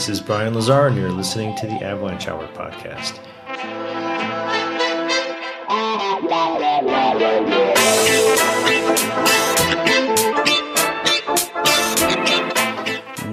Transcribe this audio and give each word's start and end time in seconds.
This 0.00 0.08
is 0.08 0.20
Brian 0.22 0.54
Lazar, 0.54 0.86
and 0.86 0.96
you're 0.96 1.12
listening 1.12 1.54
to 1.56 1.66
the 1.66 1.84
Avalanche 1.84 2.26
Hour 2.26 2.48
podcast. 2.54 3.18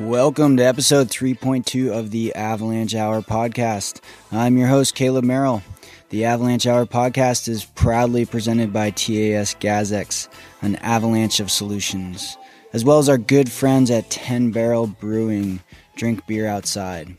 Welcome 0.05 0.57
to 0.57 0.63
episode 0.63 1.07
3.2 1.07 1.97
of 1.97 2.11
the 2.11 2.35
Avalanche 2.35 2.95
Hour 2.95 3.21
podcast. 3.21 4.01
I'm 4.33 4.57
your 4.57 4.67
host, 4.67 4.93
Caleb 4.93 5.23
Merrill. 5.23 5.63
The 6.09 6.25
Avalanche 6.25 6.67
Hour 6.67 6.85
podcast 6.85 7.47
is 7.47 7.63
proudly 7.63 8.25
presented 8.25 8.73
by 8.73 8.89
TAS 8.89 9.55
Gazex, 9.55 10.27
an 10.61 10.75
avalanche 10.75 11.39
of 11.39 11.49
solutions, 11.49 12.35
as 12.73 12.83
well 12.83 12.99
as 12.99 13.07
our 13.07 13.17
good 13.17 13.49
friends 13.49 13.89
at 13.89 14.09
10 14.09 14.51
Barrel 14.51 14.87
Brewing, 14.87 15.61
drink 15.97 16.25
beer 16.27 16.47
outside. 16.47 17.17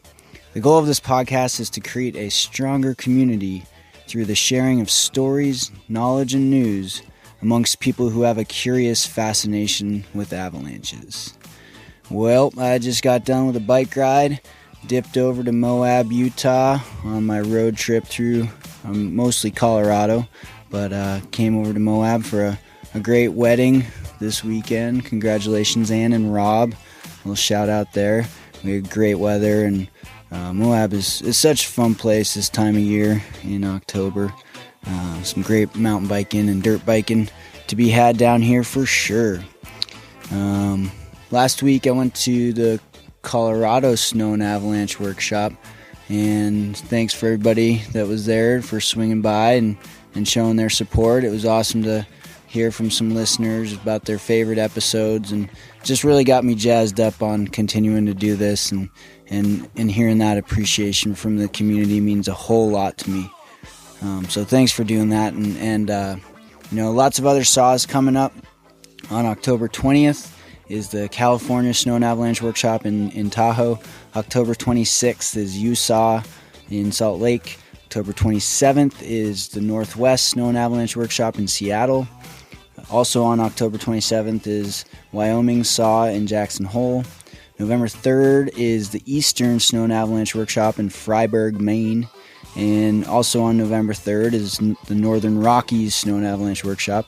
The 0.55 0.61
goal 0.61 0.79
of 0.79 0.87
this 0.87 1.01
podcast 1.01 1.61
is 1.61 1.69
to 1.71 1.81
create 1.81 2.17
a 2.17 2.31
stronger 2.31 2.95
community 2.95 3.65
through 4.07 4.25
the 4.25 4.35
sharing 4.35 4.81
of 4.81 4.91
stories, 4.91 5.71
knowledge, 5.89 6.33
and 6.33 6.49
news 6.49 7.03
amongst 7.43 7.81
people 7.81 8.09
who 8.09 8.23
have 8.23 8.39
a 8.39 8.45
curious 8.45 9.05
fascination 9.07 10.05
with 10.15 10.33
avalanches. 10.33 11.35
Well, 12.11 12.53
I 12.59 12.79
just 12.79 13.03
got 13.03 13.27
done 13.27 13.47
with 13.47 13.57
a 13.57 13.61
bike 13.61 13.95
ride, 13.95 14.41
dipped 14.87 15.17
over 15.19 15.45
to 15.45 15.53
Moab, 15.53 16.11
Utah 16.11 16.79
on 17.05 17.27
my 17.27 17.41
road 17.41 17.77
trip 17.77 18.05
through 18.07 18.49
um, 18.85 19.15
mostly 19.15 19.51
Colorado, 19.51 20.27
but 20.71 20.93
uh, 20.93 21.21
came 21.33 21.59
over 21.59 21.75
to 21.75 21.81
Moab 21.81 22.25
for 22.25 22.47
a, 22.47 22.59
a 22.95 23.01
great 23.01 23.29
wedding 23.29 23.85
this 24.21 24.43
weekend. 24.43 25.05
Congratulations, 25.05 25.91
Ann 25.91 26.13
and 26.13 26.33
Rob. 26.33 26.73
A 26.73 27.19
little 27.19 27.35
shout 27.35 27.69
out 27.69 27.93
there. 27.93 28.27
We 28.69 28.75
had 28.75 28.91
great 28.91 29.15
weather, 29.15 29.65
and 29.65 29.89
uh, 30.31 30.53
Moab 30.53 30.93
is, 30.93 31.23
is 31.23 31.39
such 31.39 31.65
a 31.65 31.69
fun 31.71 31.95
place 31.95 32.35
this 32.35 32.51
time 32.51 32.77
of 32.77 32.83
year 32.83 33.25
in 33.43 33.65
October. 33.65 34.31
Uh, 34.87 35.23
some 35.23 35.43
great 35.43 35.75
mountain 35.75 36.07
biking 36.07 36.51
and 36.51 36.63
dirt 36.63 36.85
biking 36.85 37.31
to 37.69 37.77
be 37.77 37.89
had 37.89 38.19
down 38.19 38.43
here 38.43 38.63
for 38.63 38.85
sure. 38.85 39.43
Um, 40.31 40.93
last 41.31 41.63
week 41.63 41.87
I 41.87 41.93
went 41.93 42.15
to 42.17 42.53
the 42.53 42.79
Colorado 43.23 43.95
Snow 43.95 44.35
and 44.35 44.43
Avalanche 44.43 45.01
Workshop, 45.01 45.55
and 46.11 46.77
thanks 46.77 47.15
for 47.15 47.25
everybody 47.25 47.79
that 47.95 48.07
was 48.07 48.27
there 48.27 48.61
for 48.61 48.83
swinging 48.83 49.23
by 49.23 49.53
and, 49.53 49.79
and 50.15 50.29
showing 50.29 50.57
their 50.57 50.69
support. 50.69 51.25
It 51.25 51.31
was 51.31 51.47
awesome 51.47 51.85
to 51.85 52.07
hear 52.49 52.71
from 52.71 52.91
some 52.91 53.15
listeners 53.15 53.73
about 53.73 54.05
their 54.05 54.19
favorite 54.19 54.59
episodes 54.59 55.33
and 55.33 55.49
just 55.89 56.05
really 56.05 56.23
got 56.23 56.45
me 56.45 56.55
jazzed 56.55 57.01
up 57.01 57.23
on 57.23 57.49
continuing 57.49 58.05
to 58.07 58.15
do 58.15 58.37
this 58.37 58.71
and 58.71 58.91
and 59.29 59.69
and 59.75 59.91
hearing 59.91 60.19
that 60.19 60.37
appreciation 60.37 61.15
from 61.15 61.39
the 61.39 61.49
community 61.49 61.99
means 61.99 62.29
a 62.29 62.35
whole 62.35 62.69
lot 62.71 62.99
to 62.99 63.11
me. 63.11 63.31
Um, 64.03 64.29
so 64.29 64.45
thanks 64.45 64.71
for 64.71 64.85
doing 64.85 65.09
that 65.09 65.33
and 65.33 65.57
and 65.57 65.91
uh, 65.91 66.17
you 66.71 66.77
know 66.77 66.93
lots 66.93 67.19
of 67.19 67.27
other 67.27 67.43
saws 67.43 67.87
coming 67.87 68.17
up 68.17 68.35
on 69.11 69.25
October 69.25 69.67
20th 69.67 70.31
is 70.69 70.91
the 70.91 71.09
California 71.09 71.73
Snow 71.73 71.97
and 71.97 72.05
Avalanche 72.05 72.43
Workshop 72.43 72.85
in, 72.85 73.11
in 73.13 73.31
Tahoe. 73.31 73.81
October 74.15 74.55
26th 74.55 75.35
is 75.35 75.57
USAW 75.57 76.23
in 76.69 76.93
Salt 76.93 77.19
Lake. 77.19 77.59
October 77.85 78.13
27th 78.13 79.01
is 79.01 79.49
the 79.49 79.63
Northwest 79.63 80.29
Snow 80.29 80.51
and 80.51 80.59
Avalanche 80.59 80.95
Workshop 80.95 81.39
in 81.39 81.49
Seattle. 81.49 82.07
Also 82.91 83.23
on 83.23 83.39
October 83.39 83.77
27th 83.77 84.47
is 84.47 84.85
Wyoming 85.13 85.63
Saw 85.63 86.07
in 86.07 86.27
Jackson 86.27 86.65
Hole. 86.65 87.05
November 87.59 87.87
3rd 87.87 88.57
is 88.57 88.91
the 88.91 89.03
Eastern 89.05 89.61
Snow 89.61 89.85
and 89.85 89.93
Avalanche 89.93 90.35
Workshop 90.35 90.79
in 90.79 90.89
Fryeburg, 90.89 91.61
Maine. 91.61 92.09
And 92.57 93.05
also 93.05 93.43
on 93.43 93.59
November 93.59 93.93
3rd 93.93 94.33
is 94.33 94.59
the 94.87 94.95
Northern 94.95 95.39
Rockies 95.39 95.95
Snow 95.95 96.17
and 96.17 96.27
Avalanche 96.27 96.65
Workshop 96.65 97.07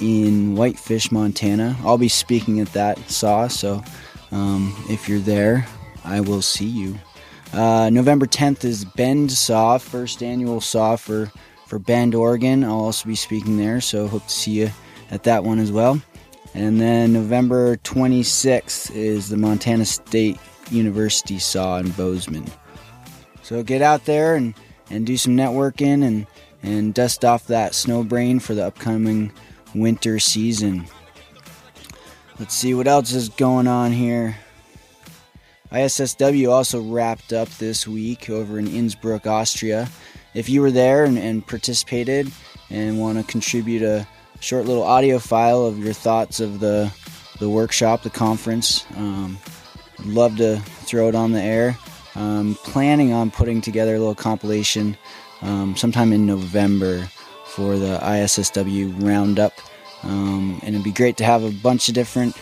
in 0.00 0.56
Whitefish, 0.56 1.12
Montana. 1.12 1.76
I'll 1.84 1.98
be 1.98 2.08
speaking 2.08 2.60
at 2.60 2.72
that 2.72 2.98
saw, 3.10 3.46
so 3.46 3.82
um, 4.32 4.74
if 4.88 5.08
you're 5.08 5.20
there, 5.20 5.66
I 6.04 6.20
will 6.20 6.42
see 6.42 6.66
you. 6.66 6.98
Uh, 7.52 7.90
November 7.90 8.26
10th 8.26 8.64
is 8.64 8.84
Bend 8.84 9.30
Saw, 9.30 9.78
first 9.78 10.22
annual 10.22 10.60
saw 10.60 10.96
for, 10.96 11.30
for 11.66 11.78
Bend, 11.78 12.14
Oregon. 12.14 12.64
I'll 12.64 12.72
also 12.72 13.06
be 13.06 13.16
speaking 13.16 13.58
there, 13.58 13.80
so 13.80 14.08
hope 14.08 14.24
to 14.24 14.32
see 14.32 14.52
you 14.52 14.70
at 15.10 15.24
that 15.24 15.44
one 15.44 15.58
as 15.58 15.72
well. 15.72 16.00
And 16.54 16.80
then 16.80 17.12
November 17.12 17.76
26th 17.78 18.94
is 18.94 19.28
the 19.28 19.36
Montana 19.36 19.84
State 19.84 20.38
University 20.70 21.38
Saw 21.38 21.78
in 21.78 21.90
Bozeman. 21.90 22.46
So 23.42 23.62
get 23.62 23.82
out 23.82 24.04
there 24.04 24.34
and, 24.34 24.54
and 24.90 25.06
do 25.06 25.16
some 25.16 25.36
networking 25.36 26.04
and, 26.04 26.26
and 26.62 26.94
dust 26.94 27.24
off 27.24 27.46
that 27.46 27.74
snow 27.74 28.02
brain 28.02 28.40
for 28.40 28.54
the 28.54 28.66
upcoming 28.66 29.32
winter 29.74 30.18
season. 30.18 30.86
Let's 32.38 32.54
see 32.54 32.74
what 32.74 32.88
else 32.88 33.12
is 33.12 33.28
going 33.28 33.66
on 33.66 33.92
here. 33.92 34.36
ISSW 35.70 36.50
also 36.50 36.80
wrapped 36.80 37.32
up 37.32 37.48
this 37.50 37.86
week 37.86 38.28
over 38.28 38.58
in 38.58 38.66
Innsbruck, 38.66 39.26
Austria. 39.26 39.88
If 40.34 40.48
you 40.48 40.62
were 40.62 40.72
there 40.72 41.04
and, 41.04 41.16
and 41.16 41.46
participated 41.46 42.32
and 42.70 42.98
want 43.00 43.18
to 43.18 43.24
contribute 43.24 43.82
a 43.82 44.06
short 44.40 44.66
little 44.66 44.82
audio 44.82 45.18
file 45.18 45.64
of 45.64 45.78
your 45.78 45.92
thoughts 45.92 46.40
of 46.40 46.60
the 46.60 46.92
the 47.38 47.48
workshop, 47.48 48.02
the 48.02 48.10
conference, 48.10 48.84
um, 48.96 49.38
love 50.04 50.36
to 50.36 50.58
throw 50.60 51.08
it 51.08 51.14
on 51.14 51.32
the 51.32 51.40
air. 51.40 51.76
I'm 52.14 52.54
planning 52.56 53.12
on 53.12 53.30
putting 53.30 53.60
together 53.60 53.94
a 53.94 53.98
little 53.98 54.14
compilation 54.14 54.96
um, 55.40 55.74
sometime 55.74 56.12
in 56.12 56.26
November 56.26 57.08
for 57.46 57.78
the 57.78 57.98
ISSW 57.98 59.02
Roundup. 59.02 59.54
Um, 60.02 60.60
and 60.62 60.74
it'd 60.74 60.84
be 60.84 60.92
great 60.92 61.16
to 61.18 61.24
have 61.24 61.42
a 61.42 61.50
bunch 61.50 61.88
of 61.88 61.94
different 61.94 62.36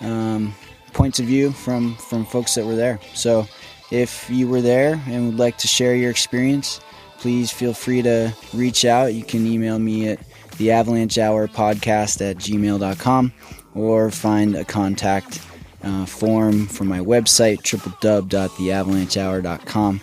um, 0.00 0.54
points 0.92 1.18
of 1.18 1.26
view 1.26 1.52
from, 1.52 1.96
from 1.96 2.24
folks 2.24 2.54
that 2.54 2.64
were 2.64 2.76
there. 2.76 3.00
So 3.14 3.46
if 3.90 4.28
you 4.30 4.48
were 4.48 4.60
there 4.60 5.00
and 5.06 5.26
would 5.26 5.38
like 5.38 5.58
to 5.58 5.68
share 5.68 5.94
your 5.94 6.10
experience, 6.10 6.80
please 7.18 7.50
feel 7.50 7.74
free 7.74 8.02
to 8.02 8.32
reach 8.52 8.84
out. 8.84 9.14
You 9.14 9.24
can 9.24 9.46
email 9.46 9.78
me 9.78 10.08
at 10.08 10.20
the 10.58 10.70
Avalanche 10.70 11.18
Hour 11.18 11.48
podcast 11.48 12.20
at 12.28 12.36
gmail.com 12.36 13.32
or 13.74 14.10
find 14.10 14.56
a 14.56 14.64
contact 14.64 15.40
uh, 15.82 16.06
form 16.06 16.66
from 16.66 16.88
my 16.88 17.00
website, 17.00 17.58
www.theavalanchehour.com. 17.62 20.00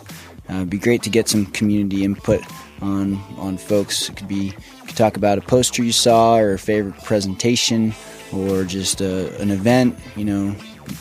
Uh, 0.49 0.53
it'd 0.53 0.69
be 0.69 0.77
great 0.77 1.01
to 1.03 1.09
get 1.09 1.29
some 1.29 1.45
community 1.47 2.03
input 2.03 2.43
on 2.81 3.15
on 3.37 3.57
folks. 3.57 4.09
It 4.09 4.17
could 4.17 4.27
be 4.27 4.45
you 4.45 4.53
could 4.85 4.97
talk 4.97 5.17
about 5.17 5.37
a 5.37 5.41
poster 5.41 5.83
you 5.83 5.91
saw 5.91 6.37
or 6.37 6.53
a 6.53 6.59
favorite 6.59 7.03
presentation 7.03 7.93
or 8.33 8.63
just 8.63 9.01
a, 9.01 9.37
an 9.39 9.51
event. 9.51 9.97
You 10.15 10.25
know, 10.25 10.55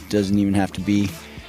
doesn't 0.08 0.38
even 0.38 0.54
have 0.54 0.72
to 0.72 0.80
be 0.80 1.08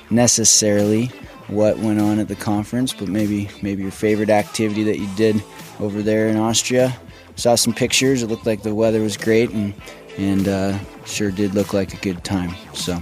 necessarily 0.09 1.11
what 1.47 1.77
went 1.79 1.99
on 1.99 2.19
at 2.19 2.27
the 2.27 2.35
conference, 2.35 2.93
but 2.93 3.07
maybe 3.07 3.49
maybe 3.61 3.83
your 3.83 3.91
favorite 3.91 4.29
activity 4.29 4.83
that 4.83 4.99
you 4.99 5.07
did 5.15 5.43
over 5.79 6.01
there 6.01 6.29
in 6.29 6.37
Austria. 6.37 6.95
Saw 7.35 7.55
some 7.55 7.73
pictures. 7.73 8.23
It 8.23 8.27
looked 8.27 8.45
like 8.45 8.63
the 8.63 8.75
weather 8.75 9.01
was 9.01 9.17
great 9.17 9.49
and 9.51 9.73
and 10.17 10.47
uh, 10.47 10.77
sure 11.05 11.31
did 11.31 11.55
look 11.55 11.73
like 11.73 11.93
a 11.93 11.97
good 11.97 12.23
time. 12.23 12.55
So. 12.73 13.01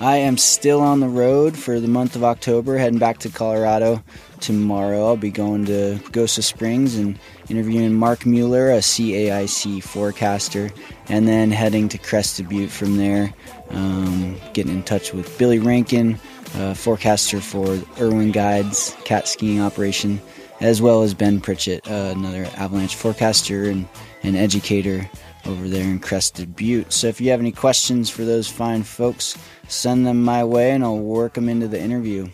I 0.00 0.16
am 0.16 0.38
still 0.38 0.80
on 0.80 1.00
the 1.00 1.08
road 1.08 1.58
for 1.58 1.78
the 1.78 1.86
month 1.86 2.16
of 2.16 2.24
October, 2.24 2.78
heading 2.78 2.98
back 2.98 3.18
to 3.18 3.28
Colorado 3.28 4.02
tomorrow. 4.40 5.04
I'll 5.06 5.18
be 5.18 5.30
going 5.30 5.66
to 5.66 5.98
Pagosa 6.02 6.42
Springs 6.42 6.96
and 6.96 7.18
interviewing 7.50 7.92
Mark 7.92 8.24
Mueller, 8.24 8.70
a 8.70 8.78
CAIC 8.78 9.82
forecaster, 9.82 10.70
and 11.10 11.28
then 11.28 11.50
heading 11.50 11.90
to 11.90 11.98
Crested 11.98 12.48
Butte 12.48 12.70
from 12.70 12.96
there, 12.96 13.34
um, 13.68 14.36
getting 14.54 14.72
in 14.72 14.82
touch 14.84 15.12
with 15.12 15.36
Billy 15.36 15.58
Rankin, 15.58 16.18
uh, 16.54 16.72
forecaster 16.72 17.42
for 17.42 17.78
Irwin 18.00 18.32
Guides 18.32 18.96
cat 19.04 19.28
skiing 19.28 19.60
operation, 19.60 20.18
as 20.60 20.82
well 20.82 21.02
as 21.02 21.14
Ben 21.14 21.40
Pritchett, 21.40 21.88
uh, 21.90 22.12
another 22.16 22.48
avalanche 22.56 22.94
forecaster 22.94 23.70
and, 23.70 23.88
and 24.22 24.36
educator 24.36 25.08
over 25.46 25.68
there 25.68 25.84
in 25.84 25.98
Crested 25.98 26.54
Butte. 26.54 26.92
So 26.92 27.06
if 27.06 27.20
you 27.20 27.30
have 27.30 27.40
any 27.40 27.52
questions 27.52 28.10
for 28.10 28.24
those 28.24 28.48
fine 28.48 28.82
folks, 28.82 29.36
send 29.68 30.06
them 30.06 30.22
my 30.22 30.44
way 30.44 30.72
and 30.72 30.84
I'll 30.84 30.98
work 30.98 31.34
them 31.34 31.48
into 31.48 31.66
the 31.66 31.80
interview. 31.80 32.28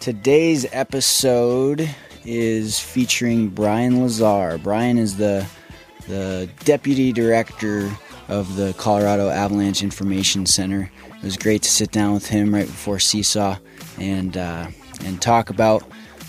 Today's 0.00 0.66
episode 0.72 1.88
is 2.24 2.80
featuring 2.80 3.48
Brian 3.48 4.02
Lazar. 4.02 4.58
Brian 4.58 4.98
is 4.98 5.16
the 5.16 5.46
the 6.08 6.48
deputy 6.64 7.12
director 7.12 7.90
of 8.28 8.54
the 8.54 8.72
Colorado 8.74 9.28
Avalanche 9.28 9.82
Information 9.82 10.46
Center. 10.46 10.90
It 11.16 11.22
was 11.22 11.36
great 11.36 11.62
to 11.62 11.70
sit 11.70 11.90
down 11.90 12.14
with 12.14 12.26
him 12.28 12.54
right 12.54 12.66
before 12.66 12.98
CSAW 12.98 13.58
and 13.98 14.36
uh, 14.36 14.68
and 15.04 15.20
talk 15.20 15.50
about 15.50 15.82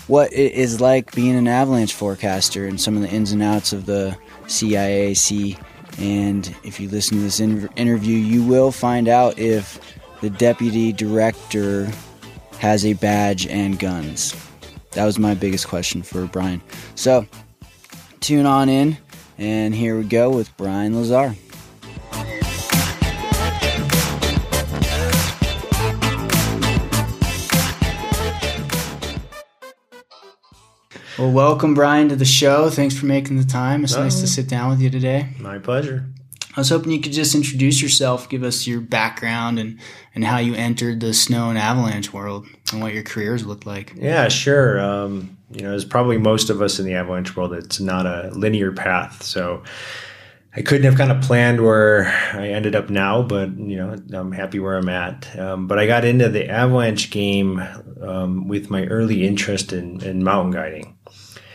what 0.08 0.32
it 0.32 0.52
is 0.52 0.80
like 0.80 1.14
being 1.14 1.36
an 1.36 1.46
avalanche 1.46 1.94
forecaster 1.94 2.66
and 2.66 2.80
some 2.80 2.96
of 2.96 3.02
the 3.02 3.10
ins 3.10 3.32
and 3.32 3.42
outs 3.42 3.72
of 3.72 3.86
the 3.86 4.16
CAIC. 4.46 5.58
And 5.98 6.54
if 6.64 6.80
you 6.80 6.88
listen 6.88 7.18
to 7.18 7.22
this 7.22 7.40
in- 7.40 7.68
interview, 7.76 8.16
you 8.16 8.42
will 8.42 8.72
find 8.72 9.08
out 9.08 9.38
if 9.38 9.78
the 10.20 10.30
deputy 10.30 10.92
director 10.92 11.90
has 12.58 12.84
a 12.84 12.94
badge 12.94 13.46
and 13.46 13.78
guns? 13.78 14.34
That 14.92 15.04
was 15.04 15.18
my 15.18 15.34
biggest 15.34 15.68
question 15.68 16.02
for 16.02 16.26
Brian. 16.26 16.60
So, 16.94 17.26
tune 18.20 18.46
on 18.46 18.68
in, 18.68 18.96
and 19.38 19.74
here 19.74 19.96
we 19.96 20.04
go 20.04 20.30
with 20.30 20.54
Brian 20.56 20.96
Lazar. 20.96 21.34
Well, 31.18 31.32
welcome, 31.32 31.74
Brian, 31.74 32.08
to 32.10 32.16
the 32.16 32.24
show. 32.24 32.70
Thanks 32.70 32.96
for 32.96 33.06
making 33.06 33.38
the 33.38 33.44
time. 33.44 33.82
It's 33.82 33.96
nice 33.96 34.20
to 34.20 34.28
sit 34.28 34.48
down 34.48 34.70
with 34.70 34.80
you 34.80 34.88
today. 34.88 35.30
My 35.40 35.58
pleasure. 35.58 36.06
I 36.56 36.60
was 36.60 36.68
hoping 36.68 36.92
you 36.92 37.00
could 37.00 37.12
just 37.12 37.34
introduce 37.34 37.82
yourself, 37.82 38.28
give 38.28 38.44
us 38.44 38.68
your 38.68 38.80
background 38.80 39.58
and, 39.58 39.80
and 40.14 40.24
how 40.24 40.38
you 40.38 40.54
entered 40.54 41.00
the 41.00 41.12
snow 41.12 41.48
and 41.48 41.58
avalanche 41.58 42.12
world 42.12 42.46
and 42.72 42.80
what 42.80 42.94
your 42.94 43.02
careers 43.02 43.44
looked 43.44 43.66
like. 43.66 43.94
Yeah, 43.96 44.28
sure. 44.28 44.80
Um, 44.80 45.36
you 45.50 45.62
know, 45.62 45.74
as 45.74 45.84
probably 45.84 46.18
most 46.18 46.50
of 46.50 46.62
us 46.62 46.78
in 46.78 46.86
the 46.86 46.94
avalanche 46.94 47.36
world, 47.36 47.52
it's 47.52 47.80
not 47.80 48.06
a 48.06 48.30
linear 48.32 48.70
path. 48.70 49.24
So 49.24 49.64
I 50.58 50.62
couldn't 50.62 50.86
have 50.86 50.96
kind 50.96 51.12
of 51.12 51.22
planned 51.22 51.62
where 51.62 52.06
I 52.32 52.48
ended 52.48 52.74
up 52.74 52.90
now, 52.90 53.22
but 53.22 53.56
you 53.56 53.76
know, 53.76 53.94
I'm 54.12 54.32
happy 54.32 54.58
where 54.58 54.76
I'm 54.76 54.88
at. 54.88 55.38
Um, 55.38 55.68
but 55.68 55.78
I 55.78 55.86
got 55.86 56.04
into 56.04 56.28
the 56.28 56.50
avalanche 56.50 57.12
game 57.12 57.62
um, 58.02 58.48
with 58.48 58.68
my 58.68 58.84
early 58.86 59.24
interest 59.24 59.72
in, 59.72 60.02
in 60.02 60.24
mountain 60.24 60.50
guiding. 60.50 60.98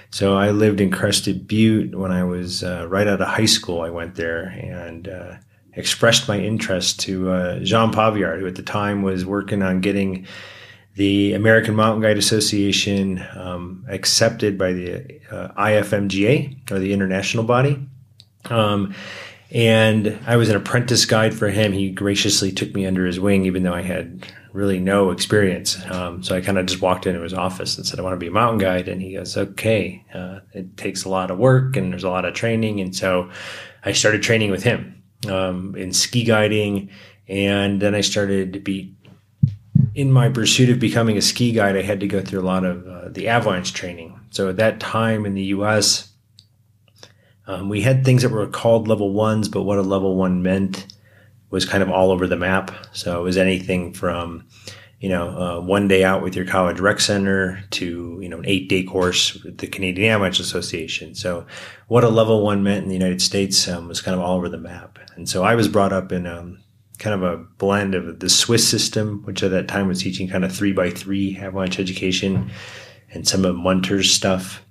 So 0.09 0.37
I 0.37 0.51
lived 0.51 0.79
in 0.79 0.89
Crested 0.89 1.49
Butte 1.49 1.95
when 1.95 2.13
I 2.13 2.23
was 2.23 2.63
uh, 2.63 2.87
right 2.87 3.05
out 3.05 3.19
of 3.19 3.27
high 3.27 3.43
school. 3.43 3.81
I 3.81 3.89
went 3.89 4.15
there 4.15 4.43
and 4.45 5.09
uh, 5.09 5.35
expressed 5.73 6.29
my 6.29 6.39
interest 6.39 7.01
to 7.01 7.29
uh, 7.29 7.59
Jean 7.59 7.91
Pavillard, 7.91 8.39
who 8.39 8.47
at 8.47 8.55
the 8.55 8.63
time 8.63 9.01
was 9.01 9.25
working 9.25 9.61
on 9.61 9.81
getting 9.81 10.25
the 10.95 11.33
American 11.33 11.75
Mountain 11.75 12.03
Guide 12.03 12.17
Association 12.17 13.21
um, 13.35 13.83
accepted 13.89 14.57
by 14.57 14.71
the 14.71 15.19
uh, 15.29 15.49
IFMGA 15.61 16.71
or 16.71 16.79
the 16.79 16.93
international 16.93 17.43
body. 17.43 17.85
Um, 18.49 18.93
and 19.51 20.19
I 20.25 20.35
was 20.37 20.49
an 20.49 20.55
apprentice 20.55 21.05
guide 21.05 21.33
for 21.33 21.49
him. 21.49 21.73
He 21.73 21.91
graciously 21.91 22.51
took 22.51 22.73
me 22.73 22.85
under 22.85 23.05
his 23.05 23.19
wing, 23.19 23.45
even 23.45 23.63
though 23.63 23.73
I 23.73 23.81
had 23.81 24.25
really 24.51 24.79
no 24.79 25.11
experience. 25.11 25.79
Um, 25.91 26.23
so 26.23 26.35
I 26.35 26.41
kind 26.41 26.57
of 26.57 26.65
just 26.65 26.81
walked 26.81 27.05
into 27.05 27.21
his 27.21 27.33
office 27.33 27.77
and 27.77 27.85
said, 27.85 27.99
I 27.99 28.03
want 28.03 28.13
to 28.13 28.19
be 28.19 28.27
a 28.27 28.31
mountain 28.31 28.59
guide. 28.59 28.87
And 28.87 29.01
he 29.01 29.13
goes, 29.13 29.37
okay, 29.37 30.03
uh, 30.13 30.39
it 30.53 30.77
takes 30.77 31.03
a 31.03 31.09
lot 31.09 31.31
of 31.31 31.37
work 31.37 31.75
and 31.75 31.91
there's 31.91 32.03
a 32.03 32.09
lot 32.09 32.25
of 32.25 32.33
training. 32.33 32.79
And 32.79 32.95
so 32.95 33.29
I 33.83 33.91
started 33.91 34.23
training 34.23 34.51
with 34.51 34.63
him 34.63 35.03
um, 35.29 35.75
in 35.75 35.93
ski 35.93 36.23
guiding. 36.23 36.89
And 37.27 37.81
then 37.81 37.93
I 37.93 38.01
started 38.01 38.53
to 38.53 38.59
be 38.59 38.95
in 39.95 40.11
my 40.11 40.29
pursuit 40.29 40.69
of 40.69 40.79
becoming 40.79 41.17
a 41.17 41.21
ski 41.21 41.51
guide, 41.51 41.77
I 41.77 41.83
had 41.83 41.99
to 41.99 42.07
go 42.07 42.21
through 42.21 42.41
a 42.41 42.43
lot 42.43 42.65
of 42.65 42.87
uh, 42.87 43.09
the 43.09 43.27
avalanche 43.27 43.73
training. 43.73 44.19
So 44.31 44.49
at 44.49 44.57
that 44.57 44.79
time 44.79 45.25
in 45.25 45.35
the 45.35 45.43
US, 45.45 46.12
um, 47.47 47.69
we 47.69 47.81
had 47.81 48.05
things 48.05 48.21
that 48.21 48.31
were 48.31 48.47
called 48.47 48.87
level 48.87 49.11
ones, 49.11 49.49
but 49.49 49.63
what 49.63 49.77
a 49.77 49.81
level 49.81 50.15
one 50.15 50.41
meant 50.43 50.87
was 51.49 51.65
kind 51.65 51.83
of 51.83 51.89
all 51.89 52.11
over 52.11 52.25
the 52.25 52.37
map. 52.37 52.71
So 52.93 53.19
it 53.19 53.23
was 53.23 53.37
anything 53.37 53.93
from, 53.93 54.47
you 54.99 55.09
know, 55.09 55.29
uh, 55.37 55.61
one 55.61 55.87
day 55.87 56.03
out 56.03 56.23
with 56.23 56.35
your 56.35 56.45
college 56.45 56.79
rec 56.79 56.99
center 56.99 57.63
to, 57.71 58.17
you 58.21 58.29
know, 58.29 58.39
an 58.39 58.45
eight 58.47 58.69
day 58.69 58.83
course 58.83 59.33
with 59.43 59.59
the 59.59 59.67
Canadian 59.67 60.11
Avalanche 60.11 60.39
Association. 60.39 61.13
So 61.13 61.45
what 61.87 62.03
a 62.03 62.09
level 62.09 62.43
one 62.43 62.63
meant 62.63 62.83
in 62.83 62.89
the 62.89 62.95
United 62.95 63.21
States 63.21 63.67
um, 63.67 63.87
was 63.87 64.01
kind 64.01 64.15
of 64.15 64.21
all 64.21 64.37
over 64.37 64.49
the 64.49 64.57
map. 64.57 64.97
And 65.15 65.29
so 65.29 65.43
I 65.43 65.55
was 65.55 65.67
brought 65.67 65.93
up 65.93 66.11
in 66.11 66.25
um, 66.25 66.63
kind 66.97 67.13
of 67.13 67.23
a 67.23 67.37
blend 67.57 67.93
of 67.93 68.19
the 68.19 68.29
Swiss 68.29 68.67
system, 68.67 69.21
which 69.25 69.43
at 69.43 69.51
that 69.51 69.67
time 69.67 69.87
was 69.87 70.01
teaching 70.01 70.27
kind 70.27 70.45
of 70.45 70.55
three 70.55 70.71
by 70.71 70.89
three 70.89 71.37
avalanche 71.37 71.79
education 71.79 72.49
and 73.11 73.27
some 73.27 73.45
of 73.45 73.55
Munter's 73.55 74.09
stuff. 74.09 74.63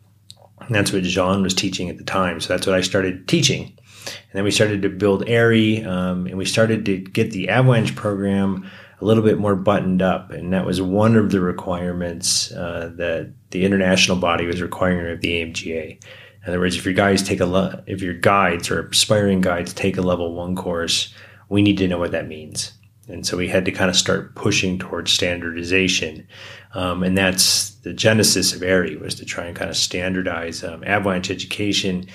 And 0.67 0.75
that's 0.75 0.93
what 0.93 1.03
Jean 1.03 1.43
was 1.43 1.55
teaching 1.55 1.89
at 1.89 1.99
the 1.99 2.05
time. 2.05 2.41
So 2.41 2.49
that's 2.49 2.67
what 2.67 2.77
I 2.77 2.81
started 2.81 3.29
teaching. 3.29 3.79
And 4.07 4.35
then 4.35 4.45
we 4.45 4.51
started 4.51 4.83
to 4.83 4.89
build 4.89 5.25
AIARE, 5.27 5.87
um, 5.87 6.27
and 6.27 6.37
we 6.37 6.45
started 6.45 6.85
to 6.87 6.99
get 6.99 7.31
the 7.31 7.49
avalanche 7.49 7.95
program 7.95 8.69
a 9.01 9.05
little 9.05 9.23
bit 9.23 9.39
more 9.39 9.57
buttoned 9.57 10.03
up. 10.03 10.31
And 10.31 10.53
that 10.53 10.67
was 10.67 10.81
one 10.81 11.17
of 11.17 11.31
the 11.31 11.41
requirements 11.41 12.53
uh, 12.53 12.93
that 12.97 13.33
the 13.51 13.65
international 13.65 14.17
body 14.17 14.47
was 14.47 14.63
requiring 14.63 15.13
of 15.13 15.21
the 15.21 15.43
AMGA. 15.43 16.03
In 16.45 16.49
other 16.49 16.59
words, 16.59 16.77
if 16.77 16.85
your 16.85 16.95
guys 16.95 17.23
take 17.23 17.41
a 17.41 17.47
le- 17.47 17.83
if 17.87 18.03
your 18.03 18.15
guides 18.15 18.71
or 18.71 18.89
aspiring 18.89 19.41
guides 19.41 19.73
take 19.73 19.97
a 19.97 20.03
level 20.03 20.35
one 20.35 20.57
course, 20.57 21.15
we 21.49 21.63
need 21.63 21.79
to 21.79 21.89
know 21.89 21.99
what 21.99 22.13
that 22.13 22.27
means. 22.27 22.73
And 23.09 23.27
so 23.27 23.37
we 23.37 23.49
had 23.49 23.65
to 23.65 23.73
kind 23.73 23.91
of 23.91 23.97
start 23.97 24.35
pushing 24.35 24.79
towards 24.79 25.13
standardization. 25.13 26.27
Um, 26.75 27.03
and 27.03 27.17
that's 27.17 27.71
the 27.81 27.93
genesis 27.93 28.55
of 28.55 28.63
AIARE 28.63 29.01
was 29.01 29.15
to 29.17 29.25
try 29.25 29.45
and 29.45 29.57
kind 29.57 29.71
of 29.71 29.77
standardize 29.77 30.65
um, 30.65 30.83
avalanche 30.85 31.31
education 31.31 32.07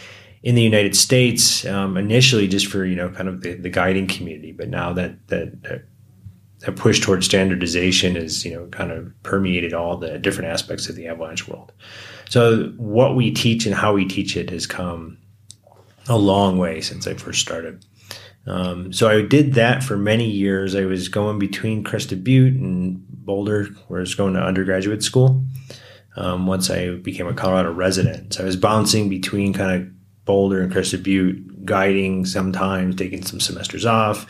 in 0.43 0.55
the 0.55 0.61
United 0.61 0.95
States 0.95 1.65
um, 1.65 1.97
initially 1.97 2.47
just 2.47 2.67
for 2.67 2.85
you 2.85 2.95
know 2.95 3.09
kind 3.09 3.29
of 3.29 3.41
the, 3.41 3.53
the 3.55 3.69
guiding 3.69 4.07
community, 4.07 4.51
but 4.51 4.69
now 4.69 4.93
that 4.93 5.27
that 5.27 5.61
that 5.63 6.75
push 6.75 6.99
towards 6.99 7.25
standardization 7.25 8.17
is 8.17 8.45
you 8.45 8.53
know 8.53 8.65
kind 8.67 8.91
of 8.91 9.11
permeated 9.23 9.73
all 9.73 9.97
the 9.97 10.17
different 10.19 10.49
aspects 10.49 10.89
of 10.89 10.95
the 10.95 11.07
avalanche 11.07 11.47
world. 11.47 11.71
So 12.29 12.73
what 12.77 13.15
we 13.15 13.31
teach 13.31 13.65
and 13.65 13.75
how 13.75 13.93
we 13.93 14.05
teach 14.05 14.35
it 14.35 14.49
has 14.49 14.67
come 14.67 15.17
a 16.07 16.17
long 16.17 16.57
way 16.57 16.81
since 16.81 17.07
I 17.07 17.13
first 17.13 17.41
started. 17.41 17.85
Um, 18.47 18.93
so 18.93 19.09
I 19.09 19.21
did 19.21 19.55
that 19.55 19.83
for 19.83 19.97
many 19.97 20.29
years. 20.29 20.73
I 20.73 20.85
was 20.85 21.09
going 21.09 21.37
between 21.37 21.83
Crested 21.83 22.23
Butte 22.23 22.53
and 22.53 23.05
Boulder, 23.09 23.65
where 23.87 23.99
I 23.99 24.01
was 24.01 24.15
going 24.15 24.33
to 24.35 24.41
undergraduate 24.41 25.03
school. 25.03 25.43
Um, 26.15 26.47
once 26.47 26.69
I 26.71 26.95
became 26.95 27.27
a 27.27 27.33
Colorado 27.33 27.71
resident, 27.71 28.33
so 28.33 28.43
I 28.43 28.45
was 28.45 28.55
bouncing 28.55 29.07
between 29.09 29.53
kind 29.53 29.81
of 29.81 30.25
Boulder 30.25 30.61
and 30.61 30.71
Crested 30.71 31.03
Butte, 31.03 31.65
guiding 31.65 32.25
sometimes, 32.25 32.95
taking 32.95 33.23
some 33.23 33.39
semesters 33.39 33.85
off, 33.85 34.25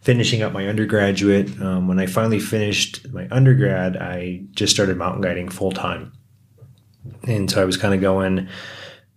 finishing 0.00 0.42
up 0.42 0.52
my 0.52 0.66
undergraduate. 0.66 1.60
Um, 1.60 1.86
when 1.86 2.00
I 2.00 2.06
finally 2.06 2.40
finished 2.40 3.08
my 3.12 3.28
undergrad, 3.30 3.96
I 3.96 4.42
just 4.52 4.74
started 4.74 4.96
mountain 4.96 5.20
guiding 5.20 5.48
full 5.48 5.72
time. 5.72 6.12
And 7.24 7.50
so 7.50 7.62
I 7.62 7.64
was 7.64 7.76
kind 7.76 7.94
of 7.94 8.00
going, 8.00 8.48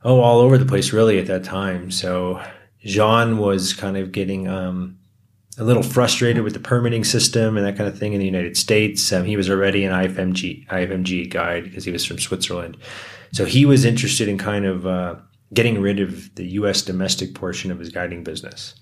oh, 0.04 0.20
all 0.20 0.40
over 0.40 0.58
the 0.58 0.66
place 0.66 0.94
really 0.94 1.18
at 1.18 1.28
that 1.28 1.44
time. 1.44 1.90
So 1.92 2.42
Jean 2.84 3.38
was 3.38 3.74
kind 3.74 3.98
of 3.98 4.12
getting 4.12 4.48
um, 4.48 4.98
a 5.58 5.64
little 5.64 5.84
frustrated 5.84 6.44
with 6.44 6.54
the 6.54 6.60
permitting 6.60 7.04
system 7.04 7.58
and 7.58 7.66
that 7.66 7.78
kind 7.78 7.88
of 7.88 7.98
thing 7.98 8.14
in 8.14 8.20
the 8.20 8.26
United 8.26 8.58
States. 8.58 9.12
Um, 9.12 9.26
he 9.26 9.38
was 9.38 9.50
already 9.50 9.84
an 9.84 9.92
IFMG, 9.92 10.68
IFMG 10.68 11.30
guide 11.30 11.66
because 11.66 11.86
he 11.86 11.92
was 11.92 12.06
from 12.06 12.20
Switzerland. 12.20 12.78
So 13.34 13.46
he 13.46 13.66
was 13.66 13.86
interested 13.86 14.28
in 14.28 14.38
kind 14.38 14.66
of 14.66 14.88
uh, 14.88 15.16
getting 15.54 15.82
rid 15.82 16.00
of 16.00 16.34
the 16.36 16.48
US 16.48 16.82
domestic 16.82 17.36
portion 17.36 17.72
of 17.72 17.80
his 17.80 17.90
guiding 17.90 18.24
business. 18.24 18.76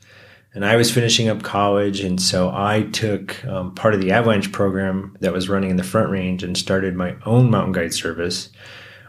And 0.55 0.65
I 0.65 0.77
was 0.77 0.91
finishing 0.91 1.29
up 1.29 1.43
college, 1.43 1.99
and 1.99 2.19
so 2.19 2.49
I 2.51 2.83
took 2.91 3.45
um, 3.45 3.75
part 3.75 3.93
of 3.93 4.01
the 4.01 4.11
avalanche 4.11 4.51
program 4.51 5.15
that 5.19 5.31
was 5.31 5.47
running 5.47 5.69
in 5.69 5.75
the 5.75 5.83
Front 5.83 6.09
Range 6.09 6.41
and 6.41 6.57
started 6.57 6.95
my 6.95 7.15
own 7.27 7.51
mountain 7.51 7.71
guide 7.71 7.93
service 7.93 8.49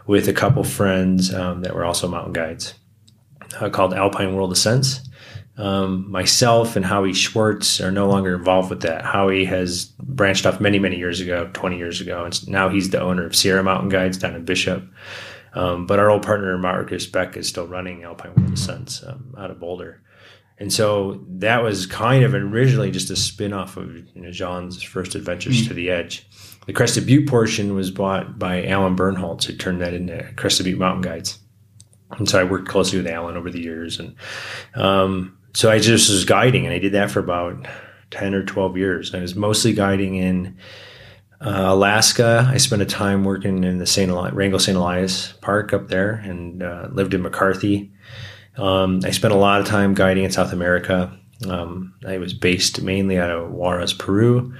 with 0.05 0.27
a 0.27 0.33
couple 0.33 0.63
friends 0.63 1.33
um, 1.33 1.61
that 1.61 1.73
were 1.73 1.83
also 1.83 2.07
mountain 2.07 2.33
guides 2.33 2.75
uh, 3.59 3.69
called 3.69 3.93
Alpine 3.93 4.35
World 4.35 4.51
Ascents. 4.51 5.01
Um, 5.57 6.09
myself 6.09 6.75
and 6.75 6.85
Howie 6.85 7.13
Schwartz 7.13 7.81
are 7.81 7.91
no 7.91 8.07
longer 8.07 8.35
involved 8.35 8.69
with 8.69 8.81
that. 8.81 9.03
Howie 9.03 9.45
has 9.45 9.85
branched 9.99 10.45
off 10.45 10.61
many, 10.61 10.79
many 10.79 10.97
years 10.97 11.19
ago, 11.19 11.49
20 11.53 11.77
years 11.77 12.01
ago, 12.01 12.23
and 12.23 12.47
now 12.47 12.69
he's 12.69 12.89
the 12.89 13.01
owner 13.01 13.25
of 13.25 13.35
Sierra 13.35 13.63
Mountain 13.63 13.89
Guides 13.89 14.17
down 14.17 14.35
in 14.35 14.45
Bishop. 14.45 14.83
Um, 15.53 15.85
but 15.85 15.99
our 15.99 16.09
old 16.09 16.23
partner 16.23 16.57
Marcus 16.57 17.05
Beck 17.05 17.35
is 17.35 17.49
still 17.49 17.67
running 17.67 18.03
Alpine 18.03 18.33
World 18.35 18.53
Ascents 18.53 19.03
um, 19.03 19.35
out 19.37 19.51
of 19.51 19.59
Boulder. 19.59 20.01
And 20.57 20.71
so 20.71 21.25
that 21.27 21.63
was 21.63 21.85
kind 21.87 22.23
of 22.23 22.33
originally 22.33 22.91
just 22.91 23.09
a 23.09 23.15
spin 23.15 23.51
off 23.51 23.77
of 23.77 23.95
you 24.15 24.21
know, 24.21 24.31
Jean's 24.31 24.81
first 24.81 25.15
adventures 25.15 25.63
mm. 25.63 25.67
to 25.67 25.73
the 25.73 25.89
edge. 25.89 26.27
The 26.67 26.73
Crested 26.73 27.07
Butte 27.07 27.27
portion 27.27 27.73
was 27.73 27.89
bought 27.89 28.37
by 28.37 28.65
Alan 28.65 28.95
Bernholtz, 28.95 29.45
who 29.45 29.53
turned 29.53 29.81
that 29.81 29.93
into 29.93 30.23
Crested 30.35 30.65
Butte 30.65 30.77
Mountain 30.77 31.01
Guides. 31.01 31.39
And 32.17 32.29
so 32.29 32.39
I 32.39 32.43
worked 32.43 32.67
closely 32.67 32.97
with 32.97 33.07
Alan 33.07 33.37
over 33.37 33.49
the 33.49 33.61
years. 33.61 33.99
And 33.99 34.15
um, 34.75 35.37
so 35.53 35.71
I 35.71 35.79
just 35.79 36.09
was 36.09 36.25
guiding, 36.25 36.65
and 36.65 36.73
I 36.73 36.79
did 36.79 36.93
that 36.93 37.11
for 37.11 37.19
about 37.19 37.67
10 38.11 38.33
or 38.33 38.43
12 38.43 38.77
years. 38.77 39.13
I 39.13 39.19
was 39.19 39.35
mostly 39.35 39.73
guiding 39.73 40.15
in 40.15 40.57
uh, 41.41 41.65
Alaska, 41.69 42.47
I 42.51 42.57
spent 42.57 42.83
a 42.83 42.85
time 42.85 43.23
working 43.23 43.63
in 43.63 43.79
the 43.79 43.87
St. 43.87 44.09
Eli- 44.09 44.29
Wrangell 44.29 44.59
St. 44.59 44.77
Elias 44.77 45.33
Park 45.41 45.73
up 45.73 45.87
there 45.87 46.13
and 46.23 46.61
uh, 46.61 46.87
lived 46.91 47.15
in 47.15 47.23
McCarthy. 47.23 47.91
Um, 48.57 48.99
I 49.03 49.09
spent 49.09 49.33
a 49.33 49.37
lot 49.37 49.59
of 49.59 49.65
time 49.65 49.95
guiding 49.95 50.23
in 50.23 50.31
South 50.31 50.53
America. 50.53 51.17
Um, 51.49 51.95
I 52.07 52.19
was 52.19 52.33
based 52.33 52.83
mainly 52.83 53.17
out 53.17 53.31
of 53.31 53.51
Huaraz, 53.51 53.97
Peru, 53.97 54.53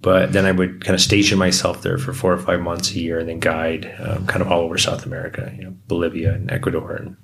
but 0.00 0.32
then 0.32 0.46
I 0.46 0.52
would 0.52 0.84
kind 0.84 0.94
of 0.94 1.00
station 1.00 1.38
myself 1.38 1.82
there 1.82 1.98
for 1.98 2.12
four 2.12 2.32
or 2.32 2.38
five 2.38 2.60
months 2.60 2.90
a 2.92 3.00
year 3.00 3.18
and 3.18 3.28
then 3.28 3.40
guide 3.40 3.94
um, 4.00 4.26
kind 4.26 4.42
of 4.42 4.50
all 4.50 4.60
over 4.60 4.78
South 4.78 5.04
America, 5.04 5.52
you 5.56 5.64
know, 5.64 5.74
Bolivia 5.88 6.34
and 6.34 6.50
Ecuador 6.50 6.92
and 6.92 7.16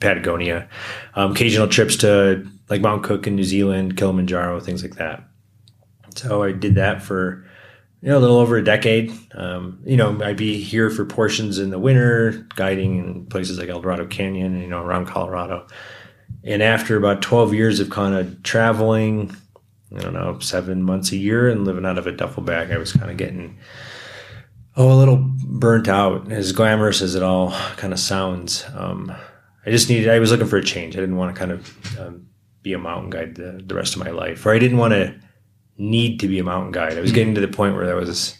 Patagonia. 0.00 0.68
Um, 1.14 1.32
occasional 1.32 1.68
trips 1.68 1.96
to 1.96 2.46
like 2.68 2.80
Mount 2.80 3.02
Cook 3.02 3.26
in 3.26 3.36
New 3.36 3.44
Zealand, 3.44 3.96
Kilimanjaro, 3.96 4.60
things 4.60 4.82
like 4.82 4.96
that. 4.96 5.24
So 6.14 6.42
I 6.42 6.52
did 6.52 6.74
that 6.76 7.02
for 7.02 7.44
you 8.02 8.08
know, 8.10 8.18
a 8.18 8.20
little 8.20 8.38
over 8.38 8.56
a 8.56 8.64
decade. 8.64 9.12
Um, 9.34 9.80
you 9.84 9.96
know, 9.96 10.22
I'd 10.22 10.36
be 10.36 10.60
here 10.60 10.90
for 10.90 11.04
portions 11.04 11.58
in 11.58 11.70
the 11.70 11.78
winter, 11.78 12.46
guiding 12.54 12.98
in 12.98 13.26
places 13.26 13.58
like 13.58 13.68
Eldorado 13.68 14.06
Canyon, 14.06 14.60
you 14.60 14.68
know, 14.68 14.82
around 14.82 15.06
Colorado. 15.06 15.66
And 16.44 16.62
after 16.62 16.96
about 16.96 17.22
12 17.22 17.54
years 17.54 17.80
of 17.80 17.90
kind 17.90 18.14
of 18.14 18.42
traveling, 18.42 19.36
I 19.94 20.00
don't 20.00 20.14
know, 20.14 20.38
seven 20.40 20.82
months 20.82 21.12
a 21.12 21.16
year 21.16 21.48
and 21.48 21.64
living 21.64 21.86
out 21.86 21.98
of 21.98 22.06
a 22.06 22.12
duffel 22.12 22.42
bag, 22.42 22.70
I 22.70 22.78
was 22.78 22.92
kind 22.92 23.10
of 23.10 23.16
getting, 23.16 23.58
oh, 24.76 24.92
a 24.92 24.98
little 24.98 25.18
burnt 25.44 25.88
out, 25.88 26.30
as 26.32 26.52
glamorous 26.52 27.02
as 27.02 27.14
it 27.14 27.22
all 27.22 27.52
kind 27.76 27.92
of 27.92 28.00
sounds. 28.00 28.64
Um, 28.74 29.14
I 29.64 29.70
just 29.70 29.88
needed, 29.88 30.08
I 30.08 30.18
was 30.18 30.30
looking 30.30 30.46
for 30.46 30.56
a 30.56 30.64
change. 30.64 30.96
I 30.96 31.00
didn't 31.00 31.16
want 31.16 31.34
to 31.34 31.38
kind 31.38 31.52
of 31.52 31.98
um, 31.98 32.26
be 32.62 32.72
a 32.72 32.78
mountain 32.78 33.10
guide 33.10 33.36
the, 33.36 33.62
the 33.64 33.74
rest 33.74 33.94
of 33.94 34.04
my 34.04 34.10
life, 34.10 34.44
or 34.44 34.52
I 34.52 34.58
didn't 34.58 34.78
want 34.78 34.92
to 34.92 35.14
need 35.78 36.20
to 36.20 36.28
be 36.28 36.38
a 36.38 36.44
mountain 36.44 36.72
guide. 36.72 36.98
I 36.98 37.00
was 37.00 37.12
getting 37.12 37.34
to 37.34 37.40
the 37.40 37.48
point 37.48 37.74
where 37.74 37.86
that 37.86 37.96
was 37.96 38.36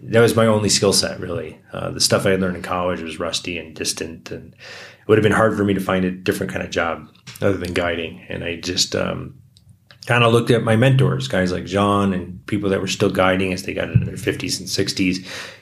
that 0.00 0.20
was 0.20 0.36
my 0.36 0.46
only 0.46 0.68
skill 0.68 0.92
set 0.92 1.18
really. 1.18 1.60
Uh, 1.72 1.90
the 1.90 2.00
stuff 2.00 2.24
I 2.24 2.30
had 2.30 2.40
learned 2.40 2.56
in 2.56 2.62
college 2.62 3.02
was 3.02 3.18
rusty 3.18 3.58
and 3.58 3.74
distant, 3.74 4.30
and 4.30 4.54
it 4.54 5.08
would 5.08 5.18
have 5.18 5.24
been 5.24 5.32
hard 5.32 5.56
for 5.56 5.64
me 5.64 5.74
to 5.74 5.80
find 5.80 6.04
a 6.04 6.10
different 6.10 6.52
kind 6.52 6.64
of 6.64 6.70
job 6.70 7.08
other 7.40 7.56
than 7.56 7.74
guiding. 7.74 8.24
And 8.28 8.44
I 8.44 8.56
just 8.56 8.94
um, 8.94 9.34
kind 10.08 10.24
of 10.24 10.32
looked 10.32 10.50
at 10.50 10.64
my 10.64 10.74
mentors, 10.74 11.28
guys 11.28 11.52
like 11.52 11.66
John 11.66 12.14
and 12.14 12.44
people 12.46 12.70
that 12.70 12.80
were 12.80 12.86
still 12.86 13.10
guiding 13.10 13.52
as 13.52 13.64
they 13.64 13.74
got 13.74 13.90
into 13.90 14.06
their 14.06 14.16
fifties 14.16 14.58
and 14.58 14.66
sixties, 14.66 15.18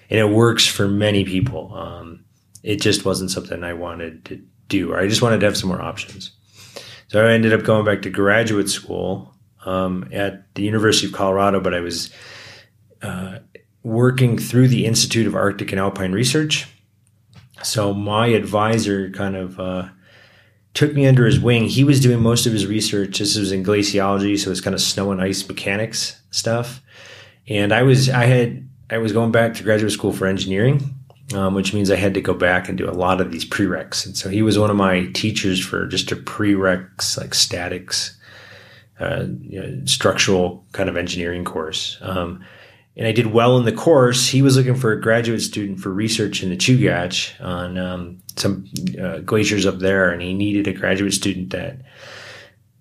and 0.09 0.21
it 0.21 0.31
works 0.31 0.65
for 0.65 0.87
many 0.87 1.25
people. 1.25 1.75
Um, 1.75 2.25
it 2.63 2.81
just 2.81 3.05
wasn't 3.05 3.33
something 3.33 3.65
I 3.65 3.73
wanted 3.73 4.25
to 4.27 4.41
do, 4.69 4.93
or 4.93 5.01
I 5.01 5.09
just 5.09 5.21
wanted 5.21 5.41
to 5.41 5.47
have 5.47 5.57
some 5.57 5.69
more 5.69 5.83
options. 5.83 6.31
So 7.09 7.27
I 7.27 7.33
ended 7.33 7.53
up 7.53 7.65
going 7.65 7.85
back 7.85 8.03
to 8.03 8.11
graduate 8.11 8.69
school 8.69 9.35
um, 9.65 10.09
at 10.13 10.55
the 10.55 10.63
University 10.63 11.09
of 11.09 11.13
Colorado, 11.13 11.59
but 11.59 11.75
I 11.75 11.81
was 11.81 12.11
uh, 13.03 13.41
working 13.83 14.39
through 14.39 14.69
the 14.69 14.87
Institute 14.87 15.27
of 15.27 15.35
Arctic 15.35 15.73
and 15.73 15.81
Alpine 15.81 16.13
Research. 16.13 16.69
So 17.65 17.93
my 17.93 18.29
advisor 18.29 19.11
kind 19.11 19.35
of 19.35 19.59
uh, 19.59 19.89
took 20.77 20.93
me 20.93 21.07
under 21.07 21.25
his 21.25 21.41
wing. 21.41 21.65
He 21.65 21.85
was 21.85 22.01
doing 22.01 22.21
most 22.21 22.47
of 22.47 22.53
his 22.53 22.67
research. 22.67 23.19
This 23.19 23.37
was 23.37 23.51
in 23.51 23.65
glaciology, 23.65 24.39
so 24.39 24.51
it's 24.51 24.61
kind 24.61 24.75
of 24.75 24.81
snow 24.81 25.11
and 25.11 25.23
ice 25.23 25.49
mechanics 25.49 26.21
stuff. 26.31 26.83
And 27.49 27.73
I 27.73 27.83
was 27.83 28.11
I 28.11 28.27
had 28.27 28.69
I 28.91 28.99
was 28.99 29.13
going 29.13 29.33
back 29.33 29.55
to 29.55 29.63
graduate 29.63 29.93
school 29.93 30.13
for 30.13 30.27
engineering, 30.27 30.95
um, 31.35 31.55
which 31.55 31.73
means 31.73 31.91
I 31.91 31.97
had 31.97 32.15
to 32.15 32.21
go 32.21 32.35
back 32.35 32.69
and 32.69 32.77
do 32.77 32.89
a 32.89 32.93
lot 32.93 33.21
of 33.21 33.33
these 33.33 33.49
prereqs. 33.49 34.05
And 34.05 34.17
so 34.17 34.29
he 34.29 34.43
was 34.43 34.59
one 34.59 34.71
of 34.71 34.77
my 34.77 35.07
teachers 35.15 35.65
for 35.65 35.87
just 35.87 36.13
a 36.13 36.17
prereqs 36.17 37.19
like 37.19 37.35
statics 37.35 38.17
uh, 39.01 39.27
you 39.43 39.61
know, 39.61 39.85
structural 39.87 40.65
kind 40.73 40.89
of 40.89 40.97
engineering 40.97 41.45
course. 41.45 41.99
Um, 42.01 42.45
and 42.97 43.07
I 43.07 43.13
did 43.13 43.27
well 43.27 43.59
in 43.59 43.65
the 43.65 43.73
course. 43.73 44.27
He 44.27 44.43
was 44.43 44.57
looking 44.57 44.75
for 44.75 44.93
a 44.93 45.01
graduate 45.01 45.43
student 45.43 45.81
for 45.81 45.91
research 45.91 46.43
in 46.43 46.51
the 46.51 46.57
Chugach 46.57 47.39
on 47.45 47.77
um, 47.77 48.23
some 48.37 48.67
uh, 49.01 49.19
glaciers 49.19 49.67
up 49.67 49.79
there, 49.79 50.11
and 50.11 50.23
he 50.23 50.33
needed 50.33 50.67
a 50.67 50.73
graduate 50.73 51.13
student 51.13 51.51
that 51.51 51.83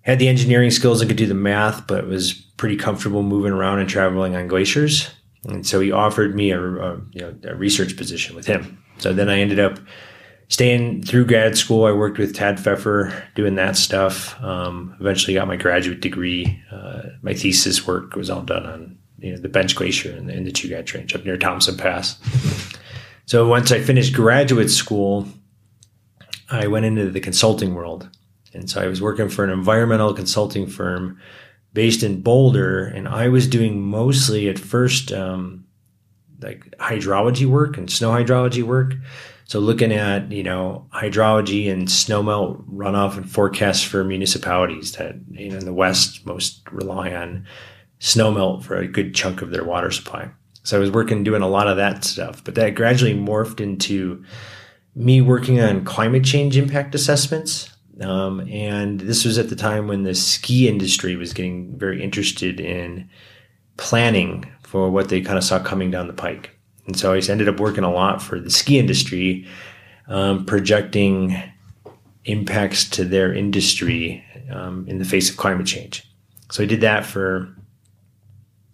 had 0.02 0.18
the 0.18 0.28
engineering 0.28 0.70
skills 0.70 1.00
and 1.00 1.10
could 1.10 1.18
do 1.18 1.26
the 1.26 1.34
math, 1.34 1.86
but 1.86 2.06
was 2.06 2.32
pretty 2.32 2.76
comfortable 2.76 3.22
moving 3.22 3.52
around 3.52 3.80
and 3.80 3.88
traveling 3.88 4.36
on 4.36 4.48
glaciers. 4.48 5.10
And 5.44 5.66
so 5.66 5.80
he 5.80 5.92
offered 5.92 6.34
me 6.34 6.50
a, 6.50 6.60
a 6.60 7.00
you 7.12 7.20
know 7.20 7.34
a 7.44 7.54
research 7.54 7.96
position 7.96 8.34
with 8.34 8.46
him. 8.46 8.82
So 8.98 9.12
then 9.12 9.28
I 9.28 9.38
ended 9.38 9.60
up 9.60 9.78
staying 10.48 11.02
through 11.02 11.26
grad 11.26 11.58
school, 11.58 11.84
I 11.84 11.92
worked 11.92 12.18
with 12.18 12.34
Tad 12.34 12.58
Pfeffer 12.58 13.24
doing 13.34 13.56
that 13.56 13.76
stuff. 13.76 14.40
Um, 14.42 14.96
eventually 15.00 15.34
got 15.34 15.48
my 15.48 15.56
graduate 15.56 16.00
degree. 16.00 16.62
Uh, 16.70 17.02
my 17.22 17.34
thesis 17.34 17.86
work 17.86 18.14
was 18.14 18.30
all 18.30 18.42
done 18.42 18.64
on 18.64 18.98
you 19.18 19.32
know, 19.32 19.38
the 19.38 19.48
Bench 19.48 19.74
Glacier 19.74 20.12
and 20.12 20.28
the, 20.28 20.34
in 20.34 20.44
the 20.44 20.52
Chugach 20.52 20.92
Range 20.94 21.14
up 21.14 21.24
near 21.24 21.36
Thompson 21.36 21.76
Pass. 21.76 22.18
So 23.26 23.48
once 23.48 23.72
I 23.72 23.80
finished 23.80 24.14
graduate 24.14 24.70
school, 24.70 25.26
I 26.50 26.66
went 26.66 26.86
into 26.86 27.10
the 27.10 27.20
consulting 27.20 27.74
world. 27.74 28.08
And 28.54 28.70
so 28.70 28.80
I 28.80 28.86
was 28.86 29.02
working 29.02 29.28
for 29.28 29.44
an 29.44 29.50
environmental 29.50 30.14
consulting 30.14 30.66
firm 30.66 31.20
based 31.72 32.02
in 32.02 32.22
Boulder, 32.22 32.86
and 32.86 33.06
I 33.06 33.28
was 33.28 33.46
doing 33.46 33.82
mostly 33.82 34.48
at 34.48 34.58
first 34.58 35.12
um, 35.12 35.66
like 36.40 36.64
hydrology 36.78 37.46
work 37.46 37.76
and 37.76 37.90
snow 37.90 38.10
hydrology 38.10 38.62
work. 38.62 38.94
So 39.44 39.60
looking 39.60 39.92
at, 39.92 40.32
you 40.32 40.42
know, 40.42 40.86
hydrology 40.92 41.70
and 41.70 41.86
snowmelt 41.86 42.64
runoff 42.68 43.16
and 43.16 43.30
forecasts 43.30 43.82
for 43.82 44.02
municipalities 44.04 44.92
that, 44.92 45.16
you 45.30 45.50
know, 45.50 45.58
in 45.58 45.64
the 45.64 45.72
West 45.72 46.24
most 46.26 46.62
rely 46.72 47.14
on 47.14 47.46
snowmelt 48.00 48.62
for 48.64 48.76
a 48.76 48.86
good 48.86 49.14
chunk 49.14 49.42
of 49.42 49.50
their 49.50 49.64
water 49.64 49.90
supply. 49.90 50.30
So 50.62 50.76
I 50.76 50.80
was 50.80 50.90
working 50.90 51.22
doing 51.22 51.42
a 51.42 51.48
lot 51.48 51.68
of 51.68 51.76
that 51.76 52.04
stuff, 52.04 52.42
but 52.42 52.56
that 52.56 52.74
gradually 52.74 53.14
morphed 53.14 53.60
into 53.60 54.24
me 54.94 55.20
working 55.20 55.60
on 55.60 55.84
climate 55.84 56.24
change 56.24 56.56
impact 56.56 56.94
assessments. 56.94 57.70
Um, 58.00 58.40
and 58.50 59.00
this 59.00 59.24
was 59.24 59.38
at 59.38 59.48
the 59.48 59.56
time 59.56 59.86
when 59.86 60.02
the 60.02 60.14
ski 60.14 60.68
industry 60.68 61.16
was 61.16 61.32
getting 61.32 61.78
very 61.78 62.02
interested 62.02 62.60
in 62.60 63.08
planning 63.76 64.50
for 64.62 64.90
what 64.90 65.08
they 65.08 65.20
kind 65.20 65.38
of 65.38 65.44
saw 65.44 65.58
coming 65.58 65.90
down 65.90 66.08
the 66.08 66.12
pike. 66.12 66.50
And 66.86 66.98
so 66.98 67.12
I 67.12 67.18
ended 67.18 67.48
up 67.48 67.60
working 67.60 67.84
a 67.84 67.92
lot 67.92 68.20
for 68.20 68.40
the 68.40 68.50
ski 68.50 68.78
industry, 68.78 69.46
um, 70.08 70.44
projecting 70.44 71.40
impacts 72.24 72.88
to 72.90 73.04
their 73.04 73.32
industry 73.32 74.24
um, 74.50 74.86
in 74.88 74.98
the 74.98 75.04
face 75.04 75.30
of 75.30 75.36
climate 75.36 75.66
change. 75.66 76.04
So 76.50 76.62
I 76.62 76.66
did 76.66 76.80
that 76.80 77.06
for 77.06 77.55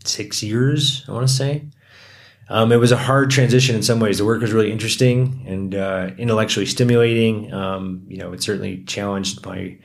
six 0.07 0.43
years, 0.43 1.05
I 1.09 1.13
want 1.13 1.27
to 1.27 1.33
say. 1.33 1.65
Um, 2.49 2.71
it 2.73 2.77
was 2.77 2.93
a 2.93 2.97
hard 2.97 3.31
transition 3.31 3.77
in 3.77 3.83
some 3.83 4.01
ways. 4.01 4.19
The 4.19 4.25
work 4.25 4.41
was 4.41 4.53
really 4.53 4.73
interesting 4.73 5.45
and 5.47 5.75
uh, 5.75 6.11
intellectually 6.19 6.67
stimulating. 6.67 7.53
Um, 7.53 8.05
you 8.09 8.19
know, 8.19 8.33
it 8.33 8.43
certainly 8.43 8.85
challenged 8.85 9.45
my 9.47 9.79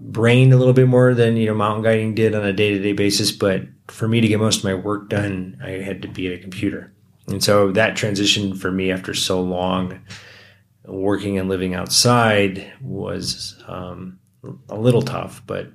brain 0.00 0.52
a 0.52 0.56
little 0.56 0.72
bit 0.72 0.88
more 0.88 1.14
than 1.14 1.36
you 1.36 1.46
know 1.46 1.54
mountain 1.54 1.82
guiding 1.82 2.14
did 2.14 2.34
on 2.34 2.44
a 2.44 2.52
day 2.52 2.70
to 2.72 2.80
day 2.80 2.92
basis. 2.92 3.32
But 3.32 3.62
for 3.88 4.08
me 4.08 4.20
to 4.20 4.28
get 4.28 4.40
most 4.40 4.58
of 4.58 4.64
my 4.64 4.74
work 4.74 5.10
done, 5.10 5.60
I 5.62 5.70
had 5.70 6.00
to 6.02 6.08
be 6.08 6.26
at 6.26 6.32
a 6.32 6.38
computer. 6.38 6.92
And 7.28 7.42
so 7.42 7.72
that 7.72 7.96
transition 7.96 8.54
for 8.54 8.70
me 8.70 8.90
after 8.90 9.14
so 9.14 9.40
long 9.40 10.00
working 10.86 11.38
and 11.38 11.48
living 11.48 11.74
outside 11.74 12.70
was 12.82 13.62
um, 13.66 14.18
a 14.68 14.76
little 14.76 15.02
tough, 15.02 15.42
but 15.46 15.68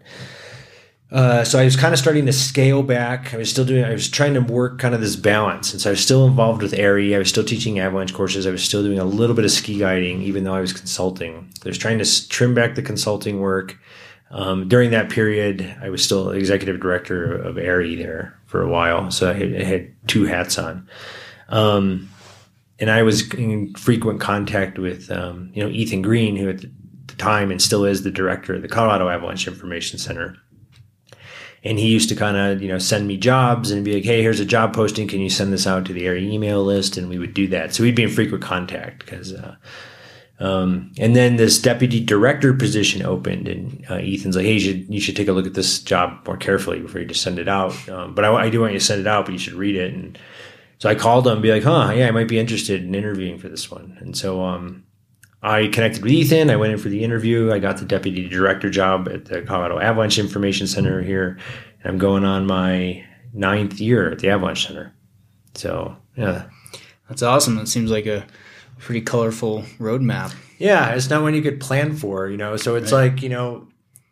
uh, 1.12 1.44
so 1.44 1.58
I 1.58 1.66
was 1.66 1.76
kind 1.76 1.92
of 1.92 2.00
starting 2.00 2.28
to 2.28 2.34
scale 2.34 2.84
back. 2.84 3.34
I 3.34 3.38
was 3.38 3.50
still 3.50 3.66
doing, 3.66 3.84
I 3.84 3.92
was 3.92 4.08
trying 4.10 4.36
to 4.36 4.42
work 4.42 4.78
kind 4.78 4.94
of 4.94 5.02
this 5.02 5.16
balance. 5.16 5.72
And 5.72 5.82
so 5.82 5.90
I 5.90 5.92
was 5.92 6.04
still 6.04 6.28
involved 6.28 6.62
with 6.62 6.74
AIARE. 6.74 7.16
I 7.16 7.18
was 7.18 7.30
still 7.30 7.44
teaching 7.44 7.80
avalanche 7.80 8.14
courses. 8.14 8.46
I 8.46 8.52
was 8.52 8.64
still 8.64 8.84
doing 8.84 9.00
a 9.00 9.06
little 9.06 9.36
bit 9.36 9.44
of 9.44 9.50
ski 9.50 9.80
guiding, 9.80 10.22
even 10.22 10.44
though 10.44 10.54
I 10.54 10.62
was 10.62 10.72
consulting. 10.72 11.52
I 11.66 11.68
was 11.68 11.80
trying 11.80 11.98
to 11.98 12.30
trim 12.30 12.54
back 12.54 12.76
the 12.76 12.84
consulting 12.84 13.40
work. 13.40 13.80
Um, 14.30 14.68
during 14.68 14.92
that 14.92 15.10
period, 15.10 15.76
I 15.82 15.90
was 15.90 16.04
still 16.04 16.30
executive 16.30 16.80
director 16.80 17.34
of 17.42 17.56
AIARE 17.56 17.98
there 17.98 18.40
for 18.46 18.62
a 18.62 18.70
while. 18.70 19.10
So 19.10 19.32
I 19.32 19.34
had, 19.34 19.56
I 19.56 19.64
had 19.64 20.08
two 20.08 20.26
hats 20.26 20.60
on. 20.60 20.88
Um, 21.50 22.08
and 22.78 22.92
I 22.92 23.02
was 23.02 23.34
in 23.34 23.74
frequent 23.74 24.22
contact 24.22 24.78
with, 24.78 25.10
um, 25.10 25.50
you 25.56 25.64
know, 25.64 25.70
Ethan 25.70 26.04
Greene, 26.04 26.36
who 26.36 26.50
at 26.50 26.62
the 26.62 27.16
time 27.18 27.50
and 27.50 27.60
still 27.60 27.84
is 27.84 28.04
the 28.04 28.12
director 28.12 28.54
of 28.54 28.62
the 28.62 28.68
Colorado 28.68 29.10
Avalanche 29.10 29.48
Information 29.48 29.98
Center. 29.98 30.38
And 31.64 31.78
he 31.78 31.88
used 31.88 32.10
to 32.10 32.16
kind 32.16 32.38
of, 32.38 32.62
you 32.62 32.68
know, 32.70 32.78
send 32.78 33.08
me 33.08 33.18
jobs 33.18 33.72
and 33.72 33.84
be 33.84 33.94
like, 33.96 34.04
hey, 34.04 34.22
here's 34.22 34.40
a 34.40 34.46
job 34.46 34.74
posting. 34.74 35.08
Can 35.08 35.20
you 35.20 35.30
send 35.30 35.52
this 35.52 35.68
out 35.68 35.86
to 35.86 35.94
the 35.94 36.04
AIARE 36.04 36.22
email 36.22 36.64
list? 36.64 36.98
And 36.98 37.10
we 37.10 37.20
would 37.20 37.34
do 37.34 37.48
that. 37.48 37.74
So 37.74 37.84
we'd 37.84 37.96
be 37.96 38.04
in 38.04 38.10
frequent 38.10 38.44
contact 38.44 39.00
because, 39.00 39.34
uh, 39.34 39.56
um, 40.40 40.94
and 40.98 41.18
then 41.18 41.36
this 41.36 41.62
deputy 41.62 42.00
director 42.00 42.54
position 42.54 43.06
opened, 43.06 43.50
and 43.50 43.86
uh, 43.90 43.96
Ethan's 43.96 44.38
like, 44.38 44.46
"Hey, 44.46 44.54
you 44.54 44.60
should, 44.62 44.94
you 44.94 45.02
should 45.02 45.18
take 45.18 45.28
a 45.28 45.34
look 45.34 45.46
at 45.46 45.54
this 45.54 45.80
job 45.80 46.26
more 46.26 46.38
carefully 46.38 46.80
before 46.80 47.02
you 47.02 47.08
just 47.08 47.22
send 47.22 47.40
it 47.40 47.50
out." 47.50 47.90
Um, 47.90 48.16
but 48.16 48.24
I, 48.24 48.34
I, 48.34 48.50
do 48.50 48.62
want 48.62 48.72
you 48.72 48.80
to 48.80 48.86
send 48.86 49.02
it 49.02 49.08
out, 49.08 49.26
but 49.26 49.34
you 49.34 49.38
should 49.38 49.56
read 49.56 49.76
it. 49.76 49.94
And 49.94 50.18
so 50.80 50.90
I 50.90 50.96
called 50.96 51.28
him 51.28 51.34
and 51.34 51.42
be 51.42 51.52
like, 51.52 51.64
huh, 51.64 51.92
yeah, 51.94 52.08
I 52.08 52.12
might 52.12 52.30
be 52.30 52.40
interested 52.40 52.82
in 52.84 52.96
interviewing 52.96 53.38
for 53.38 53.50
this 53.50 53.70
one. 53.70 53.98
And 54.00 54.18
so 54.18 54.44
um, 54.44 54.86
I 55.42 55.68
connected 55.68 56.04
with 56.04 56.12
Ethan. 56.12 56.50
I 56.50 56.58
went 56.58 56.74
in 56.74 56.80
for 56.80 56.90
the 56.90 57.04
interview. 57.04 57.52
I 57.52 57.60
got 57.60 57.78
the 57.78 57.86
deputy 57.86 58.28
director 58.28 58.70
job 58.70 59.08
at 59.08 59.26
the 59.26 59.42
Colorado 59.42 59.80
Avalanche 59.80 60.20
Information 60.20 60.68
Center 60.68 61.02
here. 61.02 61.38
And 61.82 61.94
I'm 61.94 61.98
going 61.98 62.26
on 62.26 62.46
my 62.46 63.06
ninth 63.34 63.80
year 63.80 64.12
at 64.12 64.20
the 64.20 64.30
Avalanche 64.30 64.68
Center. 64.68 64.94
So, 65.56 65.96
yeah. 66.16 66.46
That's 67.08 67.24
awesome. 67.24 67.56
That 67.56 67.68
seems 67.68 67.90
like 67.90 68.06
a 68.06 68.28
pretty 68.80 69.02
colorful 69.02 69.64
roadmap. 69.80 70.36
Yeah, 70.58 70.90
it's 70.90 71.10
not 71.10 71.22
one 71.22 71.34
you 71.34 71.42
could 71.42 71.62
plan 71.62 71.96
for, 71.96 72.28
you 72.28 72.38
know. 72.38 72.58
So 72.58 72.76
it's 72.76 72.92
right. 72.92 73.12
like, 73.12 73.24
you 73.24 73.30
know, 73.30 73.68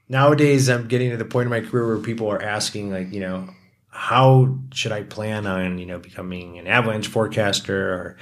nowadays 0.08 0.70
I'm 0.70 0.88
getting 0.88 1.12
to 1.12 1.18
the 1.18 1.26
point 1.26 1.48
in 1.48 1.50
my 1.50 1.60
career 1.60 1.88
where 1.88 1.98
people 1.98 2.30
are 2.32 2.42
asking, 2.42 2.92
like, 2.92 3.12
you 3.12 3.20
know, 3.20 3.50
how 3.98 4.56
should 4.72 4.92
I 4.92 5.02
plan 5.02 5.48
on 5.48 5.80
you 5.80 5.86
know 5.88 5.98
becoming 5.98 6.60
an 6.60 6.68
avalanche 6.68 7.08
forecaster 7.08 7.94
or 7.94 8.18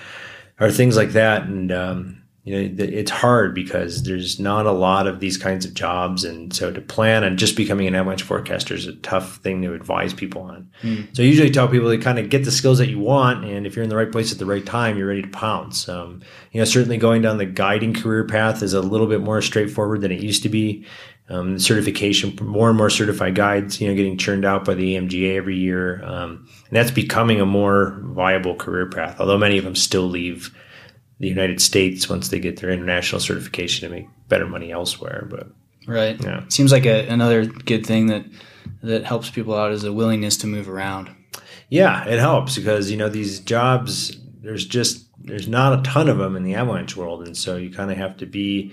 or 0.59 0.71
things 0.71 0.95
like 0.95 1.09
that? 1.09 1.43
And 1.43 1.71
um, 1.71 2.23
you 2.45 2.53
know, 2.53 2.75
it's 2.77 3.09
hard 3.09 3.55
because 3.55 4.03
there's 4.03 4.39
not 4.39 4.67
a 4.67 4.71
lot 4.71 5.07
of 5.07 5.19
these 5.19 5.35
kinds 5.35 5.65
of 5.65 5.73
jobs. 5.73 6.23
And 6.23 6.53
so 6.53 6.71
to 6.71 6.79
plan 6.79 7.23
on 7.23 7.37
just 7.37 7.57
becoming 7.57 7.87
an 7.87 7.95
avalanche 7.95 8.21
forecaster 8.21 8.75
is 8.75 8.85
a 8.85 8.93
tough 8.97 9.37
thing 9.37 9.63
to 9.63 9.73
advise 9.73 10.13
people 10.13 10.43
on. 10.43 10.69
Mm. 10.83 11.15
So 11.15 11.23
I 11.23 11.25
usually 11.25 11.49
tell 11.49 11.67
people 11.67 11.89
to 11.89 11.97
kind 11.97 12.19
of 12.19 12.29
get 12.29 12.45
the 12.45 12.51
skills 12.51 12.77
that 12.77 12.87
you 12.87 12.99
want. 12.99 13.45
And 13.45 13.65
if 13.65 13.75
you're 13.75 13.81
in 13.81 13.89
the 13.89 13.95
right 13.95 14.11
place 14.11 14.31
at 14.31 14.37
the 14.37 14.45
right 14.45 14.63
time, 14.63 14.95
you're 14.95 15.07
ready 15.07 15.23
to 15.23 15.27
pounce. 15.29 15.89
Um, 15.89 16.21
you 16.51 16.61
know, 16.61 16.65
certainly 16.65 16.97
going 16.97 17.23
down 17.23 17.39
the 17.39 17.47
guiding 17.47 17.95
career 17.95 18.25
path 18.25 18.61
is 18.61 18.73
a 18.73 18.81
little 18.81 19.07
bit 19.07 19.21
more 19.21 19.41
straightforward 19.41 20.01
than 20.01 20.11
it 20.11 20.21
used 20.21 20.43
to 20.43 20.49
be. 20.49 20.85
Um, 21.27 21.57
certification, 21.57 22.37
more 22.39 22.69
and 22.69 22.77
more 22.77 22.91
certified 22.91 23.33
guides, 23.33 23.81
you 23.81 23.87
know, 23.87 23.95
getting 23.95 24.19
churned 24.19 24.45
out 24.45 24.65
by 24.65 24.75
the 24.75 24.93
AMGA 24.93 25.35
every 25.35 25.57
year. 25.57 26.05
Um, 26.05 26.47
and 26.67 26.77
that's 26.77 26.91
becoming 26.91 27.41
a 27.41 27.45
more 27.47 27.99
viable 28.03 28.53
career 28.53 28.87
path, 28.87 29.19
although 29.19 29.39
many 29.39 29.57
of 29.57 29.63
them 29.63 29.75
still 29.75 30.07
leave 30.07 30.55
the 31.19 31.27
United 31.27 31.61
States 31.61 32.09
once 32.09 32.29
they 32.29 32.39
get 32.39 32.59
their 32.59 32.71
international 32.71 33.21
certification 33.21 33.87
to 33.87 33.95
make 33.95 34.07
better 34.27 34.47
money 34.47 34.71
elsewhere. 34.71 35.27
But 35.29 35.47
right, 35.87 36.21
yeah, 36.23 36.43
seems 36.49 36.71
like 36.71 36.85
a, 36.85 37.07
another 37.07 37.45
good 37.45 37.85
thing 37.85 38.07
that 38.07 38.25
that 38.83 39.05
helps 39.05 39.29
people 39.29 39.55
out 39.55 39.71
is 39.71 39.83
a 39.83 39.93
willingness 39.93 40.37
to 40.37 40.47
move 40.47 40.69
around. 40.69 41.09
Yeah, 41.69 42.05
it 42.05 42.19
helps 42.19 42.55
because 42.55 42.91
you 42.91 42.97
know 42.97 43.09
these 43.09 43.39
jobs. 43.39 44.17
There's 44.41 44.65
just 44.65 45.05
there's 45.23 45.47
not 45.47 45.79
a 45.79 45.81
ton 45.81 46.07
of 46.07 46.17
them 46.17 46.35
in 46.35 46.43
the 46.43 46.55
avalanche 46.55 46.95
world, 46.95 47.25
and 47.25 47.35
so 47.35 47.55
you 47.55 47.71
kind 47.71 47.91
of 47.91 47.97
have 47.97 48.17
to 48.17 48.25
be 48.25 48.71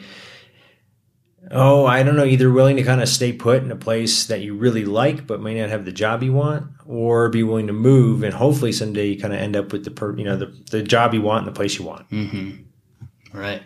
oh, 1.50 1.84
I 1.84 2.02
don't 2.02 2.16
know, 2.16 2.24
either 2.24 2.50
willing 2.50 2.76
to 2.76 2.82
kind 2.82 3.02
of 3.02 3.08
stay 3.08 3.32
put 3.32 3.62
in 3.62 3.70
a 3.70 3.76
place 3.76 4.26
that 4.26 4.40
you 4.40 4.54
really 4.54 4.84
like 4.84 5.26
but 5.26 5.40
may 5.40 5.60
not 5.60 5.70
have 5.70 5.84
the 5.84 5.92
job 5.92 6.22
you 6.22 6.32
want, 6.32 6.66
or 6.86 7.28
be 7.28 7.42
willing 7.42 7.66
to 7.66 7.72
move 7.72 8.22
and 8.22 8.34
hopefully 8.34 8.72
someday 8.72 9.08
you 9.08 9.20
kind 9.20 9.34
of 9.34 9.40
end 9.40 9.56
up 9.56 9.72
with 9.72 9.84
the 9.84 9.90
per, 9.90 10.16
you 10.16 10.24
know 10.24 10.36
the, 10.36 10.46
the 10.70 10.82
job 10.82 11.14
you 11.14 11.22
want 11.22 11.46
and 11.46 11.54
the 11.54 11.58
place 11.58 11.78
you 11.78 11.84
want. 11.84 12.08
Mm-hmm. 12.10 13.38
Right. 13.38 13.62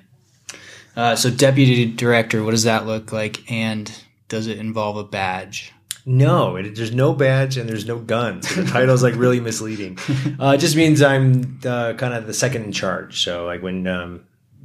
Uh, 0.96 1.14
so 1.14 1.30
deputy 1.30 1.84
director, 1.84 2.42
what 2.42 2.52
does 2.52 2.62
that 2.62 2.86
look 2.86 3.12
like, 3.12 3.50
and 3.50 3.92
does 4.28 4.46
it 4.46 4.58
involve 4.58 4.96
a 4.96 5.04
badge? 5.04 5.72
No, 6.08 6.54
it, 6.54 6.76
there's 6.76 6.94
no 6.94 7.12
badge 7.12 7.56
and 7.56 7.68
there's 7.68 7.84
no 7.84 7.98
gun. 7.98 8.40
So 8.40 8.62
the 8.62 8.70
title's 8.70 9.02
like 9.02 9.16
really 9.16 9.40
misleading. 9.40 9.98
Uh, 10.38 10.52
it 10.52 10.58
just 10.58 10.76
means 10.76 11.00
I'm 11.02 11.58
uh, 11.64 11.94
kind 11.94 12.12
of 12.12 12.26
the 12.26 12.34
second 12.34 12.64
in 12.64 12.72
charge. 12.72 13.22
So 13.24 13.46
like 13.46 13.62
when 13.62 13.86
um, 13.86 14.24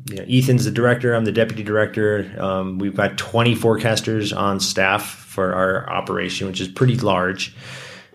you 0.09 0.17
know, 0.17 0.25
Ethan's 0.27 0.65
the 0.65 0.71
director. 0.71 1.13
I'm 1.13 1.25
the 1.25 1.31
deputy 1.31 1.63
director. 1.63 2.33
Um, 2.39 2.79
we've 2.79 2.95
got 2.95 3.17
20 3.17 3.55
forecasters 3.55 4.35
on 4.35 4.59
staff 4.59 5.05
for 5.05 5.53
our 5.53 5.89
operation, 5.89 6.47
which 6.47 6.61
is 6.61 6.67
pretty 6.67 6.97
large. 6.97 7.55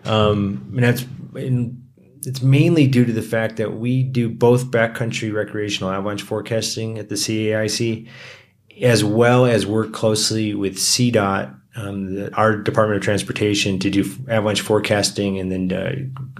Um, 0.05 0.71
and 0.75 0.83
that's 0.83 1.05
it's 1.35 2.41
mainly 2.41 2.87
due 2.87 3.05
to 3.05 3.13
the 3.13 3.21
fact 3.21 3.57
that 3.57 3.77
we 3.77 4.03
do 4.03 4.29
both 4.29 4.65
backcountry 4.65 5.33
recreational 5.33 5.91
avalanche 5.91 6.23
forecasting 6.23 6.97
at 6.97 7.09
the 7.09 7.15
CAIC, 7.15 8.07
as 8.81 9.03
well 9.03 9.45
as 9.45 9.65
work 9.65 9.93
closely 9.93 10.53
with 10.53 10.77
CDOT, 10.77 11.57
um, 11.77 12.15
the, 12.15 12.33
our 12.35 12.57
Department 12.57 12.97
of 12.97 13.03
Transportation, 13.03 13.79
to 13.79 13.89
do 13.89 14.03
avalanche 14.27 14.61
forecasting 14.61 15.39
and 15.39 15.51
then 15.51 15.71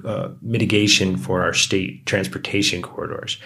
uh, 0.03 0.07
uh, 0.07 0.31
mitigation 0.41 1.15
for 1.15 1.43
our 1.43 1.53
state 1.53 2.05
transportation 2.05 2.81
corridors. 2.81 3.37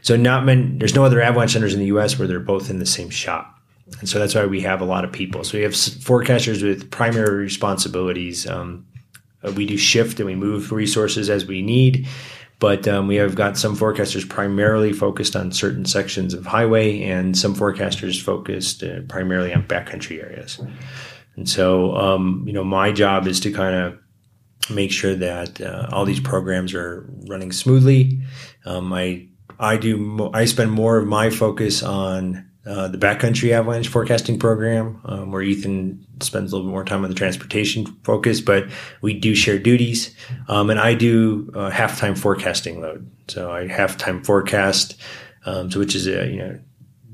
So 0.00 0.16
not 0.16 0.44
many, 0.44 0.78
there's 0.78 0.94
no 0.94 1.04
other 1.04 1.20
avalanche 1.20 1.52
centers 1.52 1.74
in 1.74 1.80
the 1.80 1.86
U.S. 1.86 2.18
where 2.18 2.26
they're 2.26 2.40
both 2.40 2.70
in 2.70 2.78
the 2.78 2.86
same 2.86 3.10
shop. 3.10 3.58
And 4.00 4.08
so 4.08 4.18
that's 4.18 4.34
why 4.34 4.46
we 4.46 4.60
have 4.62 4.80
a 4.80 4.84
lot 4.84 5.04
of 5.04 5.12
people. 5.12 5.44
So 5.44 5.58
we 5.58 5.64
have 5.64 5.72
forecasters 5.72 6.62
with 6.62 6.90
primary 6.90 7.42
responsibilities. 7.42 8.48
Um, 8.48 8.86
uh, 9.42 9.52
we 9.52 9.66
do 9.66 9.76
shift 9.76 10.18
and 10.18 10.26
we 10.26 10.34
move 10.34 10.72
resources 10.72 11.28
as 11.28 11.44
we 11.44 11.60
need, 11.60 12.08
but 12.58 12.88
um, 12.88 13.06
we 13.06 13.16
have 13.16 13.34
got 13.34 13.58
some 13.58 13.76
forecasters 13.76 14.26
primarily 14.26 14.92
focused 14.92 15.36
on 15.36 15.52
certain 15.52 15.84
sections 15.84 16.32
of 16.32 16.46
highway 16.46 17.02
and 17.02 17.36
some 17.36 17.54
forecasters 17.54 18.20
focused 18.20 18.82
uh, 18.82 19.00
primarily 19.08 19.52
on 19.52 19.62
backcountry 19.64 20.22
areas. 20.22 20.60
And 21.36 21.48
so, 21.48 21.94
um, 21.96 22.44
you 22.46 22.52
know, 22.52 22.64
my 22.64 22.92
job 22.92 23.26
is 23.26 23.40
to 23.40 23.52
kind 23.52 23.74
of 23.74 23.98
make 24.70 24.92
sure 24.92 25.14
that 25.14 25.60
uh, 25.60 25.88
all 25.92 26.04
these 26.04 26.20
programs 26.20 26.74
are 26.74 27.08
running 27.28 27.52
smoothly. 27.52 28.20
Um, 28.64 28.92
I 28.92 29.28
I 29.58 29.76
do. 29.76 29.96
Mo- 29.96 30.30
I 30.32 30.44
spend 30.46 30.72
more 30.72 30.96
of 30.96 31.06
my 31.06 31.30
focus 31.30 31.82
on 31.82 32.48
uh, 32.66 32.88
the 32.88 32.98
backcountry 32.98 33.50
avalanche 33.52 33.88
forecasting 33.88 34.38
program, 34.38 35.00
um, 35.04 35.30
where 35.30 35.42
Ethan 35.42 36.04
spends 36.20 36.50
a 36.50 36.56
little 36.56 36.68
bit 36.68 36.72
more 36.72 36.84
time 36.84 37.04
on 37.04 37.10
the 37.10 37.16
transportation 37.16 37.86
focus. 38.04 38.40
But 38.40 38.66
we 39.02 39.14
do 39.14 39.34
share 39.34 39.58
duties, 39.58 40.14
um, 40.48 40.70
and 40.70 40.80
I 40.80 40.94
do 40.94 41.50
uh, 41.54 41.70
halftime 41.70 42.16
forecasting 42.16 42.80
load. 42.80 43.10
So 43.28 43.52
I 43.52 43.68
halftime 43.68 44.24
forecast, 44.24 44.96
um, 45.44 45.70
so 45.70 45.78
which 45.78 45.94
is 45.94 46.06
a 46.06 46.26
you 46.26 46.38
know 46.38 46.58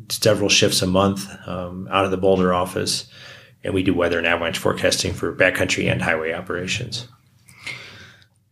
several 0.09 0.49
shifts 0.49 0.83
a 0.83 0.87
month 0.87 1.29
um, 1.47 1.89
out 1.91 2.05
of 2.05 2.11
the 2.11 2.17
Boulder 2.17 2.53
office, 2.55 3.09
and 3.63 3.75
we 3.75 3.83
do 3.83 3.95
weather 3.95 4.19
and 4.19 4.27
avalanche 4.27 4.59
forecasting 4.59 5.13
for 5.13 5.35
backcountry 5.35 5.91
and 5.91 6.03
highway 6.03 6.33
operations. 6.33 7.09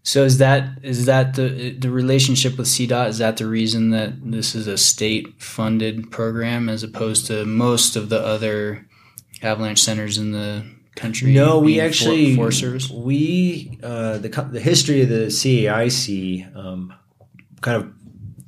So 0.03 0.25
is 0.25 0.39
that 0.39 0.79
is 0.83 1.05
that 1.05 1.35
the 1.35 1.71
the 1.73 1.91
relationship 1.91 2.57
with 2.57 2.67
CDOT? 2.67 3.09
Is 3.09 3.19
that 3.19 3.37
the 3.37 3.47
reason 3.47 3.91
that 3.91 4.15
this 4.23 4.55
is 4.55 4.67
a 4.67 4.79
state 4.79 5.43
funded 5.43 6.11
program 6.11 6.71
as 6.71 6.83
opposed 6.83 7.27
to 7.27 7.45
most 7.45 7.95
of 7.95 8.09
the 8.09 8.19
other 8.19 8.87
avalanche 9.43 9.83
centers 9.83 10.17
in 10.17 10.33
the 10.33 10.65
country? 10.97 11.35
No, 11.35 11.59
we 11.59 11.79
actually 11.79 12.37
for, 12.37 12.51
Service. 12.51 12.89
We 12.89 13.79
uh, 13.83 14.17
the 14.17 14.31
the 14.51 14.61
history 14.61 15.03
of 15.03 15.11
the 15.11 15.27
CAIC 15.27 16.57
um, 16.57 16.95
kind 17.61 17.77
of 17.77 17.93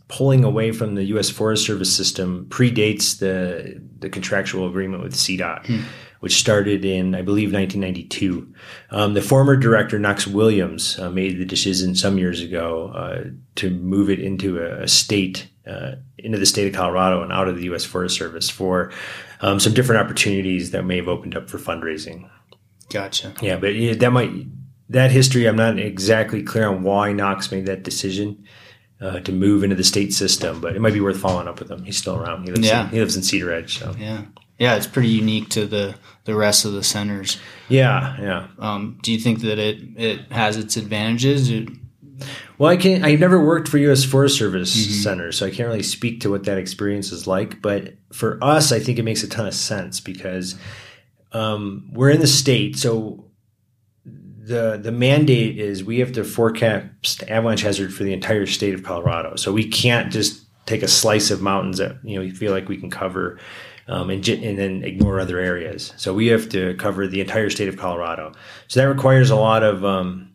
pulling 0.09 0.45
away 0.45 0.73
from 0.73 0.95
the 0.95 1.05
U.S. 1.05 1.29
Forest 1.29 1.67
Service 1.67 1.95
system 1.95 2.47
predates 2.49 3.19
the 3.19 3.83
the 3.99 4.09
contractual 4.09 4.67
agreement 4.67 5.03
with 5.03 5.13
CDOT. 5.13 5.67
Hmm 5.67 5.83
which 6.21 6.39
started 6.39 6.85
in, 6.85 7.15
I 7.15 7.23
believe, 7.23 7.53
1992. 7.53 8.53
Um, 8.91 9.15
the 9.15 9.23
former 9.23 9.57
director, 9.57 9.99
Knox 9.99 10.27
Williams, 10.27 10.99
uh, 10.99 11.11
made 11.11 11.39
the 11.39 11.45
decision 11.45 11.95
some 11.95 12.19
years 12.19 12.43
ago 12.43 12.93
uh, 12.95 13.31
to 13.57 13.71
move 13.71 14.11
it 14.11 14.21
into 14.21 14.59
a, 14.59 14.83
a 14.83 14.89
state, 14.89 15.49
uh, 15.67 15.93
into 16.19 16.39
the 16.39 16.47
state 16.47 16.69
of 16.69 16.75
Colorado 16.75 17.23
and 17.23 17.33
out 17.33 17.49
of 17.49 17.57
the 17.57 17.65
U.S. 17.65 17.85
Forest 17.85 18.17
Service 18.17 18.51
for 18.51 18.93
um, 19.41 19.59
some 19.59 19.73
different 19.73 20.03
opportunities 20.03 20.71
that 20.73 20.85
may 20.85 20.97
have 20.97 21.09
opened 21.09 21.35
up 21.35 21.49
for 21.49 21.59
fundraising. 21.59 22.29
Gotcha. 22.91 23.35
Yeah, 23.41 23.57
but 23.57 23.75
yeah, 23.75 23.95
that 23.95 24.11
might 24.11 24.31
that 24.91 25.11
history. 25.11 25.47
I'm 25.47 25.57
not 25.57 25.79
exactly 25.79 26.43
clear 26.43 26.69
on 26.69 26.83
why 26.83 27.13
Knox 27.13 27.51
made 27.51 27.67
that 27.67 27.83
decision. 27.83 28.45
Uh, 29.03 29.19
to 29.21 29.33
move 29.33 29.65
into 29.65 29.75
the 29.75 29.83
state 29.83 30.13
system, 30.13 30.61
but 30.61 30.77
it 30.77 30.81
might 30.81 30.93
be 30.93 31.01
worth 31.01 31.19
following 31.19 31.49
up 31.49 31.59
with 31.59 31.71
him. 31.71 31.83
He's 31.85 31.97
still 31.97 32.17
around. 32.21 32.45
He 32.45 32.51
lives, 32.51 32.69
yeah. 32.69 32.85
in, 32.85 32.91
he 32.91 32.99
lives 33.01 33.17
in 33.17 33.23
Cedaredge. 33.23 33.79
So 33.79 33.97
yeah, 33.99 34.25
yeah, 34.61 34.77
it's 34.77 34.87
pretty 34.87 35.09
unique 35.09 35.49
to 35.51 35.67
the 35.67 35.97
the 36.25 36.35
rest 36.35 36.67
of 36.67 36.73
the 36.73 36.85
centers. 36.85 37.39
Yeah, 37.71 38.21
yeah. 38.21 38.49
Um, 38.59 38.99
do 39.03 39.11
you 39.11 39.19
think 39.19 39.41
that 39.41 39.59
it 39.59 39.79
it 39.97 40.31
has 40.31 40.59
its 40.59 40.77
advantages? 40.77 41.51
Well, 42.59 42.71
I 42.71 42.77
can't. 42.77 43.03
I've 43.03 43.19
never 43.19 43.43
worked 43.43 43.69
for 43.69 43.79
U.S. 43.79 44.05
Forest 44.05 44.37
Service 44.37 44.77
mm-hmm. 44.77 45.03
centers, 45.03 45.39
so 45.39 45.47
I 45.47 45.51
can't 45.51 45.67
really 45.67 45.83
speak 45.83 46.21
to 46.21 46.31
what 46.31 46.45
that 46.45 46.59
experience 46.59 47.11
is 47.11 47.27
like. 47.27 47.63
But 47.63 47.95
for 48.13 48.39
us, 48.45 48.71
I 48.71 48.81
think 48.81 48.99
it 48.99 49.03
makes 49.03 49.23
a 49.23 49.29
ton 49.29 49.47
of 49.47 49.55
sense 49.55 49.99
because 49.99 50.57
um, 51.33 51.89
we're 51.95 52.11
in 52.11 52.21
the 52.21 52.27
state, 52.27 52.77
so 52.77 53.25
the 54.05 54.77
the 54.77 54.93
mandate 54.93 55.59
is 55.59 55.83
we 55.83 56.01
have 56.01 56.13
to 56.13 56.23
forecast 56.23 57.23
avalanche 57.29 57.63
hazard 57.63 57.95
for 57.95 58.05
the 58.05 58.13
entire 58.13 58.45
state 58.45 58.75
of 58.75 58.83
Colorado. 58.83 59.37
So 59.37 59.55
we 59.55 59.67
can't 59.67 60.13
just 60.13 60.45
take 60.67 60.83
a 60.83 60.89
slice 60.89 61.31
of 61.31 61.41
mountains 61.41 61.79
that 61.79 61.97
you 62.05 62.17
know 62.17 62.21
we 62.21 62.31
feel 62.31 62.53
like 62.53 62.69
we 62.69 62.77
can 62.77 62.91
cover 62.91 63.39
um, 63.89 64.11
and, 64.11 64.27
and 64.29 64.59
then 64.59 64.85
ignore 64.85 65.21
other 65.21 65.39
areas. 65.39 65.93
So 65.97 66.15
we 66.15 66.29
have 66.29 66.49
to 66.51 66.75
cover 66.75 67.07
the 67.07 67.21
entire 67.21 67.51
state 67.51 67.69
of 67.69 67.77
Colorado. 67.77 68.33
So 68.69 68.81
that 68.81 68.89
requires 68.89 69.31
a 69.31 69.37
lot 69.37 69.63
of 69.63 69.85
um, 69.85 70.31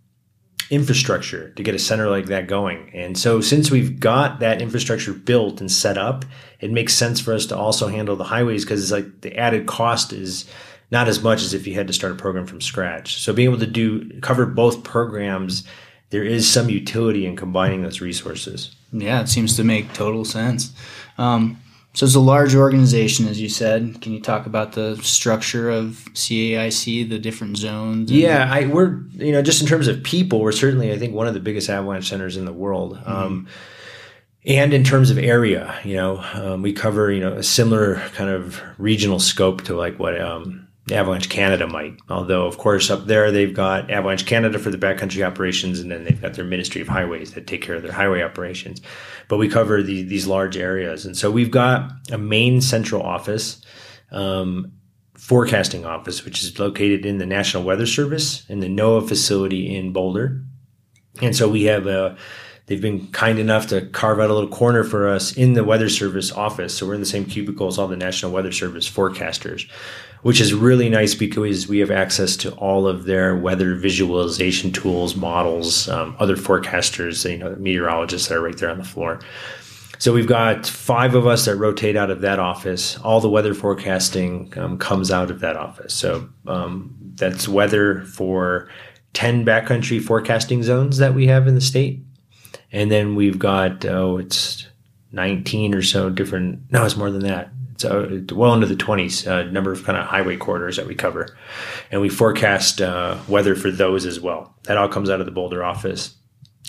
infrastructure 0.69 1.49
to 1.51 1.63
get 1.63 1.75
a 1.75 1.79
center 1.79 2.10
like 2.10 2.25
that 2.25 2.47
going. 2.47 2.89
And 2.93 3.17
so 3.17 3.41
since 3.41 3.69
we've 3.69 3.99
got 3.99 4.39
that 4.39 4.62
infrastructure 4.62 5.13
built 5.13 5.62
and 5.62 5.71
set 5.71 5.97
up, 5.97 6.25
it 6.60 6.71
makes 6.71 6.93
sense 6.93 7.19
for 7.19 7.34
us 7.34 7.45
to 7.47 7.58
also 7.58 7.88
handle 7.88 8.15
the 8.15 8.23
highways 8.23 8.65
because 8.65 8.81
it's 8.81 8.91
like 8.91 9.21
the 9.21 9.38
added 9.38 9.67
cost 9.67 10.12
is 10.12 10.45
not 10.91 11.08
as 11.08 11.21
much 11.21 11.41
as 11.41 11.53
if 11.53 11.67
you 11.67 11.73
had 11.73 11.88
to 11.88 11.93
start 11.93 12.13
a 12.13 12.15
program 12.15 12.45
from 12.45 12.62
scratch. 12.62 13.21
So 13.21 13.34
being 13.34 13.49
able 13.49 13.60
to 13.60 13.67
do 13.67 14.19
cover 14.21 14.45
both 14.45 14.84
programs, 14.84 15.63
there 16.10 16.23
is 16.23 16.49
some 16.49 16.69
utility 16.69 17.25
in 17.25 17.36
combining 17.36 17.81
those 17.81 18.01
resources. 18.01 18.75
Yeah, 18.91 19.21
it 19.21 19.29
seems 19.29 19.55
to 19.58 19.63
make 19.63 19.93
total 19.93 20.25
sense. 20.25 20.71
Um, 21.17 21.60
so 21.95 22.05
it's 22.05 22.15
a 22.15 22.19
large 22.19 22.55
organization, 22.55 23.25
as 23.29 23.39
you 23.39 23.47
said. 23.47 24.01
Can 24.01 24.12
you 24.12 24.19
talk 24.19 24.45
about 24.45 24.73
the 24.73 24.97
structure 24.97 25.69
of 25.69 26.05
CAIC, 26.13 27.08
the 27.10 27.17
different 27.17 27.55
zones? 27.55 28.12
Yeah, 28.12 28.49
I, 28.51 28.65
we're 28.67 28.99
you 29.13 29.31
know 29.31 29.41
just 29.41 29.62
in 29.62 29.67
terms 29.67 29.88
of 29.88 30.03
people, 30.03 30.41
we're 30.41 30.51
certainly 30.51 30.91
I 30.91 30.97
think 30.97 31.13
one 31.13 31.25
of 31.25 31.34
the 31.34 31.39
biggest 31.39 31.69
avalanche 31.69 32.10
centers 32.10 32.36
in 32.36 32.43
the 32.43 32.51
world. 32.51 32.97
Mm-hmm. 32.97 33.12
Um, 33.12 33.47
and 34.45 34.73
in 34.73 34.84
terms 34.84 35.10
of 35.10 35.17
area, 35.17 35.79
you 35.86 35.95
know, 35.95 36.23
um, 36.34 36.62
we 36.62 36.73
cover 36.73 37.12
you 37.13 37.21
know 37.21 37.31
a 37.31 37.43
similar 37.43 37.95
kind 38.10 38.29
of 38.29 38.62
regional 38.77 39.19
scope 39.19 39.62
to 39.63 39.73
like 39.73 39.97
what 39.97 40.19
um, 40.19 40.64
Avalanche 40.91 41.30
Canada 41.30 41.67
might. 41.67 41.98
Although, 42.10 42.45
of 42.45 42.58
course, 42.58 42.91
up 42.91 43.06
there 43.06 43.32
they've 43.32 43.54
got 43.54 43.89
Avalanche 43.89 44.26
Canada 44.26 44.60
for 44.60 44.69
the 44.69 44.78
backcountry 44.78 45.26
operations, 45.26 45.80
and 45.80 45.91
then 45.91 46.04
they've 46.04 46.21
got 46.21 46.36
their 46.36 46.45
Ministry 46.45 46.82
of 46.82 46.88
Highways 46.88 47.34
that 47.34 47.48
take 47.48 47.62
care 47.62 47.76
of 47.76 47.82
their 47.82 47.91
highway 47.91 48.21
operations. 48.21 48.82
But 49.28 49.38
we 49.38 49.50
cover 49.50 49.82
the, 49.82 50.04
these 50.04 50.28
large 50.28 50.58
areas, 50.58 51.06
and 51.06 51.17
so 51.17 51.32
we've 51.32 51.52
got 51.52 51.91
a 52.12 52.17
main 52.17 52.62
central 52.62 53.02
office, 53.02 53.62
um, 54.12 54.74
forecasting 55.15 55.86
office, 55.86 56.24
which 56.24 56.43
is 56.43 56.60
located 56.60 57.06
in 57.06 57.17
the 57.17 57.26
National 57.26 57.63
Weather 57.63 57.88
Service 57.88 58.48
in 58.48 58.60
the 58.60 58.67
NOAA 58.67 59.08
facility 59.08 59.76
in 59.76 59.91
Boulder, 59.91 60.43
and 61.21 61.36
so 61.36 61.50
we 61.50 61.63
have 61.63 61.88
a 61.88 62.15
they've 62.67 62.82
been 62.82 63.08
kind 63.08 63.39
enough 63.39 63.67
to 63.67 63.82
carve 63.88 64.19
out 64.19 64.30
a 64.30 64.34
little 64.34 64.49
corner 64.49 64.84
for 64.84 65.08
us 65.08 65.34
in 65.34 65.54
the 65.54 65.63
Weather 65.63 65.89
Service 65.89 66.32
office. 66.32 66.75
So 66.78 66.88
we're 66.88 66.95
in 66.95 66.99
the 66.99 67.06
same 67.06 67.25
cubicle 67.25 67.67
as 67.67 67.78
all 67.78 67.88
the 67.88 67.95
National 67.95 68.32
Weather 68.32 68.51
Service 68.51 68.89
forecasters, 68.89 69.69
which 70.23 70.41
is 70.41 70.54
really 70.54 70.89
nice 70.89 71.13
because 71.13 71.67
we 71.67 71.80
have 71.80 71.91
access 71.91 72.36
to 72.38 72.51
all 72.54 72.88
of 72.88 73.06
their 73.06 73.36
weather 73.36 73.75
visualization 73.75 74.71
tools, 74.71 75.15
models, 75.15 75.88
um, 75.89 76.15
other 76.19 76.36
forecasters, 76.36 77.30
you 77.30 77.38
know, 77.38 77.56
meteorologists 77.58 78.28
that 78.28 78.38
are 78.38 78.41
right 78.41 78.58
there 78.58 78.71
on 78.71 78.80
the 78.80 78.84
floor. 78.84 79.19
So 79.97 80.13
we've 80.13 80.28
got 80.28 80.67
five 80.67 81.15
of 81.15 81.25
us 81.25 81.45
that 81.45 81.56
rotate 81.56 81.95
out 81.95 82.12
of 82.12 82.19
that 82.21 82.38
office. 82.38 82.97
All 82.97 83.21
the 83.21 83.30
weather 83.30 83.54
forecasting 83.54 84.51
um, 84.58 84.78
comes 84.78 85.10
out 85.10 85.32
of 85.32 85.39
that 85.39 85.56
office. 85.56 85.93
So 85.93 86.28
um, 86.47 86.93
that's 87.15 87.47
weather 87.47 88.01
for 88.01 88.67
10 89.13 89.45
backcountry 89.45 90.04
forecasting 90.04 90.63
zones 90.63 90.97
that 90.97 91.13
we 91.13 91.28
have 91.28 91.47
in 91.47 91.56
the 91.56 91.62
state 91.62 92.01
and 92.71 92.91
then 92.91 93.15
we've 93.15 93.39
got 93.39 93.86
oh, 93.86 94.17
it's 94.17 94.67
19 95.12 95.73
or 95.73 95.82
so 95.82 96.10
different. 96.10 96.60
No, 96.71 96.86
it's 96.86 96.97
more 96.97 97.12
than 97.12 97.23
that. 97.23 97.49
It's 97.73 97.86
uh, 97.86 98.21
well 98.34 98.54
into 98.54 98.67
the 98.67 98.75
20s 98.75 99.28
uh, 99.28 99.51
number 99.51 99.71
of 99.71 99.84
kind 99.84 99.97
of 99.97 100.06
highway 100.06 100.38
corridors 100.38 100.78
that 100.78 100.88
we 100.88 100.95
cover, 100.95 101.36
and 101.91 102.01
we 102.01 102.10
forecast 102.10 102.82
uh, 102.82 103.17
weather 103.28 103.56
for 103.56 103.69
those 103.71 104.06
as 104.06 104.19
well. 104.19 104.56
That 104.63 104.78
all 104.78 104.88
comes 104.88 105.10
out 105.10 105.19
of 105.19 105.25
the 105.25 105.32
Boulder 105.32 105.63
office. 105.63 106.15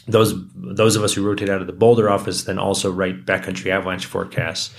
Those 0.09 0.35
those 0.54 0.96
of 0.96 1.02
us 1.02 1.14
who 1.14 1.24
rotate 1.24 1.48
out 1.48 1.61
of 1.61 1.66
the 1.66 1.72
Boulder 1.72 2.11
office 2.11 2.44
then 2.44 2.59
also 2.59 2.90
write 2.90 3.24
backcountry 3.26 3.70
avalanche 3.70 4.06
forecasts 4.06 4.74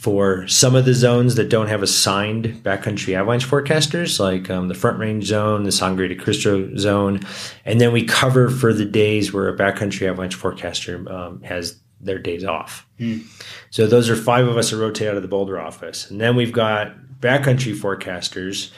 for 0.00 0.48
some 0.48 0.74
of 0.74 0.86
the 0.86 0.94
zones 0.94 1.34
that 1.34 1.50
don't 1.50 1.66
have 1.66 1.82
assigned 1.82 2.46
backcountry 2.64 3.14
avalanche 3.14 3.46
forecasters, 3.46 4.18
like 4.18 4.48
um, 4.48 4.68
the 4.68 4.74
Front 4.74 4.98
Range 4.98 5.22
zone, 5.22 5.64
the 5.64 5.72
Sangre 5.72 6.08
de 6.08 6.14
Cristo 6.14 6.74
zone, 6.78 7.20
and 7.66 7.82
then 7.82 7.92
we 7.92 8.06
cover 8.06 8.48
for 8.48 8.72
the 8.72 8.86
days 8.86 9.30
where 9.30 9.46
a 9.46 9.54
backcountry 9.54 10.08
avalanche 10.08 10.34
forecaster 10.34 11.06
um, 11.12 11.42
has 11.42 11.78
their 12.00 12.18
days 12.18 12.44
off. 12.44 12.86
Mm. 12.98 13.26
So 13.68 13.86
those 13.86 14.08
are 14.08 14.16
five 14.16 14.48
of 14.48 14.56
us 14.56 14.70
that 14.70 14.78
rotate 14.78 15.06
out 15.06 15.16
of 15.16 15.22
the 15.22 15.28
Boulder 15.28 15.60
office, 15.60 16.10
and 16.10 16.18
then 16.18 16.34
we've 16.34 16.52
got 16.52 16.94
backcountry 17.20 17.76
forecasters. 17.76 18.70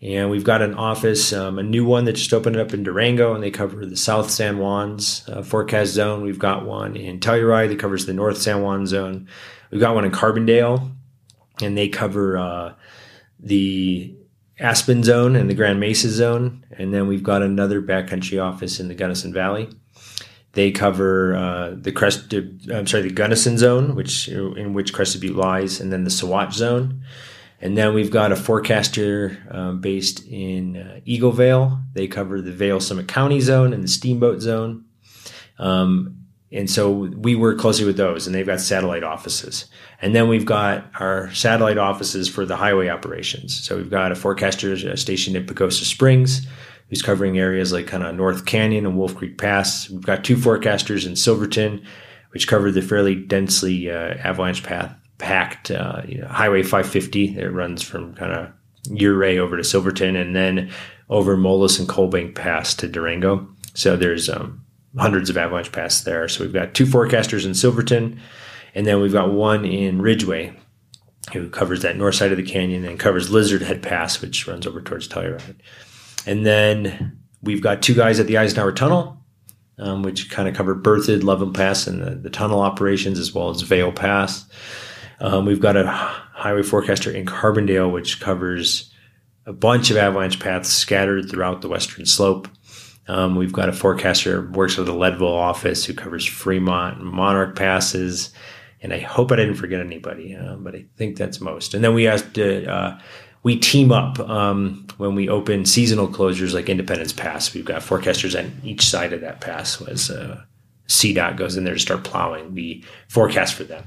And 0.00 0.30
we've 0.30 0.42
got 0.42 0.62
an 0.62 0.74
office, 0.74 1.32
um, 1.32 1.60
a 1.60 1.62
new 1.62 1.84
one 1.84 2.06
that 2.06 2.14
just 2.14 2.34
opened 2.34 2.56
up 2.56 2.74
in 2.74 2.82
Durango, 2.82 3.34
and 3.34 3.42
they 3.44 3.52
cover 3.52 3.86
the 3.86 3.96
South 3.96 4.32
San 4.32 4.56
Juans 4.56 5.22
uh, 5.28 5.42
forecast 5.44 5.92
zone. 5.92 6.22
We've 6.22 6.40
got 6.40 6.66
one 6.66 6.96
in 6.96 7.20
Telluride 7.20 7.68
that 7.68 7.78
covers 7.78 8.04
the 8.04 8.12
North 8.12 8.38
San 8.38 8.62
Juan 8.62 8.84
zone. 8.88 9.28
We've 9.72 9.80
got 9.80 9.94
one 9.94 10.04
in 10.04 10.12
Carbondale, 10.12 10.92
and 11.62 11.76
they 11.76 11.88
cover 11.88 12.36
uh, 12.36 12.74
the 13.40 14.14
Aspen 14.60 15.02
zone 15.02 15.34
and 15.34 15.48
the 15.48 15.54
Grand 15.54 15.80
Mesa 15.80 16.10
zone. 16.10 16.64
And 16.78 16.92
then 16.92 17.08
we've 17.08 17.22
got 17.22 17.42
another 17.42 17.80
backcountry 17.80 18.40
office 18.40 18.78
in 18.78 18.88
the 18.88 18.94
Gunnison 18.94 19.32
Valley. 19.32 19.70
They 20.52 20.70
cover 20.70 21.34
uh, 21.34 21.74
the 21.74 21.90
Crest, 21.90 22.34
I'm 22.34 22.86
sorry, 22.86 23.04
the 23.04 23.10
Gunnison 23.10 23.56
zone, 23.56 23.94
which 23.94 24.28
in 24.28 24.74
which 24.74 24.92
Crested 24.92 25.22
Butte 25.22 25.36
lies, 25.36 25.80
and 25.80 25.90
then 25.90 26.04
the 26.04 26.10
Saguache 26.10 26.52
zone. 26.52 27.02
And 27.58 27.78
then 27.78 27.94
we've 27.94 28.10
got 28.10 28.32
a 28.32 28.36
forecaster 28.36 29.38
um, 29.50 29.80
based 29.80 30.26
in 30.26 30.76
uh, 30.76 31.00
Eagle-Vail. 31.06 31.78
They 31.94 32.08
cover 32.08 32.42
the 32.42 32.52
Vail 32.52 32.80
Summit 32.80 33.08
County 33.08 33.40
zone 33.40 33.72
and 33.72 33.82
the 33.82 33.88
Steamboat 33.88 34.42
zone. 34.42 34.84
Um, 35.58 36.21
and 36.52 36.70
so 36.70 36.90
we 36.90 37.34
work 37.34 37.58
closely 37.58 37.86
with 37.86 37.96
those, 37.96 38.26
and 38.26 38.34
they've 38.34 38.46
got 38.46 38.60
satellite 38.60 39.02
offices. 39.02 39.66
And 40.00 40.14
then 40.14 40.28
we've 40.28 40.44
got 40.44 40.90
our 41.00 41.32
satellite 41.32 41.78
offices 41.78 42.28
for 42.28 42.44
the 42.44 42.56
highway 42.56 42.88
operations. 42.88 43.64
So 43.64 43.76
we've 43.76 43.90
got 43.90 44.12
a 44.12 44.16
forecaster 44.16 44.96
stationed 44.96 45.36
in 45.36 45.46
Pagosa 45.46 45.84
Springs, 45.84 46.46
who's 46.88 47.02
covering 47.02 47.38
areas 47.38 47.72
like 47.72 47.86
kind 47.86 48.02
of 48.02 48.14
North 48.14 48.44
Canyon 48.44 48.84
and 48.84 48.98
Wolf 48.98 49.14
Creek 49.14 49.38
Pass. 49.38 49.88
We've 49.88 50.02
got 50.02 50.24
two 50.24 50.36
forecasters 50.36 51.06
in 51.06 51.16
Silverton, 51.16 51.82
which 52.30 52.48
cover 52.48 52.70
the 52.70 52.82
fairly 52.82 53.14
densely 53.14 53.90
uh, 53.90 54.14
avalanche 54.22 54.62
path 54.62 54.94
packed 55.18 55.70
uh, 55.70 56.02
you 56.06 56.20
know, 56.20 56.26
Highway 56.26 56.62
550 56.62 57.34
that 57.34 57.50
runs 57.50 57.80
from 57.82 58.14
kind 58.14 58.32
of 58.32 58.52
Ouray 58.90 59.38
over 59.38 59.56
to 59.56 59.64
Silverton, 59.64 60.16
and 60.16 60.34
then 60.34 60.70
over 61.08 61.36
Molas 61.36 61.78
and 61.78 61.88
Coalbank 61.88 62.34
Pass 62.34 62.74
to 62.74 62.88
Durango. 62.88 63.48
So 63.74 63.96
there's 63.96 64.28
um, 64.28 64.64
hundreds 64.96 65.30
of 65.30 65.36
avalanche 65.36 65.72
paths 65.72 66.02
there. 66.02 66.28
So 66.28 66.44
we've 66.44 66.52
got 66.52 66.74
two 66.74 66.86
forecasters 66.86 67.46
in 67.46 67.54
Silverton, 67.54 68.20
and 68.74 68.86
then 68.86 69.00
we've 69.00 69.12
got 69.12 69.32
one 69.32 69.64
in 69.64 70.02
Ridgway 70.02 70.54
who 71.32 71.48
covers 71.48 71.82
that 71.82 71.96
north 71.96 72.16
side 72.16 72.30
of 72.30 72.36
the 72.36 72.42
canyon 72.42 72.84
and 72.84 72.98
covers 72.98 73.30
Lizard 73.30 73.62
Head 73.62 73.82
Pass, 73.82 74.20
which 74.20 74.46
runs 74.46 74.66
over 74.66 74.80
towards 74.80 75.08
Telluride. 75.08 75.56
And 76.26 76.44
then 76.44 77.18
we've 77.42 77.62
got 77.62 77.82
two 77.82 77.94
guys 77.94 78.20
at 78.20 78.26
the 78.26 78.38
Eisenhower 78.38 78.72
Tunnel, 78.72 79.18
um, 79.78 80.02
which 80.02 80.30
kind 80.30 80.48
of 80.48 80.54
cover 80.54 80.74
Berthoud, 80.74 81.22
Loveland 81.22 81.54
Pass, 81.54 81.86
and 81.86 82.02
the, 82.02 82.10
the, 82.16 82.30
tunnel 82.30 82.60
operations, 82.60 83.18
as 83.18 83.32
well 83.32 83.50
as 83.50 83.62
Vail 83.62 83.92
Pass. 83.92 84.44
Um, 85.20 85.46
we've 85.46 85.60
got 85.60 85.76
a 85.76 85.86
highway 85.86 86.62
forecaster 86.62 87.10
in 87.10 87.24
Carbondale, 87.24 87.92
which 87.92 88.20
covers 88.20 88.92
a 89.46 89.52
bunch 89.52 89.90
of 89.90 89.96
avalanche 89.96 90.38
paths 90.38 90.70
scattered 90.70 91.30
throughout 91.30 91.62
the 91.62 91.68
western 91.68 92.06
slope. 92.06 92.48
Um, 93.08 93.36
we've 93.36 93.52
got 93.52 93.68
a 93.68 93.72
forecaster 93.72 94.48
works 94.50 94.76
with 94.76 94.86
the 94.86 94.94
Leadville 94.94 95.34
office 95.34 95.84
who 95.84 95.94
covers 95.94 96.24
Fremont 96.24 96.98
and 96.98 97.06
Monarch 97.06 97.56
passes. 97.56 98.32
And 98.80 98.92
I 98.92 98.98
hope 98.98 99.30
I 99.30 99.36
didn't 99.36 99.56
forget 99.56 99.80
anybody, 99.80 100.36
uh, 100.36 100.56
but 100.56 100.74
I 100.74 100.84
think 100.96 101.16
that's 101.16 101.40
most. 101.40 101.74
And 101.74 101.84
then 101.84 101.94
we 101.94 102.06
asked, 102.06 102.38
uh, 102.38 102.98
we 103.42 103.58
team 103.58 103.92
up 103.92 104.18
um, 104.20 104.86
when 104.98 105.14
we 105.14 105.28
open 105.28 105.64
seasonal 105.64 106.08
closures 106.08 106.54
like 106.54 106.68
Independence 106.68 107.12
Pass. 107.12 107.54
We've 107.54 107.64
got 107.64 107.82
forecasters 107.82 108.38
on 108.38 108.52
each 108.64 108.86
side 108.86 109.12
of 109.12 109.20
that 109.20 109.40
pass. 109.40 109.80
Was 109.80 110.10
uh, 110.10 110.42
CDOT 110.88 111.36
goes 111.36 111.56
in 111.56 111.64
there 111.64 111.74
to 111.74 111.80
start 111.80 112.04
plowing, 112.04 112.54
we 112.54 112.84
forecast 113.08 113.54
for 113.54 113.64
them 113.64 113.84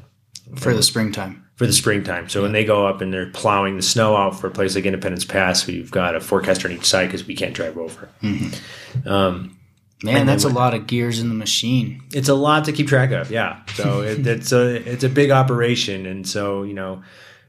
for 0.56 0.74
the 0.74 0.84
springtime. 0.84 1.45
For 1.56 1.66
the 1.66 1.74
springtime. 1.74 2.28
So 2.28 2.42
when 2.42 2.52
they 2.52 2.66
go 2.66 2.86
up 2.86 3.00
and 3.00 3.14
they're 3.14 3.30
plowing 3.30 3.78
the 3.78 3.82
snow 3.82 4.18
out 4.18 4.38
for 4.38 4.48
a 4.48 4.52
place 4.52 4.76
like 4.76 4.86
Independence 4.86 5.24
Pass, 5.24 5.66
we've 5.66 5.90
got 5.90 6.14
a 6.14 6.20
forecaster 6.20 6.68
on 6.68 6.74
each 6.74 6.86
side 6.86 7.06
because 7.06 7.26
we 7.26 7.34
can't 7.34 7.54
drive 7.54 7.78
over. 7.78 8.10
Mm-hmm. 8.22 9.08
Um, 9.08 9.58
Man, 10.04 10.26
that's 10.26 10.44
a 10.44 10.50
lot 10.50 10.74
of 10.74 10.88
gears 10.88 11.20
in 11.20 11.30
the 11.30 11.36
machine. 11.36 12.04
It's 12.14 12.28
a 12.28 12.36
lot 12.36 12.66
to 12.66 12.74
keep 12.74 12.88
track 12.88 13.12
of. 13.12 13.32
Yeah. 13.32 13.62
So 13.76 14.02
it, 14.02 14.26
it's 14.28 14.52
a 14.52 14.76
it's 14.92 15.04
a 15.04 15.10
big 15.10 15.32
operation, 15.32 16.06
and 16.06 16.28
so 16.28 16.64
you 16.64 16.74
know 16.74 17.04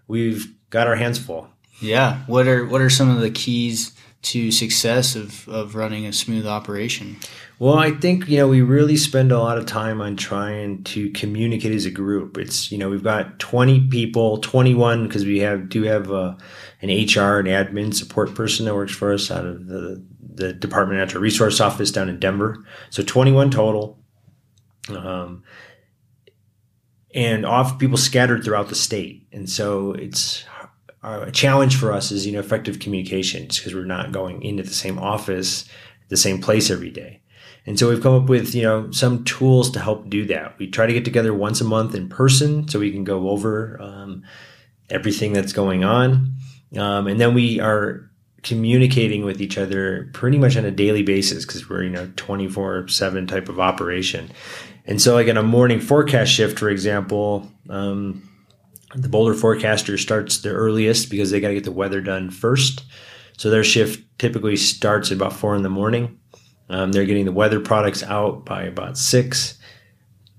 we've 0.07 0.55
got 0.71 0.87
our 0.87 0.97
hands 0.97 1.19
full. 1.19 1.49
Yeah. 1.81 2.23
What 2.27 2.47
are 2.47 2.65
what 2.65 2.81
are 2.81 2.91
some 2.91 3.11
of 3.11 3.21
the 3.21 3.31
keys 3.31 3.93
to 4.23 4.51
success 4.51 5.17
of 5.17 5.49
of 5.49 5.75
running 5.75 6.07
a 6.07 6.13
smooth 6.13 6.47
operation? 6.47 7.17
Well, 7.59 7.79
I 7.79 7.93
think, 7.93 8.29
you 8.29 8.37
know, 8.37 8.49
we 8.49 8.61
really 8.61 8.99
spend 8.99 9.33
a 9.33 9.39
lot 9.39 9.57
of 9.57 9.65
time 9.65 10.03
on 10.03 10.17
trying 10.17 10.85
to 10.85 11.11
communicate 11.13 11.73
as 11.73 11.87
a 11.87 11.91
group. 11.91 12.37
It's, 12.37 12.71
you 12.71 12.77
know, 12.77 12.91
we've 12.91 13.03
got 13.03 13.39
20 13.39 13.89
people, 13.89 14.39
21, 14.39 15.07
because 15.07 15.25
we 15.25 15.39
have, 15.39 15.71
do 15.71 15.85
have 15.85 16.13
uh, 16.13 16.35
an 16.83 16.91
HR 16.91 17.39
and 17.39 17.49
admin 17.49 17.95
support 17.95 18.35
person 18.35 18.67
that 18.67 18.75
works 18.75 18.93
for 18.93 19.11
us 19.11 19.31
out 19.31 19.47
of 19.47 19.69
the, 19.69 20.05
the 20.21 20.53
Department 20.53 21.01
of 21.01 21.07
Natural 21.07 21.23
Resource 21.23 21.59
Office 21.59 21.91
down 21.91 22.11
in 22.11 22.21
Denver. 22.21 22.63
So 22.91 23.03
21 23.03 23.51
total. 23.51 23.99
Um, 24.91 25.43
and 27.15 27.47
off 27.47 27.79
people 27.79 27.97
scattered 27.97 28.45
throughout 28.45 28.69
the 28.69 28.75
state. 28.75 29.27
And 29.33 29.49
so 29.49 29.93
it's 29.93 30.45
uh, 31.03 31.21
a 31.23 31.33
challenge 31.33 31.77
for 31.77 31.91
us 31.91 32.13
is, 32.13 32.27
you 32.27 32.33
know, 32.33 32.41
effective 32.41 32.81
communication 32.81 33.45
because 33.49 33.75
we're 33.75 33.87
not 33.87 34.13
going 34.13 34.43
into 34.43 34.63
the 34.63 34.75
same 34.75 34.99
office, 34.99 35.67
the 36.11 36.19
same 36.19 36.43
place 36.43 36.71
every 36.71 36.91
day. 36.91 37.23
And 37.67 37.79
so 37.79 37.89
we've 37.89 38.03
come 38.03 38.15
up 38.15 38.29
with, 38.29 38.55
you 38.55 38.63
know, 38.63 38.91
some 38.93 39.25
tools 39.25 39.71
to 39.73 39.81
help 39.81 40.09
do 40.09 40.25
that. 40.27 40.57
We 40.59 40.69
try 40.69 40.87
to 40.87 40.93
get 40.93 41.05
together 41.05 41.35
once 41.35 41.61
a 41.61 41.65
month 41.65 41.95
in 41.95 42.09
person 42.09 42.69
so 42.69 42.79
we 42.79 42.93
can 42.93 43.05
go 43.05 43.29
over 43.29 43.81
um, 43.81 44.23
everything 44.89 45.33
that's 45.33 45.53
going 45.53 45.83
on. 45.83 46.33
Um, 46.77 47.09
and 47.09 47.21
then 47.21 47.35
we 47.35 47.59
are 47.61 48.09
communicating 48.43 49.25
with 49.25 49.41
each 49.41 49.59
other 49.59 50.09
pretty 50.13 50.39
much 50.39 50.57
on 50.57 50.65
a 50.65 50.71
daily 50.71 51.03
basis 51.03 51.45
because 51.45 51.69
we're, 51.69 51.83
you 51.83 51.91
know, 51.91 52.11
24 52.15 52.87
7 52.87 53.27
type 53.27 53.49
of 53.49 53.59
operation. 53.59 54.31
And 54.85 55.03
so, 55.03 55.15
like 55.15 55.27
in 55.27 55.37
a 55.37 55.43
morning 55.43 55.81
forecast 55.81 56.33
shift, 56.33 56.61
for 56.61 56.71
example, 56.71 57.51
um, 57.69 58.29
the 58.95 59.09
Boulder 59.09 59.35
forecaster 59.35 59.99
starts 59.99 60.39
the 60.39 60.51
earliest 60.51 61.11
because 61.11 61.31
they 61.31 61.41
got 61.41 61.49
to 61.49 61.55
get 61.55 61.65
the 61.65 61.73
weather 61.73 62.01
done 62.01 62.31
first. 62.31 62.85
So 63.37 63.51
their 63.51 63.65
shift 63.65 64.03
typically 64.19 64.57
starts 64.57 65.11
at 65.11 65.17
about 65.17 65.33
four 65.33 65.55
in 65.57 65.63
the 65.63 65.69
morning. 65.69 66.19
Um, 66.69 66.93
they're 66.93 67.05
getting 67.07 67.25
the 67.27 67.33
weather 67.33 67.61
products 67.61 68.03
out 68.03 68.45
by 68.45 68.65
about 68.65 68.97
six. 68.99 69.59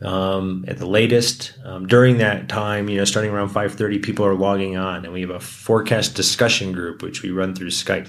um, 0.02 0.64
at 0.68 0.78
the 0.78 0.86
latest. 0.86 1.54
Um, 1.66 1.88
during 1.88 2.20
that 2.20 2.48
time, 2.48 2.88
you 2.88 2.98
know, 2.98 3.06
starting 3.06 3.32
around 3.32 3.50
5:30, 3.50 3.98
people 3.98 4.26
are 4.28 4.36
logging 4.36 4.78
on, 4.78 5.04
and 5.06 5.12
we 5.14 5.22
have 5.22 5.32
a 5.32 5.40
forecast 5.40 6.14
discussion 6.16 6.72
group 6.72 7.02
which 7.02 7.24
we 7.24 7.32
run 7.32 7.56
through 7.56 7.70
Skype. 7.70 8.08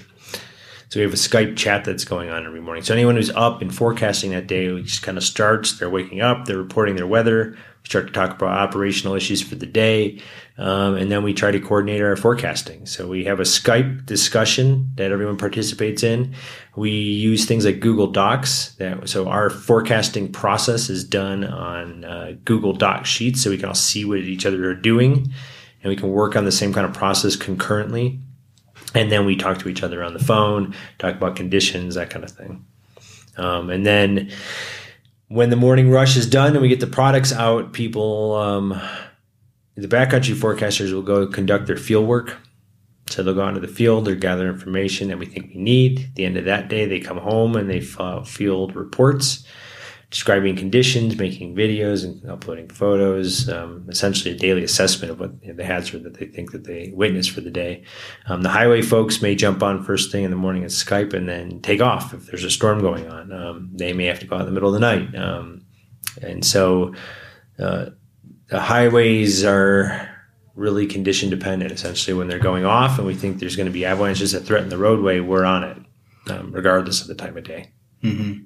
So 0.89 0.99
we 0.99 1.03
have 1.03 1.13
a 1.13 1.17
Skype 1.17 1.55
chat 1.55 1.85
that's 1.85 2.03
going 2.03 2.31
on 2.31 2.47
every 2.47 2.61
morning. 2.61 2.83
So 2.83 2.95
anyone 2.95 3.15
who's 3.15 3.29
up 3.29 3.61
and 3.61 3.73
forecasting 3.73 4.31
that 4.31 4.47
day, 4.47 4.81
just 4.81 5.03
kind 5.03 5.19
of 5.19 5.23
starts. 5.23 5.77
They're 5.77 5.89
waking 5.89 6.21
up, 6.21 6.45
they're 6.45 6.57
reporting 6.57 6.95
their 6.95 7.05
weather. 7.05 7.51
We 7.51 7.85
start 7.85 8.07
to 8.07 8.13
talk 8.13 8.31
about 8.31 8.57
operational 8.57 9.13
issues 9.13 9.39
for 9.39 9.53
the 9.53 9.67
day, 9.67 10.19
um, 10.57 10.95
and 10.95 11.11
then 11.11 11.21
we 11.23 11.35
try 11.35 11.51
to 11.51 11.59
coordinate 11.59 12.01
our 12.01 12.15
forecasting. 12.15 12.87
So 12.87 13.07
we 13.07 13.23
have 13.25 13.39
a 13.39 13.43
Skype 13.43 14.07
discussion 14.07 14.89
that 14.95 15.11
everyone 15.11 15.37
participates 15.37 16.01
in. 16.01 16.33
We 16.75 16.89
use 16.89 17.45
things 17.45 17.65
like 17.65 17.79
Google 17.79 18.07
Docs. 18.07 18.73
That, 18.79 19.07
so 19.07 19.29
our 19.29 19.51
forecasting 19.51 20.31
process 20.31 20.89
is 20.89 21.03
done 21.03 21.43
on 21.43 22.03
uh, 22.03 22.33
Google 22.45 22.73
Doc 22.73 23.05
sheets, 23.05 23.43
so 23.43 23.51
we 23.51 23.57
can 23.57 23.69
all 23.69 23.75
see 23.75 24.05
what 24.05 24.19
each 24.19 24.45
other 24.47 24.67
are 24.71 24.75
doing, 24.75 25.31
and 25.83 25.89
we 25.89 25.95
can 25.95 26.09
work 26.09 26.35
on 26.35 26.45
the 26.45 26.51
same 26.51 26.73
kind 26.73 26.87
of 26.87 26.93
process 26.93 27.35
concurrently 27.35 28.19
and 28.93 29.11
then 29.11 29.25
we 29.25 29.35
talk 29.35 29.59
to 29.59 29.69
each 29.69 29.83
other 29.83 30.03
on 30.03 30.13
the 30.13 30.19
phone, 30.19 30.75
talk 30.97 31.15
about 31.15 31.35
conditions, 31.35 31.95
that 31.95 32.09
kind 32.09 32.25
of 32.25 32.31
thing. 32.31 32.65
Um, 33.37 33.69
and 33.69 33.85
then 33.85 34.31
when 35.27 35.49
the 35.49 35.55
morning 35.55 35.89
rush 35.89 36.17
is 36.17 36.27
done 36.27 36.53
and 36.53 36.61
we 36.61 36.69
get 36.69 36.79
the 36.79 36.87
products 36.87 37.31
out, 37.31 37.73
people, 37.73 38.35
um, 38.35 38.79
the 39.75 39.87
backcountry 39.87 40.35
forecasters 40.35 40.91
will 40.91 41.01
go 41.01 41.27
conduct 41.27 41.67
their 41.67 41.77
field 41.77 42.07
work. 42.07 42.37
So 43.09 43.23
they'll 43.23 43.33
go 43.33 43.43
out 43.43 43.49
into 43.49 43.61
the 43.61 43.67
field, 43.67 44.05
they'll 44.05 44.15
gather 44.15 44.47
information 44.47 45.07
that 45.07 45.17
we 45.17 45.25
think 45.25 45.51
we 45.53 45.61
need. 45.61 45.99
At 45.99 46.15
the 46.15 46.25
end 46.25 46.37
of 46.37 46.45
that 46.45 46.67
day, 46.67 46.85
they 46.85 46.99
come 46.99 47.17
home 47.17 47.55
and 47.55 47.69
they 47.69 47.81
file 47.81 48.23
field 48.23 48.75
reports 48.75 49.47
describing 50.09 50.55
conditions, 50.55 51.17
making 51.17 51.55
videos, 51.55 52.03
and 52.03 52.27
uploading 52.27 52.67
photos. 52.69 53.47
Um, 53.47 53.85
essentially, 53.89 54.33
a 54.33 54.37
daily 54.37 54.63
assessment 54.63 55.11
of 55.11 55.19
what 55.19 55.31
you 55.41 55.49
know, 55.49 55.53
the 55.55 55.65
hazard 55.65 56.03
that 56.03 56.15
they 56.15 56.25
think 56.25 56.51
that 56.51 56.63
they 56.63 56.91
witnessed 56.95 57.31
for 57.31 57.41
the 57.41 57.51
day. 57.51 57.83
Um, 58.25 58.41
the 58.41 58.49
highway 58.49 58.81
folks 58.81 59.21
may 59.21 59.35
jump 59.35 59.61
on 59.61 59.83
first 59.83 60.11
thing 60.11 60.23
in 60.23 60.31
the 60.31 60.37
morning 60.37 60.63
at 60.63 60.71
Skype 60.71 61.13
and 61.13 61.29
then 61.29 61.61
take 61.61 61.81
off 61.81 62.13
if 62.13 62.25
there's 62.25 62.43
a 62.43 62.49
storm 62.49 62.81
going 62.81 63.07
on. 63.07 63.31
Um, 63.31 63.69
they 63.73 63.93
may 63.93 64.05
have 64.05 64.19
to 64.19 64.25
go 64.25 64.35
out 64.35 64.41
in 64.41 64.47
the 64.47 64.51
middle 64.51 64.73
of 64.73 64.73
the 64.73 64.79
night, 64.79 65.15
um, 65.15 65.65
and 66.21 66.43
so 66.43 66.95
uh, 67.59 67.91
the 68.47 68.59
highways 68.59 69.45
are 69.45 70.09
really 70.55 70.87
condition 70.87 71.29
dependent. 71.29 71.71
Essentially, 71.71 72.17
when 72.17 72.27
they're 72.27 72.39
going 72.39 72.65
off, 72.65 72.97
and 72.97 73.05
we 73.05 73.13
think 73.13 73.37
there's 73.37 73.55
going 73.55 73.67
to 73.67 73.71
be 73.71 73.85
avalanches 73.85 74.31
that 74.31 74.41
threaten 74.41 74.69
the 74.69 74.77
roadway, 74.77 75.19
we're 75.19 75.45
on 75.45 75.63
it, 75.63 75.77
um, 76.31 76.51
regardless 76.51 77.01
of 77.01 77.07
the 77.07 77.15
time 77.15 77.37
of 77.37 77.43
day. 77.43 77.71
Mm-hmm. 78.03 78.43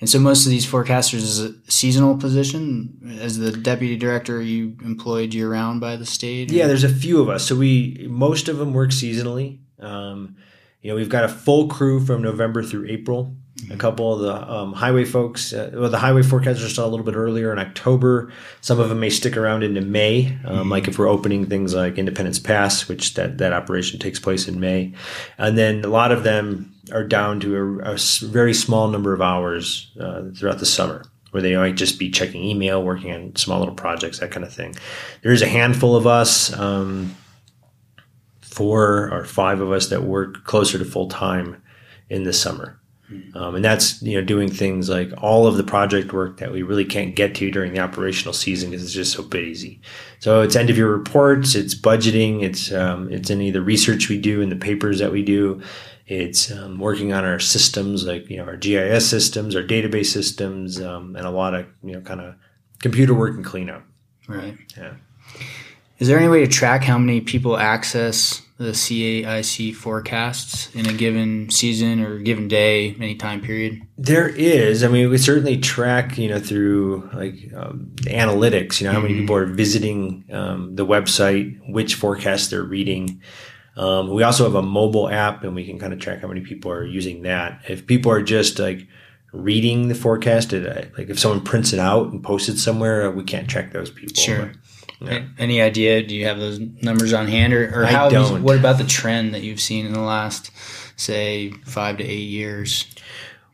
And 0.00 0.10
so 0.10 0.18
most 0.18 0.44
of 0.44 0.50
these 0.50 0.66
forecasters 0.66 1.18
is 1.18 1.40
a 1.40 1.54
seasonal 1.70 2.16
position. 2.16 3.18
As 3.20 3.38
the 3.38 3.52
deputy 3.52 3.96
director, 3.96 4.38
are 4.38 4.42
you 4.42 4.76
employed 4.84 5.32
year 5.32 5.48
round 5.48 5.80
by 5.80 5.94
the 5.94 6.04
state? 6.04 6.50
Yeah, 6.50 6.66
there's 6.66 6.82
a 6.82 6.88
few 6.88 7.20
of 7.20 7.28
us. 7.28 7.46
So 7.46 7.54
we 7.54 8.06
most 8.10 8.48
of 8.48 8.58
them 8.58 8.72
work 8.72 8.90
seasonally. 8.90 9.60
Um, 9.78 10.36
you 10.80 10.90
know, 10.90 10.96
we've 10.96 11.08
got 11.08 11.22
a 11.22 11.28
full 11.28 11.68
crew 11.68 12.04
from 12.04 12.20
November 12.20 12.64
through 12.64 12.88
April. 12.88 13.36
A 13.70 13.76
couple 13.76 14.12
of 14.12 14.20
the 14.20 14.52
um, 14.52 14.72
highway 14.72 15.04
folks, 15.04 15.52
uh, 15.52 15.70
well, 15.72 15.88
the 15.88 15.98
highway 15.98 16.22
forecasters 16.22 16.70
start 16.70 16.88
a 16.88 16.90
little 16.90 17.06
bit 17.06 17.14
earlier 17.14 17.52
in 17.52 17.60
October. 17.60 18.32
Some 18.60 18.80
of 18.80 18.88
them 18.88 18.98
may 18.98 19.10
stick 19.10 19.36
around 19.36 19.62
into 19.62 19.82
May, 19.82 20.26
um, 20.44 20.56
mm-hmm. 20.56 20.70
like 20.70 20.88
if 20.88 20.98
we're 20.98 21.06
opening 21.06 21.46
things 21.46 21.72
like 21.72 21.96
Independence 21.96 22.40
Pass, 22.40 22.88
which 22.88 23.14
that, 23.14 23.38
that 23.38 23.52
operation 23.52 24.00
takes 24.00 24.18
place 24.18 24.48
in 24.48 24.58
May. 24.58 24.94
And 25.38 25.56
then 25.56 25.84
a 25.84 25.88
lot 25.88 26.10
of 26.10 26.24
them 26.24 26.71
are 26.90 27.04
down 27.04 27.38
to 27.40 27.80
a, 27.84 27.92
a 27.92 27.98
very 28.22 28.54
small 28.54 28.88
number 28.88 29.12
of 29.12 29.22
hours 29.22 29.92
uh, 30.00 30.22
throughout 30.36 30.58
the 30.58 30.66
summer 30.66 31.04
where 31.30 31.42
they 31.42 31.56
might 31.56 31.76
just 31.76 31.98
be 31.98 32.10
checking 32.10 32.44
email, 32.44 32.82
working 32.82 33.10
on 33.12 33.34
small 33.36 33.58
little 33.58 33.74
projects, 33.74 34.18
that 34.18 34.30
kind 34.30 34.44
of 34.44 34.52
thing. 34.52 34.74
There 35.22 35.32
is 35.32 35.40
a 35.40 35.48
handful 35.48 35.96
of 35.96 36.06
us, 36.06 36.52
um, 36.58 37.16
four 38.42 39.10
or 39.10 39.24
five 39.24 39.60
of 39.60 39.72
us 39.72 39.88
that 39.88 40.02
work 40.02 40.44
closer 40.44 40.78
to 40.78 40.84
full 40.84 41.08
time 41.08 41.62
in 42.10 42.24
the 42.24 42.34
summer. 42.34 42.78
Um, 43.34 43.56
and 43.56 43.64
that's 43.64 44.00
you 44.02 44.18
know 44.18 44.24
doing 44.24 44.50
things 44.50 44.88
like 44.88 45.10
all 45.18 45.46
of 45.46 45.56
the 45.56 45.64
project 45.64 46.12
work 46.12 46.38
that 46.38 46.52
we 46.52 46.62
really 46.62 46.84
can't 46.84 47.14
get 47.14 47.34
to 47.36 47.50
during 47.50 47.74
the 47.74 47.80
operational 47.80 48.32
season 48.32 48.70
because 48.70 48.84
it's 48.84 48.94
just 48.94 49.12
so 49.12 49.22
busy. 49.22 49.80
So 50.18 50.40
it's 50.40 50.56
end 50.56 50.70
of 50.70 50.76
year 50.76 50.90
reports, 50.90 51.54
it's 51.54 51.74
budgeting, 51.74 52.42
it's 52.42 52.72
um, 52.72 53.12
it's 53.12 53.30
any 53.30 53.48
of 53.48 53.54
the 53.54 53.62
research 53.62 54.08
we 54.08 54.18
do 54.18 54.40
and 54.40 54.50
the 54.50 54.56
papers 54.56 54.98
that 54.98 55.12
we 55.12 55.22
do. 55.22 55.60
It's 56.12 56.50
um, 56.50 56.78
working 56.78 57.12
on 57.12 57.24
our 57.24 57.38
systems 57.38 58.06
like 58.06 58.28
you 58.28 58.36
know 58.36 58.44
our 58.44 58.56
GIS 58.56 59.08
systems, 59.08 59.56
our 59.56 59.62
database 59.62 60.06
systems, 60.06 60.80
um, 60.80 61.16
and 61.16 61.26
a 61.26 61.30
lot 61.30 61.54
of 61.54 61.66
you 61.82 61.92
know 61.92 62.00
kind 62.00 62.20
of 62.20 62.34
computer 62.80 63.14
work 63.14 63.34
and 63.34 63.44
cleanup. 63.44 63.82
Right. 64.28 64.56
Yeah. 64.76 64.94
Is 65.98 66.08
there 66.08 66.18
any 66.18 66.28
way 66.28 66.40
to 66.40 66.48
track 66.48 66.82
how 66.82 66.98
many 66.98 67.20
people 67.20 67.56
access 67.56 68.42
the 68.58 68.72
CAIC 68.72 69.74
forecasts 69.74 70.74
in 70.74 70.88
a 70.88 70.92
given 70.92 71.48
season 71.50 72.00
or 72.00 72.18
given 72.18 72.48
day, 72.48 72.94
any 72.96 73.14
time 73.14 73.40
period? 73.40 73.80
There 73.98 74.28
is. 74.28 74.82
I 74.82 74.88
mean, 74.88 75.10
we 75.10 75.18
certainly 75.18 75.58
track, 75.58 76.18
you 76.18 76.28
know, 76.28 76.40
through 76.40 77.08
like 77.14 77.52
um, 77.54 77.92
analytics, 78.00 78.80
you 78.80 78.86
know, 78.86 78.92
how 78.92 79.00
many 79.00 79.14
mm-hmm. 79.14 79.22
people 79.22 79.36
are 79.36 79.46
visiting 79.46 80.24
um, 80.32 80.74
the 80.74 80.86
website, 80.86 81.58
which 81.68 81.94
forecast 81.94 82.50
they're 82.50 82.62
reading. 82.62 83.22
Um, 83.76 84.10
we 84.10 84.22
also 84.22 84.44
have 84.44 84.54
a 84.54 84.62
mobile 84.62 85.08
app 85.08 85.44
and 85.44 85.54
we 85.54 85.64
can 85.64 85.78
kind 85.78 85.92
of 85.92 85.98
track 85.98 86.20
how 86.20 86.28
many 86.28 86.40
people 86.40 86.70
are 86.70 86.84
using 86.84 87.22
that. 87.22 87.62
If 87.68 87.86
people 87.86 88.12
are 88.12 88.22
just 88.22 88.58
like 88.58 88.86
reading 89.32 89.88
the 89.88 89.94
forecast, 89.94 90.52
like 90.52 91.08
if 91.08 91.18
someone 91.18 91.40
prints 91.40 91.72
it 91.72 91.78
out 91.78 92.12
and 92.12 92.22
posts 92.22 92.48
it 92.48 92.58
somewhere, 92.58 93.10
we 93.10 93.24
can't 93.24 93.48
track 93.48 93.72
those 93.72 93.90
people. 93.90 94.22
Sure. 94.22 94.52
Yeah. 95.00 95.24
Any 95.38 95.60
idea? 95.60 96.02
Do 96.06 96.14
you 96.14 96.26
have 96.26 96.38
those 96.38 96.60
numbers 96.60 97.12
on 97.12 97.26
hand, 97.26 97.52
or, 97.52 97.82
or 97.82 97.86
how? 97.86 98.08
You, 98.08 98.40
what 98.42 98.56
about 98.56 98.78
the 98.78 98.84
trend 98.84 99.34
that 99.34 99.42
you've 99.42 99.60
seen 99.60 99.84
in 99.84 99.92
the 99.92 100.00
last, 100.00 100.52
say, 100.96 101.50
five 101.64 101.98
to 101.98 102.04
eight 102.04 102.28
years? 102.28 102.86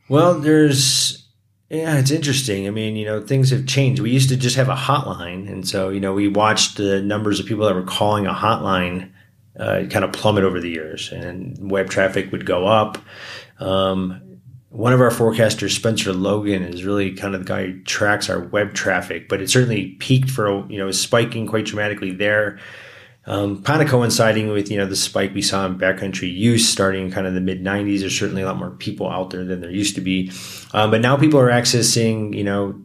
Well, 0.09 0.39
there's 0.39 1.25
yeah, 1.69 1.97
it's 1.97 2.11
interesting. 2.11 2.67
I 2.67 2.69
mean, 2.69 2.95
you 2.95 3.05
know, 3.05 3.21
things 3.21 3.49
have 3.49 3.65
changed. 3.65 3.99
We 3.99 4.11
used 4.11 4.29
to 4.29 4.37
just 4.37 4.57
have 4.57 4.69
a 4.69 4.75
hotline, 4.75 5.51
and 5.51 5.67
so 5.67 5.89
you 5.89 5.99
know, 5.99 6.13
we 6.13 6.27
watched 6.27 6.77
the 6.77 7.01
numbers 7.01 7.39
of 7.39 7.47
people 7.47 7.65
that 7.65 7.73
were 7.73 7.81
calling 7.81 8.27
a 8.27 8.33
hotline 8.33 9.09
uh, 9.59 9.83
kind 9.89 10.05
of 10.05 10.11
plummet 10.13 10.43
over 10.43 10.59
the 10.59 10.69
years, 10.69 11.11
and 11.11 11.69
web 11.69 11.89
traffic 11.89 12.31
would 12.31 12.45
go 12.45 12.65
up. 12.65 12.97
Um, 13.59 14.21
one 14.69 14.93
of 14.93 15.01
our 15.01 15.09
forecasters, 15.09 15.71
Spencer 15.71 16.13
Logan, 16.13 16.63
is 16.63 16.85
really 16.85 17.13
kind 17.13 17.33
of 17.33 17.41
the 17.41 17.47
guy 17.47 17.65
who 17.65 17.83
tracks 17.83 18.29
our 18.29 18.39
web 18.39 18.73
traffic, 18.73 19.27
but 19.27 19.41
it 19.41 19.49
certainly 19.49 19.95
peaked 19.99 20.29
for, 20.29 20.65
you 20.71 20.77
know, 20.77 20.91
spiking 20.91 21.47
quite 21.47 21.65
dramatically 21.65 22.11
there. 22.11 22.59
Um, 23.25 23.61
kind 23.63 23.81
of 23.81 23.89
coinciding 23.89 24.49
with, 24.49 24.71
you 24.71 24.77
know, 24.77 24.85
the 24.85 24.95
spike 24.95 25.33
we 25.33 25.41
saw 25.41 25.65
in 25.65 25.77
backcountry 25.77 26.33
use 26.33 26.67
starting 26.67 27.11
kind 27.11 27.27
of 27.27 27.33
the 27.33 27.41
mid 27.41 27.63
90s. 27.63 27.99
There's 27.99 28.17
certainly 28.17 28.43
a 28.43 28.45
lot 28.45 28.57
more 28.57 28.71
people 28.71 29.09
out 29.09 29.31
there 29.31 29.43
than 29.43 29.59
there 29.59 29.69
used 29.69 29.95
to 29.95 30.01
be. 30.01 30.31
Um, 30.73 30.89
but 30.89 31.01
now 31.01 31.17
people 31.17 31.39
are 31.39 31.49
accessing, 31.49 32.35
you 32.35 32.43
know, 32.43 32.79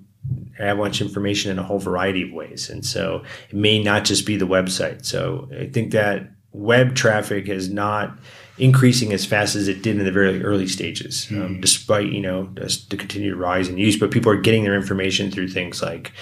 avalanche 0.59 1.01
information 1.01 1.51
in 1.51 1.59
a 1.59 1.63
whole 1.63 1.79
variety 1.79 2.23
of 2.23 2.33
ways. 2.33 2.69
And 2.69 2.85
so 2.85 3.23
it 3.49 3.57
may 3.57 3.83
not 3.83 4.05
just 4.05 4.27
be 4.27 4.37
the 4.37 4.47
website. 4.47 5.05
So 5.05 5.49
I 5.59 5.67
think 5.67 5.93
that 5.93 6.31
web 6.55 6.95
traffic 6.95 7.49
has 7.49 7.69
not 7.69 8.17
increasing 8.57 9.13
as 9.13 9.27
fast 9.27 9.57
as 9.57 9.67
it 9.67 9.83
did 9.83 9.99
in 9.99 10.05
the 10.05 10.13
very 10.13 10.43
early 10.43 10.69
stages, 10.69 11.27
mm-hmm. 11.27 11.43
um, 11.43 11.61
despite 11.61 12.11
you 12.11 12.21
know 12.21 12.45
the 12.55 12.97
continued 12.97 13.37
rise 13.37 13.69
in 13.69 13.77
use. 13.77 13.99
But 13.99 14.11
people 14.11 14.33
are 14.33 14.41
getting 14.41 14.65
their 14.65 14.77
information 14.77 15.31
through 15.31 15.49
things 15.49 15.83
like 15.83 16.13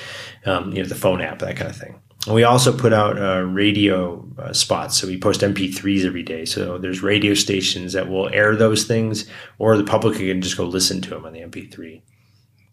um, 0.46 0.72
you 0.72 0.82
know 0.82 0.88
the 0.88 0.94
phone 0.94 1.20
app, 1.20 1.38
that 1.40 1.56
kind 1.56 1.70
of 1.70 1.76
thing. 1.76 2.00
And 2.26 2.34
we 2.36 2.44
also 2.44 2.76
put 2.76 2.92
out 2.92 3.20
uh, 3.20 3.42
radio 3.42 4.24
uh, 4.38 4.52
spots, 4.52 4.96
so 4.96 5.06
we 5.06 5.18
post 5.18 5.40
MP3s 5.40 6.04
every 6.04 6.22
day. 6.22 6.44
So 6.44 6.78
there's 6.78 7.02
radio 7.02 7.34
stations 7.34 7.92
that 7.94 8.08
will 8.08 8.28
air 8.32 8.54
those 8.54 8.84
things, 8.84 9.28
or 9.58 9.76
the 9.76 9.84
public 9.84 10.16
can 10.16 10.40
just 10.40 10.56
go 10.56 10.64
listen 10.64 11.00
to 11.02 11.10
them 11.10 11.24
on 11.24 11.32
the 11.32 11.40
MP3. 11.40 12.00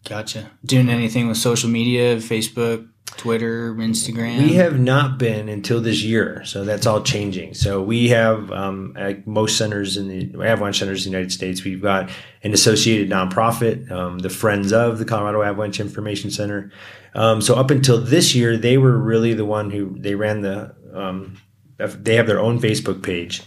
Gotcha. 0.08 0.50
Doing 0.64 0.88
anything 0.88 1.28
with 1.28 1.36
social 1.36 1.68
media, 1.68 2.16
Facebook, 2.16 2.88
Twitter, 3.16 3.74
Instagram? 3.74 4.38
We 4.38 4.54
have 4.54 4.78
not 4.78 5.18
been 5.18 5.48
until 5.48 5.80
this 5.80 6.02
year, 6.02 6.42
so 6.44 6.64
that's 6.64 6.86
all 6.86 7.02
changing. 7.02 7.54
So 7.54 7.82
we 7.82 8.08
have, 8.08 8.50
um, 8.50 8.94
like 8.96 9.26
most 9.26 9.58
centers 9.58 9.96
in 9.96 10.08
the 10.08 10.46
avalanche 10.46 10.78
centers 10.78 11.04
in 11.04 11.12
the 11.12 11.18
United 11.18 11.32
States, 11.32 11.64
we've 11.64 11.82
got 11.82 12.10
an 12.42 12.52
associated 12.52 13.10
nonprofit, 13.10 13.90
um, 13.90 14.20
the 14.20 14.30
Friends 14.30 14.72
of 14.72 14.98
the 14.98 15.04
Colorado 15.04 15.42
Avalanche 15.42 15.80
Information 15.80 16.30
Center. 16.30 16.70
Um, 17.14 17.40
so 17.40 17.56
up 17.56 17.70
until 17.70 18.00
this 18.00 18.34
year, 18.34 18.56
they 18.56 18.78
were 18.78 18.96
really 18.96 19.34
the 19.34 19.44
one 19.44 19.70
who 19.70 19.96
they 19.98 20.14
ran 20.14 20.40
the. 20.40 20.74
Um, 20.94 21.36
they 21.78 22.16
have 22.16 22.26
their 22.26 22.40
own 22.40 22.60
Facebook 22.60 23.02
page. 23.02 23.42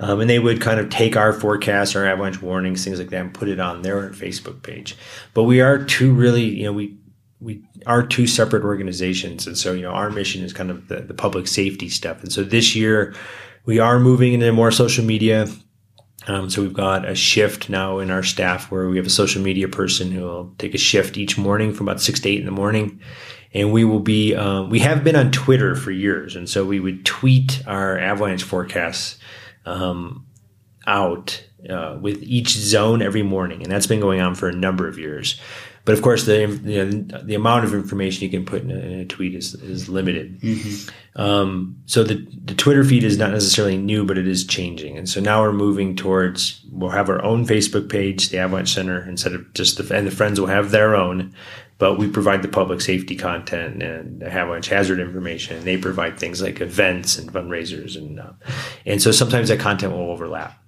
Um, 0.00 0.20
and 0.20 0.30
they 0.30 0.38
would 0.38 0.60
kind 0.60 0.78
of 0.80 0.90
take 0.90 1.16
our 1.16 1.32
forecasts, 1.32 1.96
our 1.96 2.06
avalanche 2.06 2.40
warnings, 2.40 2.84
things 2.84 2.98
like 2.98 3.10
that, 3.10 3.20
and 3.20 3.34
put 3.34 3.48
it 3.48 3.58
on 3.58 3.82
their 3.82 4.10
Facebook 4.10 4.62
page. 4.62 4.96
But 5.34 5.44
we 5.44 5.60
are 5.60 5.84
two 5.84 6.12
really, 6.12 6.44
you 6.44 6.64
know, 6.64 6.72
we 6.72 6.96
we 7.40 7.62
are 7.86 8.04
two 8.04 8.26
separate 8.26 8.64
organizations 8.64 9.46
and 9.46 9.56
so 9.56 9.72
you 9.72 9.82
know 9.82 9.92
our 9.92 10.10
mission 10.10 10.42
is 10.42 10.52
kind 10.52 10.70
of 10.70 10.88
the, 10.88 11.02
the 11.02 11.14
public 11.14 11.46
safety 11.46 11.88
stuff 11.88 12.20
and 12.22 12.32
so 12.32 12.42
this 12.42 12.74
year 12.74 13.14
we 13.64 13.78
are 13.78 14.00
moving 14.00 14.32
into 14.32 14.52
more 14.52 14.72
social 14.72 15.04
media 15.04 15.46
Um, 16.26 16.50
so 16.50 16.62
we've 16.62 16.74
got 16.74 17.08
a 17.08 17.14
shift 17.14 17.70
now 17.70 18.00
in 18.00 18.10
our 18.10 18.22
staff 18.22 18.70
where 18.70 18.88
we 18.88 18.96
have 18.96 19.06
a 19.06 19.10
social 19.10 19.42
media 19.42 19.68
person 19.68 20.10
who 20.12 20.22
will 20.22 20.54
take 20.58 20.74
a 20.74 20.78
shift 20.78 21.16
each 21.16 21.38
morning 21.38 21.72
from 21.72 21.88
about 21.88 22.00
six 22.00 22.20
to 22.20 22.28
eight 22.28 22.40
in 22.40 22.44
the 22.44 22.52
morning. 22.52 23.00
And 23.54 23.72
we 23.72 23.84
will 23.84 24.00
be, 24.00 24.34
um, 24.34 24.68
we 24.68 24.80
have 24.80 25.02
been 25.04 25.16
on 25.16 25.30
Twitter 25.32 25.74
for 25.74 25.90
years. 25.90 26.36
And 26.36 26.48
so 26.48 26.66
we 26.66 26.80
would 26.80 27.06
tweet 27.06 27.62
our 27.66 27.98
avalanche 27.98 28.42
forecasts 28.42 29.16
um, 29.68 30.26
out 30.86 31.44
uh, 31.68 31.98
with 32.00 32.22
each 32.22 32.50
zone 32.50 33.02
every 33.02 33.22
morning. 33.22 33.62
And 33.62 33.70
that's 33.70 33.86
been 33.86 34.00
going 34.00 34.20
on 34.20 34.34
for 34.34 34.48
a 34.48 34.52
number 34.52 34.88
of 34.88 34.98
years. 34.98 35.40
But 35.84 35.94
of 35.96 36.02
course, 36.02 36.26
the 36.26 36.40
you 36.64 36.84
know, 36.84 37.22
the 37.22 37.34
amount 37.34 37.64
of 37.64 37.72
information 37.72 38.24
you 38.24 38.30
can 38.30 38.44
put 38.44 38.62
in 38.62 38.70
a, 38.70 38.74
in 38.74 39.00
a 39.00 39.04
tweet 39.06 39.34
is, 39.34 39.54
is 39.54 39.88
limited. 39.88 40.38
Mm-hmm. 40.40 41.20
Um, 41.20 41.78
so 41.86 42.04
the 42.04 42.26
the 42.44 42.54
Twitter 42.54 42.84
feed 42.84 43.04
is 43.04 43.16
not 43.16 43.30
necessarily 43.30 43.78
new, 43.78 44.04
but 44.04 44.18
it 44.18 44.28
is 44.28 44.46
changing. 44.46 44.98
And 44.98 45.08
so 45.08 45.18
now 45.20 45.40
we're 45.40 45.52
moving 45.52 45.96
towards 45.96 46.60
we'll 46.70 46.90
have 46.90 47.08
our 47.08 47.24
own 47.24 47.46
Facebook 47.46 47.88
page, 47.88 48.28
the 48.28 48.38
Avalanche 48.38 48.74
Center, 48.74 49.08
instead 49.08 49.32
of 49.32 49.52
just 49.54 49.78
the 49.78 49.96
and 49.96 50.06
the 50.06 50.10
friends 50.10 50.38
will 50.38 50.48
have 50.48 50.72
their 50.72 50.94
own. 50.94 51.34
But 51.78 51.96
we 51.96 52.08
provide 52.08 52.42
the 52.42 52.48
public 52.48 52.80
safety 52.80 53.14
content 53.14 53.82
and 53.82 54.22
avalanche 54.22 54.68
hazard 54.68 54.98
information. 54.98 55.58
And 55.58 55.66
they 55.66 55.76
provide 55.76 56.18
things 56.18 56.42
like 56.42 56.60
events 56.60 57.18
and 57.18 57.32
fundraisers, 57.32 57.96
and 57.96 58.18
uh, 58.18 58.32
and 58.84 59.00
so 59.00 59.12
sometimes 59.12 59.48
that 59.48 59.60
content 59.60 59.92
will 59.92 60.10
overlap 60.10 60.60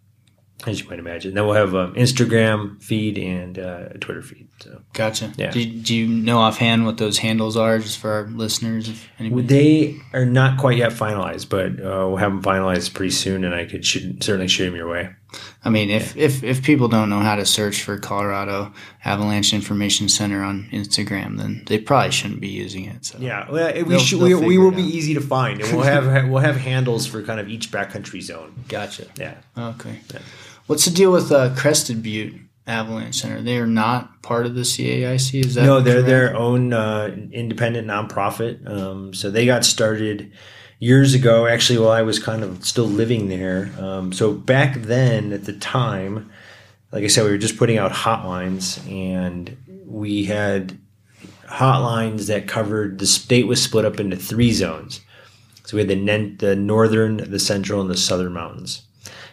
as 0.67 0.81
you 0.81 0.89
might 0.89 0.99
imagine. 0.99 1.35
Then 1.35 1.47
we'll 1.47 1.55
have 1.55 1.75
um, 1.75 1.95
Instagram 1.95 2.83
feed 2.83 3.19
and 3.19 3.59
uh, 3.59 3.89
a 3.93 3.99
Twitter 3.99 4.23
feed. 4.23 4.49
So 4.61 4.83
gotcha. 4.93 5.33
Yeah. 5.37 5.51
Do, 5.51 5.65
do, 5.65 5.95
you 5.95 6.07
know 6.07 6.39
offhand 6.39 6.85
what 6.85 6.99
those 6.99 7.19
handles 7.19 7.57
are, 7.57 7.79
just 7.79 7.99
for 7.99 8.11
our 8.11 8.27
listeners? 8.29 8.91
They 9.19 9.97
are 10.13 10.27
not 10.27 10.59
quite 10.59 10.77
yet 10.77 10.93
finalized, 10.93 11.49
but 11.49 11.73
uh, 11.81 12.07
we'll 12.09 12.17
have 12.17 12.33
them 12.33 12.43
finalized 12.43 12.95
pretty 12.95 13.13
soon, 13.13 13.45
and 13.45 13.55
I 13.55 13.65
could 13.65 13.85
shoot, 13.85 14.23
certainly 14.23 14.49
shoot 14.49 14.67
them 14.67 14.77
your 14.77 14.89
way. 14.89 15.11
I 15.65 15.69
mean, 15.69 15.91
if, 15.91 16.17
yeah. 16.17 16.25
if 16.25 16.43
if 16.43 16.63
people 16.63 16.89
don't 16.89 17.11
know 17.11 17.21
how 17.21 17.37
to 17.37 17.45
search 17.45 17.83
for 17.83 17.99
Colorado 17.99 18.73
Avalanche 19.05 19.53
Information 19.53 20.09
Center 20.09 20.43
on 20.43 20.69
Instagram, 20.73 21.37
then 21.37 21.65
they 21.67 21.79
probably 21.79 22.13
shouldn't 22.13 22.41
be 22.41 22.49
using 22.49 22.87
it. 22.87 23.05
So 23.05 23.19
yeah, 23.19 23.51
well, 23.51 23.85
we 23.85 23.99
should, 23.99 24.21
we, 24.21 24.35
we 24.35 24.59
will 24.59 24.71
be 24.71 24.83
easy 24.83 25.15
to 25.15 25.21
find, 25.21 25.61
and 25.61 25.77
we'll 25.77 25.85
have 25.85 26.29
we'll 26.29 26.43
have 26.43 26.57
handles 26.57 27.07
for 27.07 27.23
kind 27.23 27.41
of 27.41 27.49
each 27.49 27.71
backcountry 27.71 28.23
zone. 28.23 28.55
Gotcha. 28.69 29.07
Yeah. 29.17 29.37
Okay. 29.57 30.01
Yeah. 30.13 30.21
What's 30.67 30.85
the 30.85 30.93
deal 30.93 31.13
with 31.13 31.31
uh, 31.31 31.55
Crested 31.57 32.03
Butte 32.03 32.35
Avalanche 32.67 33.17
Center? 33.17 33.43
They 33.43 33.59
are 33.59 33.67
not 33.67 34.23
part 34.23 34.47
of 34.47 34.55
the 34.55 34.63
CAIC. 34.63 35.45
Is 35.45 35.55
that 35.57 35.65
no? 35.65 35.81
They're 35.81 35.95
correct? 35.95 36.07
their 36.07 36.37
own 36.37 36.73
uh, 36.73 37.15
independent 37.33 37.87
nonprofit. 37.87 38.67
Um, 38.67 39.13
so 39.13 39.31
they 39.31 39.45
got 39.45 39.67
started 39.67 40.33
years 40.81 41.15
ago. 41.15 41.47
Actually, 41.47 41.79
while 41.79 41.93
I 41.93 42.03
was 42.03 42.19
kind 42.19 42.43
of 42.43 42.65
still 42.65 42.87
living 42.87 43.29
there. 43.29 43.71
Um, 43.79 44.13
so 44.13 44.33
back 44.33 44.75
then, 44.75 45.33
at 45.33 45.45
the 45.45 45.53
time, 45.53 46.33
like 46.91 47.05
I 47.05 47.07
said, 47.07 47.25
we 47.25 47.31
were 47.31 47.39
just 47.39 47.57
putting 47.57 47.79
out 47.79 47.93
hotlines, 47.93 48.85
and 48.91 49.57
we 49.87 50.25
had 50.25 50.77
hotlines 51.47 52.27
that 52.27 52.49
covered 52.49 52.99
the 52.99 53.07
state 53.07 53.47
was 53.47 53.63
split 53.63 53.85
up 53.85 54.01
into 54.01 54.17
three 54.17 54.53
zones. 54.53 55.01
So 55.65 55.77
we 55.77 55.83
had 55.83 55.89
the, 55.89 56.37
the 56.39 56.57
northern, 56.57 57.19
the 57.19 57.39
central, 57.39 57.81
and 57.81 57.91
the 57.91 57.97
southern 57.97 58.33
mountains. 58.33 58.83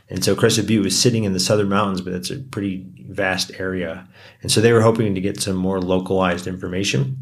And 0.10 0.24
so 0.24 0.36
Crested 0.36 0.68
Butte 0.68 0.84
was 0.84 1.00
sitting 1.00 1.24
in 1.24 1.34
the 1.34 1.40
southern 1.40 1.70
mountains, 1.70 2.02
but 2.02 2.14
it's 2.14 2.30
a 2.30 2.38
pretty 2.38 2.86
vast 3.10 3.52
area. 3.60 4.08
And 4.42 4.52
so 4.52 4.62
they 4.62 4.72
were 4.72 4.82
hoping 4.82 5.16
to 5.16 5.22
get 5.22 5.42
some 5.42 5.56
more 5.56 5.82
localized 5.82 6.48
information. 6.48 7.18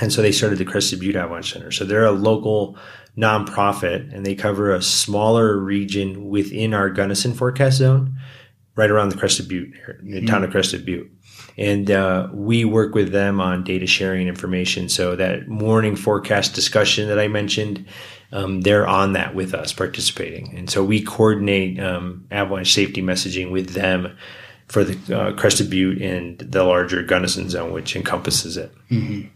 And 0.00 0.12
so 0.12 0.22
they 0.22 0.32
started 0.32 0.58
the 0.58 0.64
Crested 0.64 1.00
Butte 1.00 1.16
Avalanche 1.16 1.52
Center. 1.52 1.70
So 1.70 1.84
they're 1.84 2.04
a 2.04 2.12
local 2.12 2.76
nonprofit 3.16 4.14
and 4.14 4.26
they 4.26 4.34
cover 4.34 4.72
a 4.72 4.82
smaller 4.82 5.58
region 5.58 6.28
within 6.28 6.74
our 6.74 6.90
Gunnison 6.90 7.34
forecast 7.34 7.78
zone, 7.78 8.16
right 8.76 8.90
around 8.90 9.08
the 9.08 9.16
Crested 9.16 9.48
Butte, 9.48 9.72
the 10.02 10.18
mm-hmm. 10.18 10.26
town 10.26 10.44
of 10.44 10.50
Crested 10.50 10.84
Butte. 10.84 11.10
And 11.58 11.90
uh, 11.90 12.28
we 12.32 12.66
work 12.66 12.94
with 12.94 13.12
them 13.12 13.40
on 13.40 13.64
data 13.64 13.86
sharing 13.86 14.28
information. 14.28 14.90
So 14.90 15.16
that 15.16 15.48
morning 15.48 15.96
forecast 15.96 16.54
discussion 16.54 17.08
that 17.08 17.18
I 17.18 17.28
mentioned, 17.28 17.86
um, 18.32 18.60
they're 18.60 18.86
on 18.86 19.14
that 19.14 19.34
with 19.34 19.54
us 19.54 19.72
participating. 19.72 20.54
And 20.58 20.68
so 20.68 20.84
we 20.84 21.02
coordinate 21.02 21.80
um, 21.80 22.26
avalanche 22.30 22.74
safety 22.74 23.00
messaging 23.00 23.50
with 23.50 23.70
them 23.70 24.14
for 24.66 24.84
the 24.84 25.16
uh, 25.16 25.32
Crested 25.32 25.70
Butte 25.70 26.02
and 26.02 26.38
the 26.38 26.64
larger 26.64 27.02
Gunnison 27.02 27.48
zone, 27.48 27.72
which 27.72 27.96
encompasses 27.96 28.58
it. 28.58 28.74
Mm-hmm. 28.90 29.28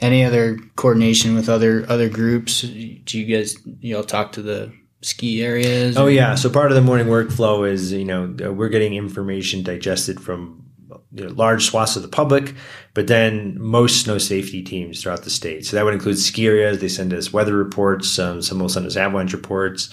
Any 0.00 0.24
other 0.24 0.58
coordination 0.76 1.34
with 1.34 1.48
other 1.48 1.84
other 1.88 2.08
groups? 2.08 2.62
Do 2.62 3.18
you 3.18 3.36
guys 3.36 3.56
you 3.80 3.94
know 3.94 4.02
talk 4.02 4.32
to 4.32 4.42
the 4.42 4.72
ski 5.02 5.42
areas? 5.42 5.96
Oh 5.96 6.06
yeah. 6.06 6.34
So 6.34 6.50
part 6.50 6.70
of 6.70 6.76
the 6.76 6.82
morning 6.82 7.06
workflow 7.06 7.68
is 7.68 7.92
you 7.92 8.04
know 8.04 8.26
we're 8.52 8.68
getting 8.68 8.94
information 8.94 9.62
digested 9.62 10.20
from 10.20 10.64
you 11.12 11.24
know, 11.24 11.32
large 11.32 11.64
swaths 11.64 11.96
of 11.96 12.02
the 12.02 12.08
public, 12.08 12.54
but 12.94 13.06
then 13.06 13.60
most 13.60 14.02
snow 14.02 14.18
safety 14.18 14.62
teams 14.62 15.02
throughout 15.02 15.24
the 15.24 15.30
state. 15.30 15.66
So 15.66 15.76
that 15.76 15.84
would 15.84 15.94
include 15.94 16.18
ski 16.18 16.46
areas. 16.46 16.80
They 16.80 16.88
send 16.88 17.12
us 17.12 17.32
weather 17.32 17.56
reports. 17.56 18.18
Um, 18.18 18.42
some 18.42 18.58
will 18.58 18.68
send 18.68 18.86
us 18.86 18.96
avalanche 18.96 19.32
reports. 19.32 19.90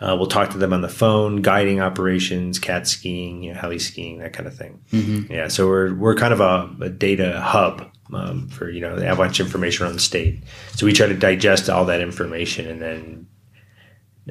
Uh, 0.00 0.14
we'll 0.18 0.26
talk 0.26 0.50
to 0.50 0.58
them 0.58 0.72
on 0.72 0.82
the 0.82 0.88
phone, 0.88 1.40
guiding 1.40 1.80
operations, 1.80 2.58
cat 2.58 2.86
skiing, 2.86 3.42
you 3.42 3.54
know, 3.54 3.58
heli 3.58 3.78
skiing, 3.78 4.18
that 4.18 4.32
kind 4.32 4.46
of 4.46 4.54
thing. 4.54 4.82
Mm-hmm. 4.92 5.32
Yeah, 5.32 5.48
so 5.48 5.66
we're 5.66 5.94
we're 5.94 6.14
kind 6.14 6.34
of 6.34 6.40
a, 6.40 6.70
a 6.82 6.90
data 6.90 7.40
hub 7.40 7.90
um, 8.12 8.48
for 8.48 8.70
you 8.70 8.80
know 8.80 8.96
the 8.96 9.06
avalanche 9.06 9.40
information 9.40 9.84
around 9.84 9.94
the 9.94 10.00
state. 10.00 10.42
So 10.72 10.86
we 10.86 10.92
try 10.92 11.06
to 11.06 11.14
digest 11.14 11.68
all 11.68 11.84
that 11.86 12.00
information 12.00 12.66
and 12.66 12.82
then 12.82 13.26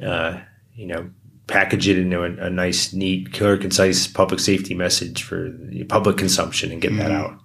uh, 0.02 0.40
you 0.74 0.86
know 0.86 1.10
package 1.46 1.88
it 1.88 1.98
into 1.98 2.22
a, 2.22 2.46
a, 2.46 2.50
nice, 2.50 2.92
neat, 2.92 3.32
clear, 3.32 3.56
concise 3.56 4.06
public 4.06 4.40
safety 4.40 4.74
message 4.74 5.22
for 5.22 5.56
public 5.88 6.16
consumption 6.16 6.72
and 6.72 6.80
get 6.80 6.90
mm-hmm. 6.90 7.00
that 7.00 7.12
out. 7.12 7.38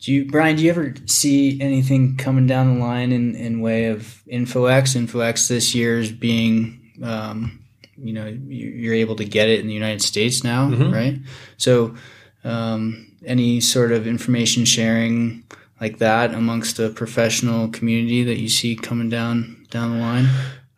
Do 0.00 0.12
you, 0.12 0.26
Brian? 0.26 0.56
Do 0.56 0.64
you 0.64 0.70
ever 0.70 0.94
see 1.06 1.60
anything 1.60 2.16
coming 2.16 2.46
down 2.46 2.74
the 2.74 2.80
line 2.80 3.12
in, 3.12 3.36
in 3.36 3.60
way 3.60 3.86
of 3.86 4.22
InfoEx? 4.30 4.96
InfoEx 4.96 5.48
this 5.48 5.74
year 5.74 6.00
is 6.00 6.10
being, 6.10 6.92
um, 7.02 7.64
you 7.96 8.12
know, 8.12 8.26
you're 8.26 8.94
able 8.94 9.14
to 9.16 9.24
get 9.24 9.48
it 9.48 9.60
in 9.60 9.68
the 9.68 9.74
United 9.74 10.02
States 10.02 10.42
now, 10.42 10.68
mm-hmm. 10.68 10.92
right? 10.92 11.18
So, 11.56 11.94
um, 12.42 13.11
any 13.24 13.60
sort 13.60 13.92
of 13.92 14.06
information 14.06 14.64
sharing 14.64 15.44
like 15.80 15.98
that 15.98 16.32
amongst 16.32 16.76
the 16.76 16.90
professional 16.90 17.68
community 17.68 18.22
that 18.24 18.38
you 18.38 18.48
see 18.48 18.76
coming 18.76 19.08
down 19.08 19.66
down 19.70 19.92
the 19.92 19.98
line? 19.98 20.28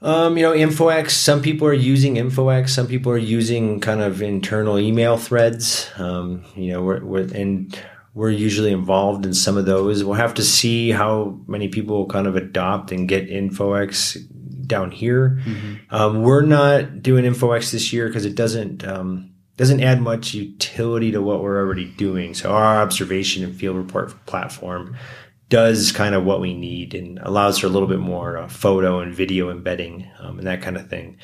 Um, 0.00 0.36
you 0.36 0.42
know, 0.42 0.52
InfoEx, 0.52 1.10
some 1.12 1.40
people 1.40 1.66
are 1.66 1.72
using 1.72 2.16
InfoEx, 2.16 2.68
some 2.68 2.86
people 2.86 3.10
are 3.10 3.18
using 3.18 3.80
kind 3.80 4.02
of 4.02 4.20
internal 4.20 4.78
email 4.78 5.16
threads. 5.16 5.90
Um, 5.96 6.44
you 6.54 6.72
know, 6.72 6.82
we're, 6.82 7.02
we're, 7.02 7.28
and 7.34 7.78
we're 8.12 8.30
usually 8.30 8.70
involved 8.70 9.24
in 9.24 9.32
some 9.32 9.56
of 9.56 9.64
those. 9.64 10.04
We'll 10.04 10.14
have 10.14 10.34
to 10.34 10.44
see 10.44 10.90
how 10.90 11.40
many 11.46 11.68
people 11.68 12.06
kind 12.06 12.26
of 12.26 12.36
adopt 12.36 12.92
and 12.92 13.08
get 13.08 13.30
InfoEx 13.30 14.18
down 14.66 14.90
here. 14.90 15.40
Mm-hmm. 15.44 15.94
Um, 15.94 16.22
we're 16.22 16.42
not 16.42 17.02
doing 17.02 17.24
InfoEx 17.24 17.72
this 17.72 17.92
year 17.92 18.06
because 18.06 18.26
it 18.26 18.34
doesn't, 18.34 18.86
um, 18.86 19.33
doesn't 19.56 19.82
add 19.82 20.00
much 20.00 20.34
utility 20.34 21.12
to 21.12 21.22
what 21.22 21.42
we're 21.42 21.58
already 21.58 21.86
doing. 21.86 22.34
So 22.34 22.50
our 22.50 22.82
observation 22.82 23.44
and 23.44 23.54
field 23.54 23.76
report 23.76 24.26
platform 24.26 24.96
does 25.50 25.92
kind 25.92 26.14
of 26.14 26.24
what 26.24 26.40
we 26.40 26.54
need 26.54 26.94
and 26.94 27.18
allows 27.22 27.58
for 27.58 27.66
a 27.66 27.70
little 27.70 27.86
bit 27.86 28.00
more 28.00 28.38
uh, 28.38 28.48
photo 28.48 29.00
and 29.00 29.14
video 29.14 29.50
embedding 29.50 30.10
um, 30.18 30.38
and 30.38 30.46
that 30.46 30.62
kind 30.62 30.76
of 30.76 30.88
thing. 30.88 31.16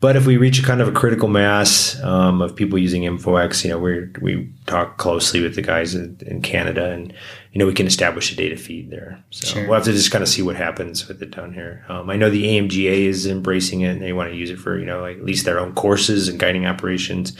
But 0.00 0.16
if 0.16 0.26
we 0.26 0.38
reach 0.38 0.58
a 0.58 0.62
kind 0.62 0.80
of 0.80 0.88
a 0.88 0.92
critical 0.92 1.28
mass 1.28 2.02
um, 2.02 2.42
of 2.42 2.56
people 2.56 2.78
using 2.78 3.02
InfoEx, 3.02 3.64
you 3.64 3.70
know, 3.70 3.78
we 3.78 4.08
we 4.20 4.52
talk 4.66 4.96
closely 4.96 5.40
with 5.40 5.54
the 5.54 5.62
guys 5.62 5.94
in, 5.94 6.18
in, 6.26 6.42
Canada, 6.42 6.90
and 6.90 7.12
you 7.52 7.58
know, 7.58 7.66
we 7.66 7.72
can 7.72 7.86
establish 7.86 8.32
a 8.32 8.36
data 8.36 8.56
feed 8.56 8.90
there. 8.90 9.22
So 9.30 9.46
sure. 9.46 9.62
we'll 9.64 9.74
have 9.74 9.84
to 9.84 9.92
just 9.92 10.10
kind 10.10 10.22
of 10.22 10.28
see 10.28 10.42
what 10.42 10.56
happens 10.56 11.06
with 11.06 11.22
it 11.22 11.30
down 11.30 11.54
here. 11.54 11.84
Um, 11.88 12.10
I 12.10 12.16
know 12.16 12.28
the 12.28 12.44
AMGA 12.44 13.06
is 13.06 13.26
embracing 13.26 13.82
it, 13.82 13.90
and 13.90 14.02
they 14.02 14.12
want 14.12 14.30
to 14.30 14.36
use 14.36 14.50
it 14.50 14.58
for 14.58 14.78
you 14.78 14.86
know 14.86 15.00
like 15.00 15.18
at 15.18 15.24
least 15.24 15.44
their 15.44 15.60
own 15.60 15.74
courses 15.74 16.28
and 16.28 16.40
guiding 16.40 16.66
operations. 16.66 17.36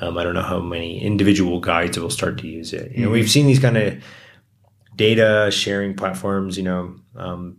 Um, 0.00 0.16
I 0.16 0.24
don't 0.24 0.34
know 0.34 0.42
how 0.42 0.60
many 0.60 1.02
individual 1.02 1.60
guides 1.60 1.98
will 1.98 2.10
start 2.10 2.38
to 2.38 2.48
use 2.48 2.72
it. 2.72 2.92
You 2.92 3.04
know, 3.04 3.10
we've 3.10 3.30
seen 3.30 3.46
these 3.46 3.58
kind 3.58 3.76
of 3.76 4.02
data 4.96 5.50
sharing 5.52 5.94
platforms, 5.94 6.56
you 6.56 6.62
know, 6.62 6.96
um, 7.16 7.58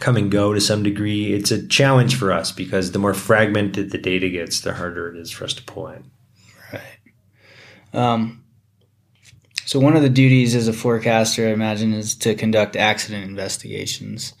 come 0.00 0.16
and 0.16 0.30
go 0.30 0.54
to 0.54 0.60
some 0.60 0.82
degree. 0.82 1.32
It's 1.32 1.50
a 1.50 1.66
challenge 1.66 2.16
for 2.16 2.32
us 2.32 2.52
because 2.52 2.92
the 2.92 2.98
more 2.98 3.14
fragmented 3.14 3.90
the 3.90 3.98
data 3.98 4.28
gets, 4.30 4.60
the 4.60 4.72
harder 4.72 5.14
it 5.14 5.18
is 5.18 5.30
for 5.30 5.44
us 5.44 5.54
to 5.54 5.62
pull 5.64 5.88
in. 5.88 6.10
Right. 6.72 6.82
Um, 7.92 8.44
so 9.66 9.80
one 9.80 9.96
of 9.96 10.02
the 10.02 10.08
duties 10.08 10.54
as 10.54 10.68
a 10.68 10.72
forecaster, 10.72 11.48
I 11.48 11.52
imagine, 11.52 11.92
is 11.92 12.14
to 12.16 12.34
conduct 12.34 12.76
accident 12.76 13.24
investigations. 13.24 14.34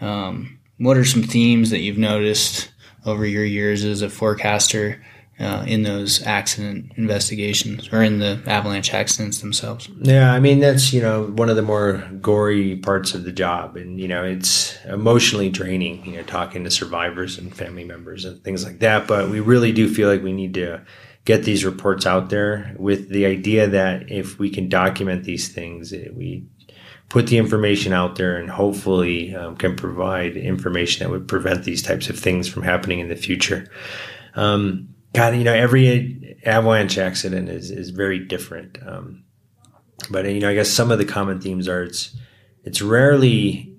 Um, 0.00 0.60
what 0.78 0.96
are 0.96 1.04
some 1.04 1.22
themes 1.22 1.70
that 1.70 1.80
you've 1.80 1.98
noticed 1.98 2.70
over 3.04 3.24
your 3.24 3.44
years 3.44 3.84
as 3.84 4.02
a 4.02 4.10
forecaster 4.10 5.02
uh, 5.38 5.64
in 5.66 5.82
those 5.82 6.22
accident 6.26 6.90
investigations 6.96 7.92
or 7.92 8.02
in 8.02 8.20
the 8.20 8.40
avalanche 8.46 8.94
accidents 8.94 9.40
themselves. 9.40 9.88
Yeah, 10.00 10.32
I 10.32 10.40
mean 10.40 10.60
that's 10.60 10.92
you 10.92 11.02
know 11.02 11.24
one 11.24 11.50
of 11.50 11.56
the 11.56 11.62
more 11.62 11.98
gory 12.20 12.76
parts 12.76 13.14
of 13.14 13.24
the 13.24 13.32
job, 13.32 13.76
and 13.76 14.00
you 14.00 14.08
know 14.08 14.24
it's 14.24 14.76
emotionally 14.86 15.50
draining. 15.50 16.04
You 16.06 16.16
know, 16.16 16.22
talking 16.22 16.64
to 16.64 16.70
survivors 16.70 17.38
and 17.38 17.54
family 17.54 17.84
members 17.84 18.24
and 18.24 18.42
things 18.42 18.64
like 18.64 18.78
that. 18.80 19.06
But 19.06 19.28
we 19.28 19.40
really 19.40 19.72
do 19.72 19.92
feel 19.92 20.08
like 20.08 20.22
we 20.22 20.32
need 20.32 20.54
to 20.54 20.82
get 21.26 21.42
these 21.42 21.64
reports 21.64 22.06
out 22.06 22.30
there 22.30 22.74
with 22.78 23.08
the 23.10 23.26
idea 23.26 23.66
that 23.66 24.10
if 24.10 24.38
we 24.38 24.48
can 24.48 24.68
document 24.68 25.24
these 25.24 25.48
things, 25.48 25.92
we 25.92 26.46
put 27.08 27.26
the 27.26 27.36
information 27.36 27.92
out 27.92 28.16
there 28.16 28.36
and 28.36 28.48
hopefully 28.48 29.34
um, 29.34 29.56
can 29.56 29.76
provide 29.76 30.36
information 30.36 31.04
that 31.04 31.10
would 31.10 31.28
prevent 31.28 31.64
these 31.64 31.82
types 31.82 32.08
of 32.08 32.18
things 32.18 32.48
from 32.48 32.62
happening 32.62 33.00
in 33.00 33.08
the 33.08 33.16
future. 33.16 33.68
Um, 34.34 34.88
God, 35.12 35.36
you 35.36 35.44
know, 35.44 35.54
every 35.54 36.38
avalanche 36.44 36.98
accident 36.98 37.48
is, 37.48 37.70
is 37.70 37.90
very 37.90 38.18
different. 38.18 38.78
Um, 38.86 39.24
but, 40.10 40.26
you 40.26 40.40
know, 40.40 40.50
I 40.50 40.54
guess 40.54 40.70
some 40.70 40.90
of 40.90 40.98
the 40.98 41.04
common 41.04 41.40
themes 41.40 41.68
are 41.68 41.84
it's, 41.84 42.14
it's 42.64 42.82
rarely, 42.82 43.74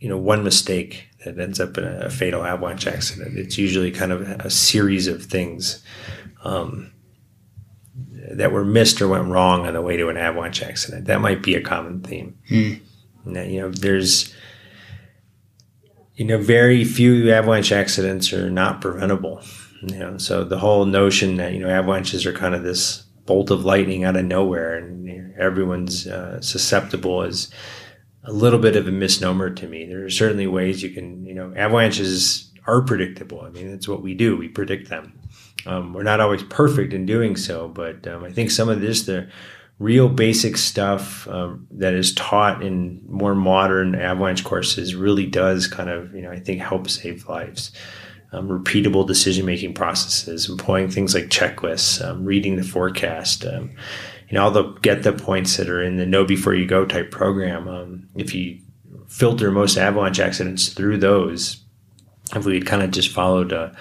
you 0.00 0.08
know, 0.08 0.18
one 0.18 0.42
mistake 0.42 1.08
that 1.24 1.38
ends 1.38 1.60
up 1.60 1.76
in 1.76 1.84
a, 1.84 2.10
fatal 2.10 2.44
avalanche 2.44 2.86
accident. 2.86 3.36
It's 3.36 3.58
usually 3.58 3.90
kind 3.90 4.12
of 4.12 4.22
a 4.22 4.50
series 4.50 5.06
of 5.06 5.24
things 5.24 5.82
um, 6.44 6.92
that 8.30 8.52
were 8.52 8.64
missed 8.64 9.00
or 9.00 9.08
went 9.08 9.26
wrong 9.26 9.66
on 9.66 9.74
the 9.74 9.82
way 9.82 9.96
to 9.96 10.08
an 10.08 10.16
avalanche 10.16 10.62
accident. 10.62 11.06
That 11.06 11.20
might 11.20 11.42
be 11.42 11.54
a 11.54 11.60
common 11.60 12.00
theme. 12.00 12.38
Mm. 12.50 12.80
you 13.50 13.60
know, 13.60 13.70
there's 13.70 14.34
you 16.14 16.24
know 16.24 16.38
very 16.38 16.84
few 16.84 17.30
avalanche 17.30 17.72
accidents 17.72 18.32
are 18.32 18.50
not 18.50 18.80
preventable. 18.80 19.42
You 19.82 19.98
know, 19.98 20.18
so 20.18 20.44
the 20.44 20.58
whole 20.58 20.84
notion 20.84 21.36
that 21.36 21.52
you 21.52 21.60
know 21.60 21.68
avalanches 21.68 22.26
are 22.26 22.32
kind 22.32 22.54
of 22.54 22.62
this 22.62 23.02
bolt 23.26 23.50
of 23.50 23.64
lightning 23.64 24.04
out 24.04 24.16
of 24.16 24.24
nowhere 24.24 24.76
and 24.76 25.06
everyone's 25.38 26.06
uh, 26.06 26.40
susceptible 26.40 27.22
is 27.22 27.50
a 28.24 28.32
little 28.32 28.58
bit 28.58 28.76
of 28.76 28.88
a 28.88 28.92
misnomer 28.92 29.50
to 29.50 29.68
me. 29.68 29.86
There 29.86 30.04
are 30.04 30.10
certainly 30.10 30.46
ways 30.46 30.82
you 30.82 30.90
can, 30.90 31.24
you 31.24 31.34
know, 31.34 31.52
avalanches 31.56 32.52
are 32.66 32.82
predictable. 32.82 33.42
I 33.42 33.50
mean, 33.50 33.70
that's 33.70 33.86
what 33.86 34.02
we 34.02 34.14
do. 34.14 34.36
We 34.36 34.48
predict 34.48 34.88
them. 34.88 35.18
Um, 35.64 35.92
we're 35.92 36.02
not 36.02 36.20
always 36.20 36.42
perfect 36.44 36.92
in 36.92 37.06
doing 37.06 37.36
so, 37.36 37.68
but 37.68 38.06
um, 38.06 38.24
I 38.24 38.32
think 38.32 38.50
some 38.50 38.68
of 38.68 38.80
this, 38.80 39.02
the 39.02 39.28
real 39.78 40.08
basic 40.08 40.56
stuff 40.56 41.28
um, 41.28 41.66
that 41.70 41.94
is 41.94 42.14
taught 42.14 42.62
in 42.62 43.04
more 43.08 43.34
modern 43.34 43.94
avalanche 43.94 44.42
courses 44.42 44.94
really 44.94 45.26
does 45.26 45.68
kind 45.68 45.90
of, 45.90 46.14
you 46.14 46.22
know, 46.22 46.30
I 46.30 46.40
think 46.40 46.60
help 46.60 46.88
save 46.88 47.28
lives. 47.28 47.72
Um, 48.36 48.48
repeatable 48.48 49.06
decision 49.06 49.46
making 49.46 49.74
processes, 49.74 50.48
employing 50.48 50.90
things 50.90 51.14
like 51.14 51.24
checklists, 51.24 52.04
um, 52.04 52.24
reading 52.24 52.56
the 52.56 52.62
forecast, 52.62 53.46
um, 53.46 53.70
you 54.28 54.34
know, 54.34 54.44
all 54.44 54.50
the 54.50 54.72
get 54.82 55.02
the 55.04 55.12
points 55.12 55.56
that 55.56 55.70
are 55.70 55.82
in 55.82 55.96
the 55.96 56.06
know 56.06 56.24
before 56.24 56.54
you 56.54 56.66
go 56.66 56.84
type 56.84 57.10
program. 57.10 57.66
Um, 57.68 58.08
if 58.14 58.34
you 58.34 58.60
filter 59.08 59.50
most 59.50 59.76
avalanche 59.76 60.20
accidents 60.20 60.68
through 60.68 60.98
those, 60.98 61.64
if 62.34 62.44
we 62.44 62.54
had 62.54 62.66
kind 62.66 62.82
of 62.82 62.90
just 62.90 63.08
followed 63.08 63.52
a 63.52 63.74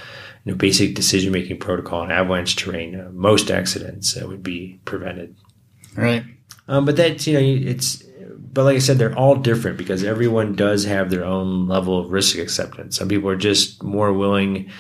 you 0.46 0.52
know, 0.52 0.58
basic 0.58 0.96
decision 0.96 1.32
making 1.32 1.60
protocol 1.60 2.04
in 2.04 2.12
avalanche 2.12 2.56
terrain, 2.56 3.00
uh, 3.00 3.10
most 3.12 3.50
accidents 3.50 4.16
uh, 4.16 4.28
would 4.28 4.44
be 4.44 4.80
prevented. 4.86 5.36
Right. 5.96 6.24
Um, 6.68 6.86
but 6.86 6.96
that's 6.96 7.28
you 7.28 7.34
know 7.34 7.72
it's 7.72 8.04
but 8.56 8.64
like 8.64 8.78
I 8.78 8.80
said, 8.80 8.98
they're 8.98 9.18
all 9.18 9.36
different 9.36 9.78
because 9.78 10.06
everyone 10.06 10.56
does 10.56 10.86
have 10.86 11.10
their 11.10 11.26
own 11.26 11.68
level 11.68 12.00
of 12.00 12.10
risk 12.10 12.38
acceptance. 12.38 12.98
Some 12.98 13.10
people 13.10 13.30
are 13.30 13.36
just 13.36 13.84
more 13.84 14.14
willing 14.14 14.72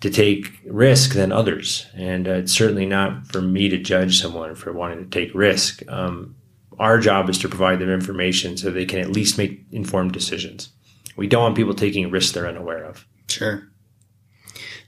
to 0.00 0.10
take 0.10 0.50
risk 0.66 1.12
than 1.12 1.30
others. 1.30 1.86
And 1.94 2.26
uh, 2.26 2.32
it's 2.32 2.52
certainly 2.52 2.86
not 2.86 3.28
for 3.28 3.40
me 3.40 3.68
to 3.68 3.78
judge 3.78 4.20
someone 4.20 4.56
for 4.56 4.72
wanting 4.72 4.98
to 4.98 5.10
take 5.10 5.32
risk. 5.32 5.82
Um, 5.88 6.34
our 6.80 6.98
job 6.98 7.30
is 7.30 7.38
to 7.38 7.48
provide 7.48 7.78
them 7.78 7.88
information 7.88 8.56
so 8.56 8.68
they 8.68 8.84
can 8.84 8.98
at 8.98 9.12
least 9.12 9.38
make 9.38 9.64
informed 9.70 10.10
decisions. 10.10 10.70
We 11.16 11.28
don't 11.28 11.44
want 11.44 11.56
people 11.56 11.74
taking 11.74 12.10
risks 12.10 12.32
they're 12.32 12.48
unaware 12.48 12.84
of. 12.84 13.06
Sure. 13.28 13.68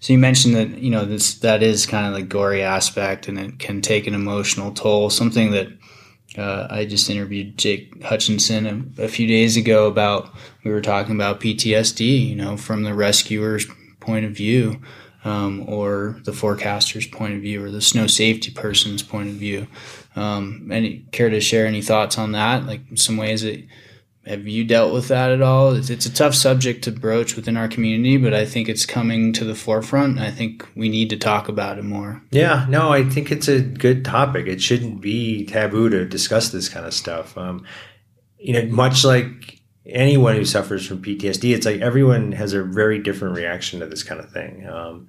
So 0.00 0.12
you 0.12 0.18
mentioned 0.18 0.56
that 0.56 0.78
you 0.78 0.90
know 0.90 1.04
this 1.04 1.38
that 1.38 1.62
is 1.62 1.86
kind 1.86 2.06
of 2.06 2.14
the 2.14 2.26
gory 2.26 2.62
aspect, 2.62 3.28
and 3.28 3.38
it 3.38 3.58
can 3.58 3.80
take 3.80 4.06
an 4.06 4.14
emotional 4.14 4.72
toll. 4.72 5.10
Something 5.10 5.52
that 5.52 5.68
uh, 6.36 6.66
I 6.70 6.84
just 6.84 7.08
interviewed 7.08 7.58
Jake 7.58 8.02
Hutchinson 8.02 8.94
a, 8.98 9.04
a, 9.04 9.08
few 9.08 9.26
days 9.26 9.56
ago 9.56 9.86
about. 9.86 10.34
We 10.64 10.70
were 10.70 10.80
talking 10.80 11.14
about 11.14 11.40
PTSD, 11.40 12.28
you 12.28 12.36
know, 12.36 12.56
from 12.56 12.82
the 12.82 12.92
rescuer's 12.92 13.66
point 14.00 14.26
of 14.26 14.32
view, 14.32 14.80
um, 15.24 15.64
or 15.68 16.20
the 16.24 16.32
forecaster's 16.32 17.06
point 17.06 17.34
of 17.34 17.40
view 17.40 17.64
or 17.64 17.70
the 17.70 17.80
snow 17.80 18.06
safety 18.06 18.50
person's 18.50 19.02
point 19.02 19.28
of 19.28 19.34
view. 19.34 19.66
Um, 20.14 20.70
any 20.72 21.04
care 21.12 21.30
to 21.30 21.40
share 21.40 21.66
any 21.66 21.82
thoughts 21.82 22.18
on 22.18 22.32
that? 22.32 22.66
Like 22.66 22.80
some 22.94 23.16
ways 23.16 23.42
that 23.42 23.64
have 24.26 24.48
you 24.48 24.64
dealt 24.64 24.92
with 24.92 25.08
that 25.08 25.30
at 25.30 25.40
all? 25.40 25.74
It's, 25.74 25.88
it's, 25.88 26.06
a 26.06 26.12
tough 26.12 26.34
subject 26.34 26.82
to 26.84 26.92
broach 26.92 27.36
within 27.36 27.56
our 27.56 27.68
community, 27.68 28.16
but 28.16 28.34
I 28.34 28.44
think 28.44 28.68
it's 28.68 28.84
coming 28.84 29.32
to 29.34 29.44
the 29.44 29.54
forefront. 29.54 30.18
I 30.18 30.30
think 30.30 30.66
we 30.74 30.88
need 30.88 31.10
to 31.10 31.16
talk 31.16 31.48
about 31.48 31.78
it 31.78 31.84
more. 31.84 32.22
Yeah, 32.32 32.66
no, 32.68 32.92
I 32.92 33.04
think 33.04 33.30
it's 33.30 33.48
a 33.48 33.60
good 33.60 34.04
topic. 34.04 34.46
It 34.46 34.60
shouldn't 34.60 35.00
be 35.00 35.46
taboo 35.46 35.88
to 35.90 36.04
discuss 36.04 36.48
this 36.48 36.68
kind 36.68 36.86
of 36.86 36.92
stuff. 36.92 37.38
Um, 37.38 37.64
you 38.38 38.52
know, 38.52 38.66
much 38.66 39.04
like 39.04 39.60
anyone 39.86 40.34
who 40.34 40.44
suffers 40.44 40.84
from 40.84 41.02
PTSD, 41.02 41.54
it's 41.54 41.66
like 41.66 41.80
everyone 41.80 42.32
has 42.32 42.52
a 42.52 42.64
very 42.64 42.98
different 42.98 43.36
reaction 43.36 43.78
to 43.80 43.86
this 43.86 44.02
kind 44.02 44.20
of 44.20 44.30
thing. 44.32 44.66
Um, 44.66 45.08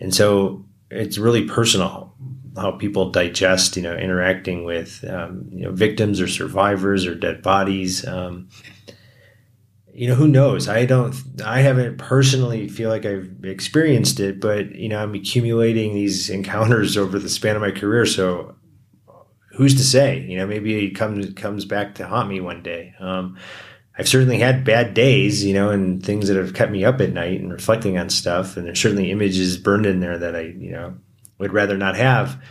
and 0.00 0.14
so 0.14 0.64
it's 0.90 1.18
really 1.18 1.46
personal 1.46 2.14
how 2.56 2.72
people 2.72 3.10
digest, 3.10 3.76
you 3.76 3.82
know, 3.82 3.96
interacting 3.96 4.64
with, 4.64 5.04
um, 5.08 5.48
you 5.50 5.64
know, 5.64 5.72
victims 5.72 6.20
or 6.20 6.28
survivors 6.28 7.06
or 7.06 7.14
dead 7.14 7.42
bodies. 7.42 8.06
Um, 8.06 8.48
you 9.92 10.08
know, 10.08 10.14
who 10.14 10.28
knows? 10.28 10.68
I 10.68 10.86
don't, 10.86 11.14
I 11.44 11.60
haven't 11.60 11.98
personally 11.98 12.68
feel 12.68 12.90
like 12.90 13.06
I've 13.06 13.30
experienced 13.44 14.18
it, 14.20 14.40
but, 14.40 14.74
you 14.74 14.88
know, 14.88 14.98
I'm 14.98 15.14
accumulating 15.14 15.94
these 15.94 16.30
encounters 16.38 16.96
over 16.96 17.18
the 17.18 17.28
span 17.28 17.56
of 17.56 17.62
my 17.62 17.70
career. 17.70 18.06
So 18.06 18.54
who's 19.52 19.74
to 19.76 19.84
say, 19.84 20.20
you 20.20 20.36
know, 20.36 20.46
maybe 20.46 20.86
it 20.86 20.90
comes, 20.90 21.32
comes 21.34 21.64
back 21.64 21.94
to 21.96 22.06
haunt 22.06 22.28
me 22.28 22.40
one 22.40 22.62
day. 22.62 22.94
Um, 22.98 23.36
I've 23.96 24.08
certainly 24.08 24.38
had 24.38 24.64
bad 24.64 24.94
days, 24.94 25.44
you 25.44 25.54
know, 25.54 25.70
and 25.70 26.04
things 26.04 26.26
that 26.26 26.36
have 26.36 26.54
kept 26.54 26.72
me 26.72 26.84
up 26.84 27.00
at 27.00 27.12
night 27.12 27.40
and 27.40 27.52
reflecting 27.52 27.96
on 27.96 28.10
stuff. 28.10 28.56
And 28.56 28.66
there's 28.66 28.80
certainly 28.80 29.12
images 29.12 29.56
burned 29.56 29.86
in 29.86 30.00
there 30.00 30.18
that 30.18 30.34
I, 30.34 30.40
you 30.40 30.72
know, 30.72 30.96
would 31.38 31.52
rather 31.52 31.76
not 31.76 31.96
have. 31.96 32.42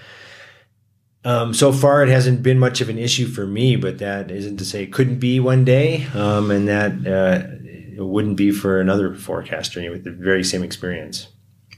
Um, 1.25 1.53
so 1.53 1.71
far, 1.71 2.03
it 2.03 2.09
hasn't 2.09 2.43
been 2.43 2.59
much 2.59 2.81
of 2.81 2.89
an 2.89 2.97
issue 2.97 3.27
for 3.27 3.47
me, 3.47 3.77
but 3.77 3.99
that 3.99 4.29
isn't 4.29 4.57
to 4.57 4.65
say 4.65 4.83
it 4.83 4.91
couldn't 4.91 5.19
be 5.19 5.39
one 5.39 5.63
day, 5.63 6.05
um, 6.13 6.51
and 6.51 6.67
that 6.67 6.91
uh, 7.07 7.47
it 7.63 8.05
wouldn't 8.05 8.35
be 8.35 8.51
for 8.51 8.81
another 8.81 9.15
forecaster 9.15 9.89
with 9.89 10.03
the 10.03 10.11
very 10.11 10.43
same 10.43 10.63
experience. 10.63 11.27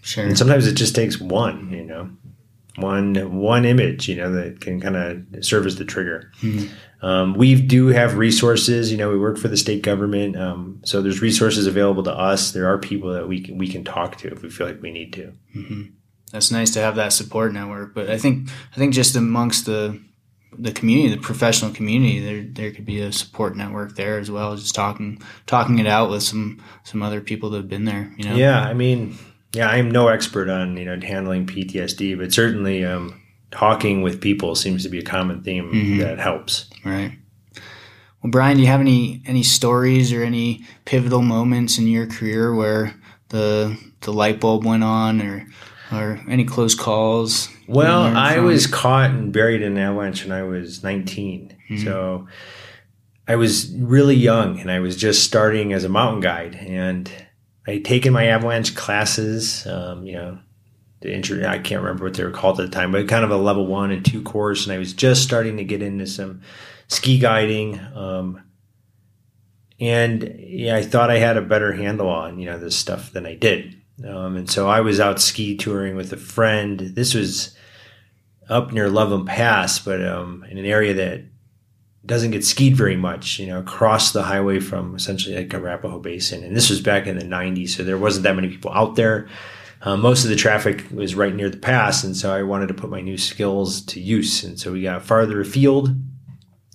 Sure. 0.01 0.24
And 0.24 0.38
sometimes 0.38 0.66
it 0.68 0.74
just 0.74 0.95
takes 0.95 1.20
one, 1.20 1.72
you 1.72 1.84
know 1.84 2.10
one 2.78 3.39
one 3.39 3.66
image 3.66 4.08
you 4.08 4.16
know 4.16 4.32
that 4.32 4.60
can 4.60 4.82
kind 4.82 4.95
of 4.95 5.45
serve 5.45 5.66
as 5.66 5.78
the 5.78 5.86
trigger 5.86 6.32
mm-hmm. 6.41 7.06
um, 7.06 7.34
we 7.34 7.60
do 7.60 7.88
have 7.88 8.18
resources 8.18 8.91
you 8.91 8.97
know 8.97 9.10
we 9.10 9.18
work 9.18 9.38
for 9.38 9.47
the 9.47 9.58
state 9.58 9.82
government 9.82 10.36
um, 10.36 10.82
so 10.84 11.01
there's 11.01 11.22
resources 11.22 11.68
available 11.68 12.03
to 12.03 12.12
us 12.12 12.51
there 12.51 12.68
are 12.68 12.78
people 12.78 13.12
that 13.14 13.28
we 13.28 13.41
can 13.41 13.58
we 13.58 13.68
can 13.68 13.84
talk 13.84 14.18
to 14.18 14.28
if 14.28 14.41
we 14.41 14.49
feel 14.49 14.68
like 14.68 14.82
we 14.82 14.91
need 14.91 15.14
to 15.14 15.34
mm-hmm. 15.56 15.84
That's 16.36 16.52
nice 16.52 16.72
to 16.72 16.80
have 16.80 16.96
that 16.96 17.14
support 17.14 17.54
network 17.54 17.96
but 17.96 18.10
i 18.10 18.18
think 18.18 18.50
i 18.74 18.76
think 18.76 18.94
just 18.94 19.16
amongst 19.16 19.66
the 19.66 20.00
the 20.58 20.72
community 20.72 21.14
the 21.14 21.22
professional 21.22 21.72
community 21.72 22.20
there 22.20 22.44
there 22.44 22.72
could 22.72 22.86
be 22.86 23.02
a 23.02 23.12
support 23.12 23.56
network 23.56 23.96
there 23.96 24.20
as 24.20 24.30
well 24.30 24.56
just 24.56 24.76
talking 24.76 25.22
talking 25.46 25.80
it 25.80 25.88
out 25.88 26.10
with 26.10 26.24
some 26.24 26.62
some 26.84 27.02
other 27.02 27.22
people 27.22 27.50
that 27.50 27.58
have 27.58 27.70
been 27.70 27.86
there 27.86 28.14
you 28.18 28.24
know 28.24 28.36
yeah 28.36 28.62
i 28.62 28.74
mean 28.74 29.18
yeah, 29.56 29.70
I'm 29.70 29.90
no 29.90 30.10
expert 30.10 30.50
on 30.50 30.76
you 30.76 30.86
know 30.86 31.00
handling 31.00 31.48
PTSD, 31.48 32.18
but 32.18 32.34
certainly 32.34 32.84
um, 32.84 33.22
talking 33.52 34.02
with 34.02 34.20
people 34.20 34.54
seems 34.54 34.84
to 34.84 34.90
be 34.90 35.00
a 35.00 35.04
common 35.04 35.44
theme 35.44 35.72
mm-hmm. 35.72 36.00
that 36.00 36.20
helps. 36.20 36.70
Right. 36.84 37.18
Well, 38.22 38.32
Brian, 38.32 38.58
do 38.58 38.64
you 38.64 38.68
have 38.68 38.82
any 38.82 39.22
any 39.26 39.44
stories 39.44 40.12
or 40.12 40.24
any 40.24 40.66
pivotal 40.84 41.22
moments 41.22 41.78
in 41.78 41.88
your 41.88 42.06
career 42.06 42.54
where 42.54 42.94
the 43.30 43.78
the 44.02 44.12
light 44.12 44.42
bulb 44.42 44.66
went 44.66 44.84
on, 44.84 45.22
or 45.22 45.48
or 45.98 46.22
any 46.30 46.46
close 46.46 46.76
calls? 46.76 47.50
Well, 47.68 48.04
I 48.04 48.39
was 48.39 48.68
caught 48.68 49.12
and 49.12 49.34
buried 49.34 49.62
in 49.62 49.74
an 49.74 49.78
avalanche 49.78 50.24
when 50.24 50.32
I 50.32 50.43
was 50.43 50.84
19, 50.84 51.56
mm-hmm. 51.70 51.84
so 51.84 52.28
I 53.28 53.36
was 53.36 53.74
really 53.76 54.16
young, 54.16 54.60
and 54.60 54.72
I 54.72 54.80
was 54.80 54.96
just 54.96 55.24
starting 55.24 55.74
as 55.74 55.84
a 55.84 55.89
mountain 55.89 56.22
guide, 56.22 56.56
and 56.56 57.12
I 57.68 57.74
had 57.74 57.86
taken 57.86 58.14
my 58.14 58.28
avalanche 58.28 58.76
classes, 58.76 59.66
um, 59.66 60.06
you 60.06 60.14
know, 60.14 60.39
the 61.02 61.14
intro, 61.14 61.46
I 61.46 61.60
can't 61.60 61.82
remember 61.82 62.06
what 62.06 62.16
they 62.16 62.24
were 62.24 62.32
called 62.32 62.60
at 62.60 62.70
the 62.70 62.76
time, 62.76 62.91
but 62.91 63.08
kind 63.08 63.24
of 63.24 63.32
a 63.32 63.38
level 63.38 63.68
one 63.68 63.91
and 63.91 64.04
two 64.04 64.22
course. 64.22 64.66
And 64.66 64.74
I 64.74 64.78
was 64.78 64.93
just 64.93 65.24
starting 65.24 65.58
to 65.58 65.64
get 65.64 65.82
into 65.82 66.08
some 66.08 66.41
ski 66.88 67.20
guiding. 67.20 67.80
Um, 67.80 68.43
and 69.80 70.36
yeah, 70.39 70.76
I 70.76 70.84
thought 70.84 71.12
I 71.12 71.18
had 71.18 71.38
a 71.38 71.41
better 71.41 71.74
handle 71.74 72.10
on, 72.10 72.39
you 72.39 72.46
know, 72.46 72.58
this 72.58 72.76
stuff 72.76 73.12
than 73.12 73.26
I 73.26 73.36
did. 73.36 73.80
Um, 74.04 74.36
and 74.36 74.50
so 74.50 74.68
I 74.68 74.82
was 74.82 75.00
out 75.00 75.22
ski 75.22 75.56
touring 75.56 75.96
with 75.96 76.12
a 76.12 76.18
friend. 76.18 76.80
This 76.80 77.14
was 77.14 77.56
up 78.50 78.72
near 78.72 78.89
Loveland 78.89 79.28
Pass, 79.28 79.80
but 79.80 80.06
um, 80.06 80.46
in 80.50 80.58
an 80.58 80.66
area 80.66 80.93
that 80.93 81.22
doesn't 82.06 82.32
get 82.32 82.46
skied 82.46 82.76
very 82.76 82.96
much, 82.96 83.39
you 83.39 83.48
know, 83.48 83.60
across 83.60 84.12
the 84.12 84.24
highway 84.24 84.60
from 84.60 84.96
essentially 84.96 85.36
like 85.36 85.54
Arapahoe 85.54 86.00
Basin. 86.00 86.43
And 86.43 86.56
this 86.56 86.70
was 86.70 86.82
back 86.82 87.08
in 87.08 87.18
the 87.18 87.26
90s, 87.26 87.70
so 87.70 87.84
there 87.84 87.98
wasn't 87.98 88.24
that 88.24 88.36
many 88.36 88.50
people 88.50 88.72
out 88.72 88.96
there. 88.96 89.28
uh, 89.82 89.98
most 89.98 90.24
of 90.24 90.30
the 90.30 90.36
traffic 90.36 90.86
was 90.91 91.16
right 91.16 91.34
near 91.34 91.50
the 91.50 91.58
pass, 91.58 92.04
and 92.04 92.16
so 92.16 92.34
I 92.34 92.43
wanted 92.43 92.68
to 92.68 92.74
put 92.74 92.89
my 92.89 93.02
new 93.02 93.18
skills 93.18 93.82
to 93.86 94.00
use. 94.00 94.43
And 94.43 94.60
so 94.60 94.72
we 94.72 94.84
got 94.84 95.04
farther 95.04 95.41
afield, 95.41 95.96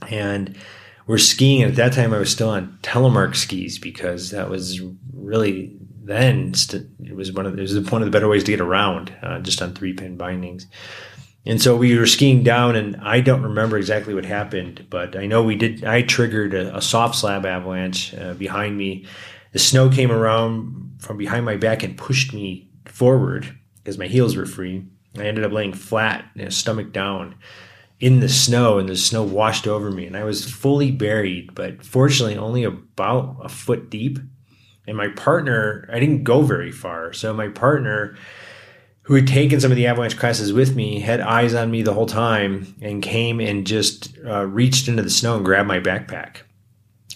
and 0.08 0.56
we're 1.06 1.18
skiing. 1.18 1.62
And 1.62 1.72
at 1.72 1.76
that 1.76 1.92
time, 1.92 2.12
I 2.12 2.18
was 2.18 2.32
still 2.32 2.50
on 2.50 2.78
telemark 2.82 3.36
skis 3.36 3.78
because 3.78 4.30
that 4.30 4.50
was 4.50 4.80
really 5.12 5.76
then 6.02 6.54
it 7.10 7.16
was 7.16 7.32
one 7.32 7.46
of 7.46 7.58
it 7.58 7.62
was 7.62 7.74
of 7.74 7.84
the 7.84 8.10
better 8.10 8.28
ways 8.28 8.44
to 8.44 8.52
get 8.52 8.60
around, 8.60 9.12
uh, 9.22 9.40
just 9.40 9.60
on 9.60 9.74
three 9.74 9.92
pin 9.92 10.16
bindings. 10.16 10.66
And 11.46 11.60
so 11.60 11.74
we 11.74 11.98
were 11.98 12.06
skiing 12.06 12.42
down, 12.42 12.76
and 12.76 12.96
I 12.96 13.20
don't 13.20 13.42
remember 13.42 13.78
exactly 13.78 14.12
what 14.12 14.26
happened, 14.26 14.86
but 14.90 15.16
I 15.16 15.26
know 15.26 15.42
we 15.42 15.56
did. 15.56 15.84
I 15.84 16.02
triggered 16.02 16.54
a, 16.54 16.76
a 16.76 16.82
soft 16.82 17.16
slab 17.16 17.46
avalanche 17.46 18.14
uh, 18.14 18.34
behind 18.34 18.76
me. 18.76 19.06
The 19.52 19.58
snow 19.58 19.88
came 19.88 20.12
around 20.12 20.98
from 20.98 21.16
behind 21.16 21.44
my 21.44 21.56
back 21.56 21.82
and 21.82 21.96
pushed 21.96 22.32
me 22.32 22.70
forward 22.84 23.58
because 23.78 23.98
my 23.98 24.06
heels 24.06 24.36
were 24.36 24.46
free. 24.46 24.86
I 25.18 25.24
ended 25.24 25.44
up 25.44 25.52
laying 25.52 25.72
flat, 25.72 26.24
you 26.34 26.44
know, 26.44 26.50
stomach 26.50 26.92
down 26.92 27.34
in 27.98 28.20
the 28.20 28.28
snow, 28.28 28.78
and 28.78 28.88
the 28.88 28.96
snow 28.96 29.22
washed 29.22 29.66
over 29.66 29.90
me, 29.90 30.06
and 30.06 30.16
I 30.16 30.24
was 30.24 30.50
fully 30.50 30.90
buried, 30.90 31.54
but 31.54 31.84
fortunately 31.84 32.36
only 32.36 32.64
about 32.64 33.36
a 33.42 33.48
foot 33.48 33.90
deep. 33.90 34.18
And 34.90 34.96
my 34.96 35.06
partner, 35.06 35.88
I 35.92 36.00
didn't 36.00 36.24
go 36.24 36.42
very 36.42 36.72
far, 36.72 37.12
so 37.12 37.32
my 37.32 37.46
partner 37.46 38.16
who 39.02 39.14
had 39.14 39.28
taken 39.28 39.60
some 39.60 39.70
of 39.70 39.76
the 39.76 39.86
avalanche 39.86 40.18
classes 40.18 40.52
with 40.52 40.74
me, 40.74 40.98
had 40.98 41.20
eyes 41.20 41.54
on 41.54 41.70
me 41.70 41.82
the 41.82 41.94
whole 41.94 42.06
time, 42.06 42.74
and 42.82 43.00
came 43.00 43.38
and 43.38 43.64
just 43.64 44.18
uh, 44.26 44.44
reached 44.46 44.88
into 44.88 45.04
the 45.04 45.08
snow 45.08 45.36
and 45.36 45.44
grabbed 45.44 45.68
my 45.68 45.78
backpack 45.78 46.38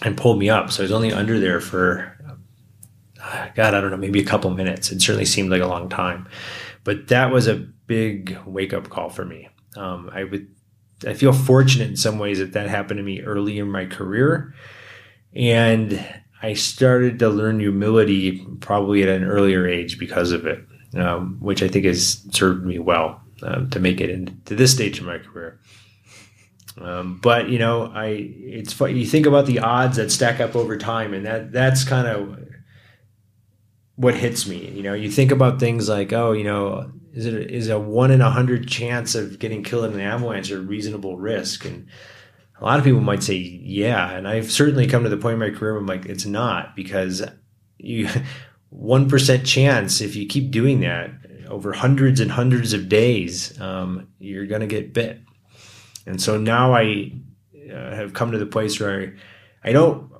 and 0.03 0.15
pulled 0.15 0.39
me 0.39 0.49
up. 0.49 0.71
So 0.71 0.83
I 0.83 0.85
was 0.85 0.91
only 0.93 1.11
under 1.11 1.37
there 1.37 1.59
for, 1.59 2.17
uh, 3.21 3.47
God, 3.55 3.73
I 3.73 3.81
don't 3.81 3.91
know, 3.91 3.97
maybe 3.97 4.21
a 4.21 4.25
couple 4.25 4.49
minutes. 4.51 4.89
It 4.89 5.01
certainly 5.01 5.25
seemed 5.25 5.51
like 5.51 5.61
a 5.61 5.67
long 5.67 5.89
time, 5.89 6.29
but 6.85 7.09
that 7.09 7.29
was 7.29 7.45
a 7.45 7.55
big 7.87 8.37
wake 8.45 8.73
up 8.73 8.89
call 8.89 9.09
for 9.09 9.25
me. 9.25 9.49
Um, 9.75 10.09
I 10.13 10.23
would, 10.23 10.47
I 11.05 11.13
feel 11.13 11.33
fortunate 11.33 11.89
in 11.89 11.97
some 11.97 12.19
ways 12.19 12.39
that 12.39 12.53
that 12.53 12.69
happened 12.69 12.99
to 12.99 13.03
me 13.03 13.19
early 13.21 13.59
in 13.59 13.69
my 13.69 13.85
career, 13.85 14.53
and 15.33 16.23
I 16.45 16.53
started 16.53 17.19
to 17.19 17.29
learn 17.29 17.59
humility 17.59 18.45
probably 18.59 19.03
at 19.03 19.09
an 19.09 19.23
earlier 19.23 19.67
age 19.67 19.99
because 19.99 20.31
of 20.31 20.45
it 20.45 20.59
um, 20.95 21.37
which 21.39 21.61
I 21.61 21.67
think 21.67 21.85
has 21.85 22.25
served 22.31 22.65
me 22.65 22.79
well 22.79 23.21
um, 23.43 23.69
to 23.71 23.79
make 23.79 23.99
it 23.99 24.09
into 24.09 24.55
this 24.55 24.73
stage 24.73 24.99
of 24.99 25.05
my 25.05 25.17
career. 25.17 25.59
Um, 26.79 27.19
but 27.21 27.49
you 27.49 27.59
know, 27.59 27.91
I 27.93 28.07
it's 28.07 28.73
fun. 28.73 28.95
You 28.95 29.05
think 29.05 29.25
about 29.25 29.45
the 29.45 29.59
odds 29.59 29.97
that 29.97 30.11
stack 30.11 30.39
up 30.39 30.55
over 30.55 30.77
time, 30.77 31.13
and 31.13 31.25
that 31.25 31.51
that's 31.51 31.83
kind 31.83 32.07
of 32.07 32.39
what 33.95 34.15
hits 34.15 34.45
me. 34.45 34.69
You 34.71 34.83
know, 34.83 34.93
you 34.93 35.09
think 35.09 35.31
about 35.31 35.59
things 35.59 35.87
like, 35.87 36.11
oh, 36.11 36.33
you 36.33 36.43
know, 36.43 36.91
is 37.13 37.25
it 37.25 37.49
is 37.49 37.69
a 37.69 37.79
one 37.79 38.11
in 38.11 38.19
a 38.19 38.29
hundred 38.29 38.67
chance 38.67 39.15
of 39.15 39.39
getting 39.39 39.63
killed 39.63 39.85
in 39.85 39.93
an 39.93 40.01
avalanche 40.01 40.51
a 40.51 40.59
reasonable 40.59 41.17
risk? 41.17 41.63
And 41.63 41.87
a 42.59 42.63
lot 42.63 42.79
of 42.79 42.85
people 42.85 43.01
might 43.01 43.23
say, 43.23 43.35
yeah. 43.35 44.11
And 44.11 44.27
I've 44.27 44.51
certainly 44.51 44.87
come 44.87 45.03
to 45.03 45.09
the 45.09 45.17
point 45.17 45.33
in 45.33 45.39
my 45.39 45.49
career 45.49 45.73
where 45.73 45.81
I'm 45.81 45.87
like, 45.87 46.05
it's 46.05 46.25
not 46.25 46.75
because 46.75 47.23
you 47.77 48.07
1% 48.73 49.45
chance 49.45 50.01
if 50.01 50.15
you 50.15 50.25
keep 50.25 50.51
doing 50.51 50.81
that 50.81 51.11
over 51.47 51.73
hundreds 51.73 52.19
and 52.19 52.31
hundreds 52.31 52.73
of 52.73 52.89
days, 52.89 53.59
um, 53.61 54.07
you're 54.19 54.47
going 54.47 54.61
to 54.61 54.67
get 54.67 54.93
bit. 54.93 55.21
And 56.05 56.21
so 56.21 56.37
now 56.37 56.73
I 56.73 57.11
uh, 57.71 57.95
have 57.95 58.13
come 58.13 58.31
to 58.31 58.37
the 58.37 58.45
place 58.45 58.79
where 58.79 59.13
I, 59.63 59.69
I, 59.69 59.71
don't, 59.71 60.11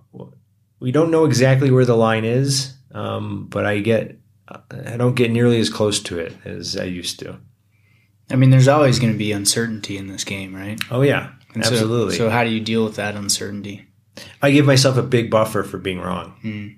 we 0.79 0.91
don't 0.91 1.11
know 1.11 1.25
exactly 1.25 1.71
where 1.71 1.85
the 1.85 1.97
line 1.97 2.25
is, 2.25 2.73
um, 2.91 3.47
but 3.47 3.65
I 3.65 3.79
get, 3.79 4.19
I 4.47 4.97
don't 4.97 5.15
get 5.15 5.31
nearly 5.31 5.59
as 5.59 5.69
close 5.69 5.99
to 6.03 6.19
it 6.19 6.33
as 6.45 6.77
I 6.77 6.83
used 6.83 7.19
to. 7.19 7.39
I 8.29 8.35
mean, 8.35 8.49
there's 8.49 8.67
always 8.67 8.99
going 8.99 9.11
to 9.11 9.17
be 9.17 9.31
uncertainty 9.31 9.97
in 9.97 10.07
this 10.07 10.23
game, 10.23 10.55
right? 10.55 10.79
Oh 10.89 11.01
yeah, 11.01 11.31
and 11.55 11.63
absolutely. 11.63 12.13
So, 12.13 12.25
so, 12.25 12.29
how 12.29 12.43
do 12.43 12.49
you 12.49 12.59
deal 12.59 12.83
with 12.83 12.95
that 12.95 13.15
uncertainty? 13.15 13.85
I 14.41 14.51
give 14.51 14.65
myself 14.65 14.97
a 14.97 15.03
big 15.03 15.29
buffer 15.29 15.63
for 15.63 15.77
being 15.77 15.99
wrong. 15.99 16.35
Mm. 16.43 16.77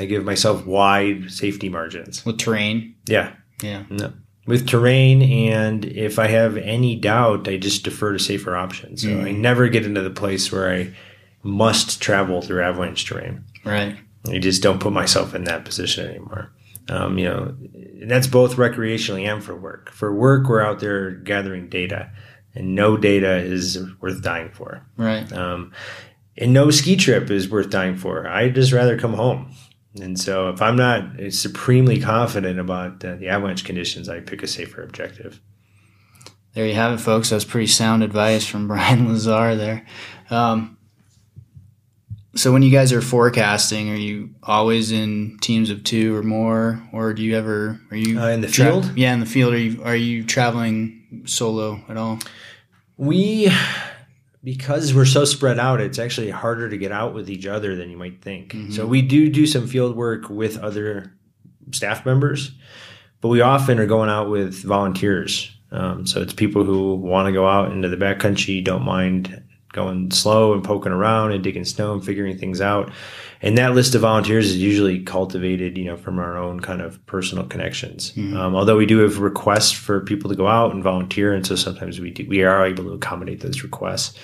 I 0.00 0.04
give 0.04 0.24
myself 0.24 0.66
wide 0.66 1.30
safety 1.30 1.68
margins. 1.68 2.24
With 2.24 2.38
terrain? 2.38 2.94
Yeah. 3.06 3.32
Yeah. 3.62 3.84
No. 3.90 4.12
With 4.46 4.68
terrain, 4.68 5.22
and 5.22 5.84
if 5.84 6.18
I 6.18 6.28
have 6.28 6.56
any 6.56 6.96
doubt, 6.96 7.48
I 7.48 7.56
just 7.56 7.84
defer 7.84 8.12
to 8.12 8.18
safer 8.18 8.56
options. 8.56 9.02
So 9.02 9.08
mm. 9.08 9.24
I 9.24 9.32
never 9.32 9.68
get 9.68 9.84
into 9.84 10.00
the 10.00 10.10
place 10.10 10.50
where 10.52 10.72
I 10.72 10.94
must 11.42 12.00
travel 12.00 12.42
through 12.42 12.62
avalanche 12.62 13.04
terrain. 13.04 13.44
Right. 13.64 13.96
I 14.26 14.38
just 14.38 14.62
don't 14.62 14.80
put 14.80 14.92
myself 14.92 15.34
in 15.34 15.44
that 15.44 15.64
position 15.64 16.08
anymore. 16.08 16.52
Um, 16.88 17.18
you 17.18 17.26
know, 17.26 17.54
that's 18.06 18.26
both 18.26 18.56
recreationally 18.56 19.30
and 19.30 19.44
for 19.44 19.54
work. 19.54 19.90
For 19.90 20.14
work, 20.14 20.48
we're 20.48 20.62
out 20.62 20.80
there 20.80 21.10
gathering 21.10 21.68
data, 21.68 22.10
and 22.54 22.74
no 22.74 22.96
data 22.96 23.36
is 23.36 23.78
worth 24.00 24.22
dying 24.22 24.50
for. 24.50 24.86
Right. 24.96 25.30
Um, 25.32 25.72
and 26.36 26.52
no 26.52 26.70
ski 26.70 26.96
trip 26.96 27.30
is 27.30 27.50
worth 27.50 27.70
dying 27.70 27.96
for. 27.96 28.26
I'd 28.28 28.54
just 28.54 28.72
rather 28.72 28.98
come 28.98 29.14
home. 29.14 29.52
And 30.00 30.18
so 30.18 30.48
if 30.50 30.62
I'm 30.62 30.76
not 30.76 31.32
supremely 31.32 32.00
confident 32.00 32.60
about 32.60 33.04
uh, 33.04 33.16
the 33.16 33.28
avalanche 33.28 33.64
conditions, 33.64 34.08
I 34.08 34.20
pick 34.20 34.42
a 34.42 34.46
safer 34.46 34.82
objective. 34.82 35.40
There 36.54 36.66
you 36.66 36.74
have 36.74 36.92
it, 36.92 37.02
folks. 37.02 37.30
That 37.30 37.36
was 37.36 37.44
pretty 37.44 37.66
sound 37.66 38.02
advice 38.02 38.46
from 38.46 38.68
Brian 38.68 39.08
Lazar 39.08 39.56
there. 39.56 39.86
Um, 40.30 40.77
so 42.34 42.52
when 42.52 42.62
you 42.62 42.70
guys 42.70 42.92
are 42.92 43.00
forecasting, 43.00 43.90
are 43.90 43.96
you 43.96 44.30
always 44.42 44.92
in 44.92 45.38
teams 45.40 45.70
of 45.70 45.82
two 45.82 46.14
or 46.16 46.22
more, 46.22 46.82
or 46.92 47.14
do 47.14 47.22
you 47.22 47.36
ever 47.36 47.80
are 47.90 47.96
you 47.96 48.20
uh, 48.20 48.28
in 48.28 48.40
the 48.40 48.48
tra- 48.48 48.66
field? 48.66 48.92
Yeah, 48.96 49.14
in 49.14 49.20
the 49.20 49.26
field. 49.26 49.54
Are 49.54 49.58
you 49.58 49.82
are 49.82 49.96
you 49.96 50.24
traveling 50.24 51.22
solo 51.26 51.80
at 51.88 51.96
all? 51.96 52.18
We 52.96 53.50
because 54.44 54.94
we're 54.94 55.04
so 55.04 55.24
spread 55.24 55.58
out, 55.58 55.80
it's 55.80 55.98
actually 55.98 56.30
harder 56.30 56.68
to 56.68 56.78
get 56.78 56.92
out 56.92 57.14
with 57.14 57.28
each 57.30 57.46
other 57.46 57.76
than 57.76 57.90
you 57.90 57.96
might 57.96 58.22
think. 58.22 58.52
Mm-hmm. 58.52 58.72
So 58.72 58.86
we 58.86 59.02
do 59.02 59.28
do 59.28 59.46
some 59.46 59.66
field 59.66 59.96
work 59.96 60.28
with 60.28 60.58
other 60.58 61.12
staff 61.72 62.06
members, 62.06 62.52
but 63.20 63.28
we 63.28 63.40
often 63.40 63.78
are 63.78 63.86
going 63.86 64.10
out 64.10 64.30
with 64.30 64.62
volunteers. 64.64 65.50
Um, 65.70 66.06
so 66.06 66.22
it's 66.22 66.32
people 66.32 66.64
who 66.64 66.94
want 66.94 67.26
to 67.26 67.32
go 67.32 67.46
out 67.46 67.72
into 67.72 67.88
the 67.88 67.96
backcountry, 67.96 68.64
don't 68.64 68.84
mind 68.84 69.42
going 69.72 70.10
slow 70.10 70.54
and 70.54 70.64
poking 70.64 70.92
around 70.92 71.32
and 71.32 71.44
digging 71.44 71.64
snow 71.64 71.92
and 71.92 72.04
figuring 72.04 72.38
things 72.38 72.60
out 72.60 72.90
and 73.40 73.56
that 73.56 73.74
list 73.74 73.94
of 73.94 74.00
volunteers 74.00 74.46
is 74.46 74.56
usually 74.56 75.00
cultivated, 75.00 75.78
you 75.78 75.84
know, 75.84 75.96
from 75.96 76.18
our 76.18 76.36
own 76.36 76.58
kind 76.60 76.80
of 76.80 77.04
personal 77.06 77.44
connections. 77.46 78.12
Mm-hmm. 78.12 78.36
Um, 78.36 78.56
although 78.56 78.76
we 78.76 78.86
do 78.86 78.98
have 78.98 79.20
requests 79.20 79.70
for 79.70 80.00
people 80.00 80.28
to 80.30 80.36
go 80.36 80.48
out 80.48 80.74
and 80.74 80.82
volunteer, 80.82 81.32
and 81.32 81.46
so 81.46 81.54
sometimes 81.54 82.00
we 82.00 82.10
do, 82.10 82.26
we 82.28 82.42
are 82.42 82.66
able 82.66 82.84
to 82.84 82.92
accommodate 82.92 83.40
those 83.40 83.62
requests. 83.62 84.18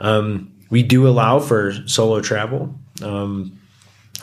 Um, 0.00 0.52
we 0.70 0.82
do 0.82 1.06
allow 1.06 1.38
for 1.38 1.72
solo 1.86 2.20
travel. 2.20 2.74
Um, 3.00 3.58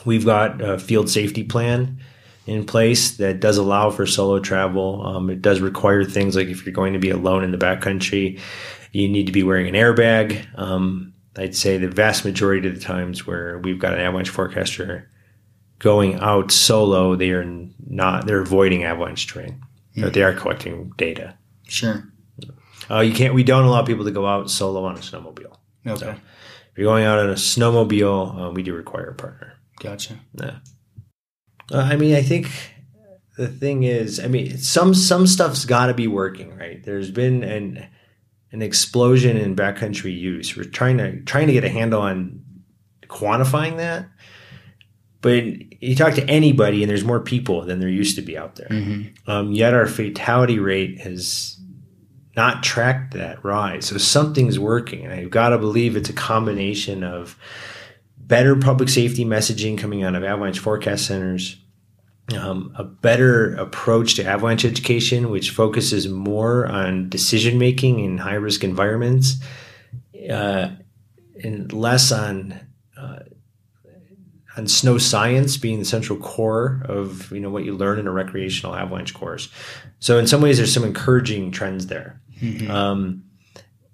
we've 0.03 0.25
got 0.25 0.61
a 0.61 0.79
field 0.79 1.09
safety 1.09 1.43
plan 1.43 1.99
in 2.45 2.65
place 2.65 3.17
that 3.17 3.39
does 3.39 3.57
allow 3.57 3.89
for 3.89 4.05
solo 4.05 4.39
travel. 4.39 5.05
Um, 5.05 5.29
it 5.29 5.41
does 5.41 5.61
require 5.61 6.03
things 6.03 6.35
like 6.35 6.47
if 6.47 6.65
you're 6.65 6.73
going 6.73 6.93
to 6.93 6.99
be 6.99 7.09
alone 7.09 7.43
in 7.43 7.51
the 7.51 7.57
backcountry, 7.57 8.39
you 8.95 9.09
need 9.09 9.25
to 9.25 9.33
be 9.33 9.43
wearing 9.43 9.67
an 9.67 9.73
airbag. 9.73 10.45
Um, 10.57 11.13
I'd 11.35 11.55
say 11.55 11.77
the 11.77 11.89
vast 11.89 12.23
majority 12.23 12.67
of 12.67 12.75
the 12.75 12.79
times 12.79 13.27
where 13.27 13.59
we've 13.59 13.77
got 13.77 13.93
an 13.93 13.99
avalanche 13.99 14.29
forecaster 14.29 15.11
going 15.79 16.15
out 16.21 16.49
solo, 16.49 17.15
they 17.15 17.31
are 17.31 17.43
not 17.85 18.25
they're 18.25 18.41
avoiding 18.41 18.85
avalanche 18.85 19.27
terrain, 19.27 19.61
mm. 19.97 20.03
but 20.03 20.13
they 20.13 20.23
are 20.23 20.33
collecting 20.33 20.93
data. 20.97 21.37
Sure. 21.67 22.07
Uh, 22.89 23.01
you 23.01 23.13
can't. 23.13 23.33
We 23.33 23.43
don't 23.43 23.65
allow 23.65 23.83
people 23.83 24.05
to 24.05 24.11
go 24.11 24.25
out 24.25 24.49
solo 24.49 24.85
on 24.85 24.95
a 24.95 24.99
snowmobile. 24.99 25.57
Okay. 25.85 25.99
So 25.99 26.09
if 26.11 26.77
you're 26.77 26.85
going 26.85 27.03
out 27.03 27.19
on 27.19 27.29
a 27.29 27.33
snowmobile, 27.33 28.47
uh, 28.47 28.51
we 28.51 28.63
do 28.63 28.73
require 28.73 29.09
a 29.09 29.15
partner. 29.15 29.55
Gotcha. 29.81 30.19
Yeah. 30.35 30.59
Uh, 31.69 31.79
I 31.79 31.97
mean, 31.97 32.15
I 32.15 32.21
think 32.21 32.49
the 33.37 33.47
thing 33.49 33.83
is, 33.83 34.21
I 34.21 34.27
mean, 34.27 34.57
some 34.57 34.93
some 34.93 35.27
stuff's 35.27 35.65
got 35.65 35.87
to 35.87 35.93
be 35.93 36.07
working, 36.07 36.55
right? 36.55 36.81
There's 36.81 37.11
been 37.11 37.43
an 37.43 37.87
an 38.55 38.61
explosion 38.61 39.35
in 39.35 39.53
backcountry 39.53 40.17
use. 40.17 40.55
We're 40.55 40.63
trying 40.63 40.97
to 40.97 41.19
trying 41.23 41.47
to 41.47 41.53
get 41.53 41.65
a 41.65 41.69
handle 41.69 42.01
on 42.01 42.41
quantifying 43.07 43.77
that. 43.77 44.07
But 45.19 45.43
you 45.83 45.95
talk 45.95 46.13
to 46.13 46.29
anybody, 46.29 46.81
and 46.81 46.89
there's 46.89 47.03
more 47.03 47.19
people 47.19 47.65
than 47.65 47.79
there 47.79 47.89
used 47.89 48.15
to 48.15 48.21
be 48.21 48.37
out 48.37 48.55
there. 48.55 48.69
Mm-hmm. 48.69 49.29
Um, 49.29 49.51
yet 49.51 49.73
our 49.73 49.87
fatality 49.87 50.57
rate 50.57 50.99
has 50.99 51.59
not 52.37 52.63
tracked 52.63 53.13
that 53.15 53.43
rise. 53.43 53.87
So 53.87 53.97
something's 53.97 54.57
working, 54.57 55.03
and 55.03 55.13
I've 55.13 55.31
got 55.31 55.49
to 55.49 55.57
believe 55.57 55.97
it's 55.97 56.09
a 56.09 56.13
combination 56.13 57.03
of 57.03 57.37
better 58.17 58.55
public 58.55 58.87
safety 58.87 59.25
messaging 59.25 59.77
coming 59.77 60.03
out 60.03 60.15
of 60.15 60.23
avalanche 60.23 60.59
forecast 60.59 61.05
centers, 61.07 61.57
um, 62.33 62.73
a 62.75 62.83
better 62.83 63.53
approach 63.55 64.15
to 64.15 64.25
avalanche 64.25 64.65
education, 64.65 65.29
which 65.29 65.51
focuses 65.51 66.07
more 66.07 66.65
on 66.65 67.09
decision 67.09 67.59
making 67.59 67.99
in 67.99 68.17
high 68.17 68.35
risk 68.35 68.63
environments 68.63 69.35
uh, 70.29 70.69
and 71.43 71.71
less 71.71 72.11
on 72.11 72.59
uh, 72.97 73.19
on 74.57 74.67
snow 74.67 74.97
science 74.97 75.57
being 75.57 75.79
the 75.79 75.85
central 75.85 76.17
core 76.17 76.81
of 76.85 77.31
you 77.31 77.39
know 77.39 77.49
what 77.49 77.65
you 77.65 77.75
learn 77.75 77.99
in 77.99 78.07
a 78.07 78.11
recreational 78.11 78.75
avalanche 78.75 79.13
course. 79.13 79.49
So 79.99 80.17
in 80.17 80.25
some 80.25 80.41
ways, 80.41 80.57
there's 80.57 80.73
some 80.73 80.83
encouraging 80.83 81.51
trends 81.51 81.87
there. 81.87 82.21
Mm-hmm. 82.41 82.71
Um, 82.71 83.23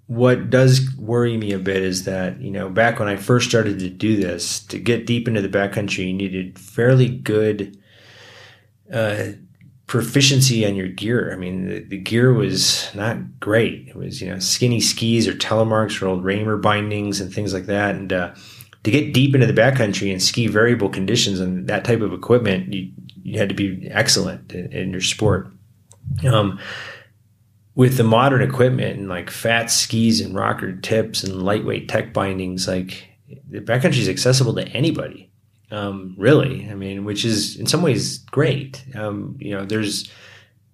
what 0.06 0.50
does 0.50 0.94
worry 0.98 1.36
me 1.36 1.52
a 1.52 1.58
bit 1.58 1.82
is 1.82 2.04
that 2.04 2.40
you 2.40 2.50
know 2.50 2.70
back 2.70 2.98
when 2.98 3.08
I 3.08 3.16
first 3.16 3.48
started 3.48 3.78
to 3.80 3.90
do 3.90 4.16
this, 4.16 4.60
to 4.66 4.78
get 4.78 5.06
deep 5.06 5.28
into 5.28 5.42
the 5.42 5.48
backcountry, 5.48 6.06
you 6.06 6.14
needed 6.14 6.58
fairly 6.58 7.08
good 7.08 7.76
uh, 8.92 9.32
proficiency 9.86 10.66
on 10.66 10.74
your 10.74 10.88
gear. 10.88 11.32
I 11.32 11.36
mean, 11.36 11.68
the, 11.68 11.80
the, 11.80 11.98
gear 11.98 12.32
was 12.32 12.88
not 12.94 13.40
great. 13.40 13.88
It 13.88 13.96
was 13.96 14.20
you 14.20 14.30
know 14.30 14.38
skinny 14.38 14.80
skis 14.80 15.26
or 15.26 15.34
telemarks 15.34 16.00
or 16.00 16.06
old 16.06 16.24
Ramer 16.24 16.56
bindings 16.56 17.20
and 17.20 17.32
things 17.32 17.52
like 17.52 17.66
that, 17.66 17.94
and 17.94 18.12
uh, 18.12 18.34
to 18.84 18.90
get 18.90 19.14
deep 19.14 19.34
into 19.34 19.46
the 19.46 19.52
backcountry 19.52 20.10
and 20.10 20.22
ski 20.22 20.46
variable 20.46 20.88
conditions 20.88 21.40
and 21.40 21.68
that 21.68 21.84
type 21.84 22.00
of 22.00 22.12
equipment, 22.12 22.72
you, 22.72 22.90
you 23.22 23.38
had 23.38 23.48
to 23.48 23.54
be 23.54 23.88
excellent 23.90 24.52
in, 24.52 24.72
in 24.72 24.90
your 24.90 25.00
sport. 25.00 25.52
Um, 26.26 26.58
with 27.74 27.96
the 27.96 28.04
modern 28.04 28.42
equipment 28.42 28.98
and 28.98 29.08
like 29.08 29.30
fat 29.30 29.70
skis 29.70 30.20
and 30.20 30.34
rocker 30.34 30.76
tips 30.76 31.24
and 31.24 31.42
lightweight 31.42 31.88
tech 31.88 32.12
bindings, 32.12 32.68
like 32.68 33.08
the 33.48 33.60
backcountry 33.60 33.98
is 33.98 34.08
accessible 34.08 34.54
to 34.54 34.68
anybody. 34.68 35.31
Um, 35.72 36.14
really, 36.18 36.68
I 36.70 36.74
mean, 36.74 37.04
which 37.04 37.24
is 37.24 37.56
in 37.56 37.66
some 37.66 37.82
ways 37.82 38.18
great. 38.18 38.84
Um, 38.94 39.36
you 39.40 39.56
know, 39.56 39.64
there's 39.64 40.10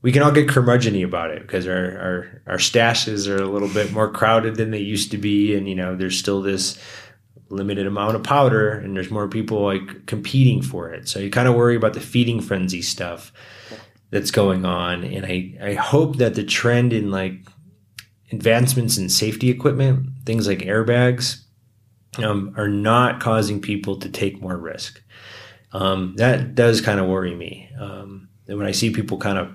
we 0.02 0.12
can 0.12 0.22
all 0.22 0.32
get 0.32 0.48
curmudgeony 0.48 1.04
about 1.04 1.30
it 1.30 1.42
because 1.42 1.66
our, 1.66 1.98
our 1.98 2.42
our 2.46 2.56
stashes 2.58 3.28
are 3.28 3.40
a 3.42 3.48
little 3.48 3.68
bit 3.68 3.92
more 3.92 4.10
crowded 4.10 4.56
than 4.56 4.70
they 4.72 4.78
used 4.78 5.10
to 5.12 5.18
be, 5.18 5.54
and 5.54 5.68
you 5.68 5.74
know, 5.74 5.96
there's 5.96 6.18
still 6.18 6.42
this 6.42 6.78
limited 7.50 7.86
amount 7.86 8.14
of 8.14 8.22
powder 8.22 8.70
and 8.72 8.94
there's 8.96 9.10
more 9.10 9.28
people 9.28 9.62
like 9.62 10.06
competing 10.06 10.62
for 10.62 10.90
it. 10.90 11.08
So 11.08 11.18
you 11.18 11.30
kind 11.30 11.48
of 11.48 11.54
worry 11.54 11.76
about 11.76 11.94
the 11.94 12.00
feeding 12.00 12.40
frenzy 12.40 12.82
stuff 12.82 13.32
that's 14.10 14.30
going 14.30 14.64
on. 14.64 15.04
And 15.04 15.24
I, 15.24 15.54
I 15.62 15.74
hope 15.74 16.16
that 16.16 16.34
the 16.34 16.44
trend 16.44 16.92
in 16.92 17.10
like 17.10 17.38
advancements 18.32 18.98
in 18.98 19.08
safety 19.08 19.50
equipment, 19.50 20.10
things 20.24 20.46
like 20.46 20.58
airbags, 20.58 21.44
um, 22.16 22.54
are 22.56 22.68
not 22.68 23.20
causing 23.20 23.60
people 23.60 23.98
to 23.98 24.08
take 24.08 24.40
more 24.40 24.56
risk. 24.56 25.02
Um, 25.72 26.14
that 26.16 26.54
does 26.54 26.80
kind 26.80 26.98
of 26.98 27.06
worry 27.06 27.34
me. 27.34 27.70
Um, 27.78 28.28
when 28.46 28.66
I 28.66 28.72
see 28.72 28.90
people 28.90 29.18
kind 29.18 29.38
of, 29.38 29.50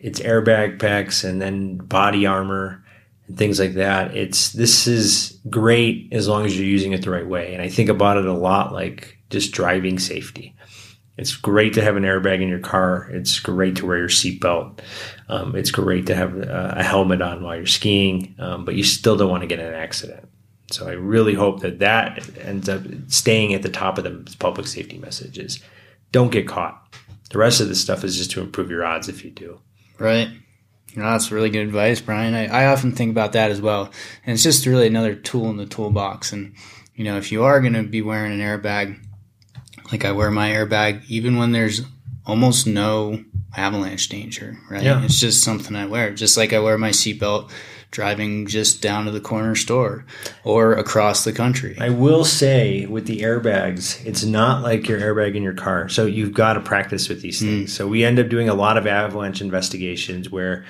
it's 0.00 0.20
airbag 0.20 0.80
packs 0.80 1.24
and 1.24 1.40
then 1.40 1.76
body 1.78 2.26
armor 2.26 2.84
and 3.26 3.38
things 3.38 3.58
like 3.58 3.74
that. 3.74 4.16
It's 4.16 4.52
this 4.52 4.86
is 4.86 5.38
great 5.48 6.12
as 6.12 6.28
long 6.28 6.44
as 6.44 6.56
you're 6.56 6.66
using 6.66 6.92
it 6.92 7.02
the 7.02 7.10
right 7.10 7.26
way. 7.26 7.54
And 7.54 7.62
I 7.62 7.68
think 7.68 7.88
about 7.88 8.18
it 8.18 8.26
a 8.26 8.32
lot 8.32 8.72
like 8.72 9.18
just 9.30 9.52
driving 9.52 9.98
safety. 9.98 10.54
It's 11.18 11.36
great 11.36 11.74
to 11.74 11.82
have 11.82 11.96
an 11.96 12.04
airbag 12.04 12.42
in 12.42 12.48
your 12.48 12.58
car. 12.58 13.08
It's 13.10 13.38
great 13.38 13.76
to 13.76 13.86
wear 13.86 13.98
your 13.98 14.08
seatbelt. 14.08 14.80
Um, 15.28 15.54
it's 15.54 15.70
great 15.70 16.06
to 16.06 16.14
have 16.14 16.36
a, 16.36 16.74
a, 16.78 16.82
helmet 16.82 17.20
on 17.20 17.42
while 17.42 17.56
you're 17.56 17.66
skiing, 17.66 18.34
um, 18.38 18.64
but 18.64 18.74
you 18.74 18.82
still 18.82 19.16
don't 19.16 19.30
want 19.30 19.42
to 19.42 19.46
get 19.46 19.58
in 19.58 19.66
an 19.66 19.74
accident. 19.74 20.28
So 20.72 20.88
I 20.88 20.92
really 20.92 21.34
hope 21.34 21.60
that 21.60 21.78
that 21.80 22.28
ends 22.38 22.68
up 22.68 22.82
staying 23.08 23.54
at 23.54 23.62
the 23.62 23.68
top 23.68 23.98
of 23.98 24.04
the 24.04 24.36
public 24.38 24.66
safety 24.66 24.98
messages. 24.98 25.60
Don't 26.10 26.32
get 26.32 26.48
caught. 26.48 26.94
The 27.30 27.38
rest 27.38 27.60
of 27.60 27.68
the 27.68 27.74
stuff 27.74 28.04
is 28.04 28.16
just 28.16 28.30
to 28.32 28.40
improve 28.40 28.70
your 28.70 28.84
odds 28.84 29.08
if 29.08 29.24
you 29.24 29.30
do. 29.30 29.60
Right. 29.98 30.28
Know, 30.94 31.04
that's 31.04 31.32
really 31.32 31.48
good 31.48 31.66
advice, 31.66 32.00
Brian. 32.00 32.34
I, 32.34 32.46
I 32.46 32.66
often 32.66 32.92
think 32.92 33.10
about 33.10 33.32
that 33.32 33.50
as 33.50 33.62
well. 33.62 33.90
And 34.26 34.34
it's 34.34 34.42
just 34.42 34.66
really 34.66 34.86
another 34.86 35.14
tool 35.14 35.48
in 35.48 35.56
the 35.56 35.64
toolbox. 35.64 36.32
And, 36.32 36.54
you 36.94 37.04
know, 37.04 37.16
if 37.16 37.32
you 37.32 37.44
are 37.44 37.60
going 37.60 37.72
to 37.72 37.82
be 37.82 38.02
wearing 38.02 38.32
an 38.32 38.40
airbag, 38.40 38.98
like 39.90 40.04
I 40.04 40.12
wear 40.12 40.30
my 40.30 40.50
airbag, 40.50 41.06
even 41.08 41.36
when 41.36 41.52
there's 41.52 41.80
almost 42.26 42.66
no 42.66 43.24
avalanche 43.56 44.08
danger, 44.08 44.58
right? 44.70 44.82
Yeah. 44.82 45.02
It's 45.02 45.18
just 45.18 45.42
something 45.42 45.74
I 45.74 45.86
wear. 45.86 46.12
Just 46.12 46.36
like 46.36 46.52
I 46.52 46.58
wear 46.58 46.76
my 46.76 46.90
seatbelt 46.90 47.50
driving 47.92 48.46
just 48.46 48.80
down 48.80 49.04
to 49.04 49.10
the 49.10 49.20
corner 49.20 49.54
store 49.54 50.04
or 50.44 50.72
across 50.72 51.24
the 51.24 51.32
country. 51.32 51.76
I 51.78 51.90
will 51.90 52.24
say 52.24 52.86
with 52.86 53.06
the 53.06 53.20
airbags, 53.20 54.04
it's 54.04 54.24
not 54.24 54.62
like 54.62 54.88
your 54.88 54.98
airbag 54.98 55.36
in 55.36 55.42
your 55.42 55.54
car. 55.54 55.88
So 55.90 56.06
you've 56.06 56.32
got 56.32 56.54
to 56.54 56.60
practice 56.60 57.08
with 57.08 57.20
these 57.20 57.40
things. 57.40 57.70
Mm. 57.70 57.72
So 57.72 57.86
we 57.86 58.02
end 58.02 58.18
up 58.18 58.28
doing 58.28 58.48
a 58.48 58.54
lot 58.54 58.78
of 58.78 58.86
avalanche 58.86 59.42
investigations 59.42 60.30
where 60.30 60.64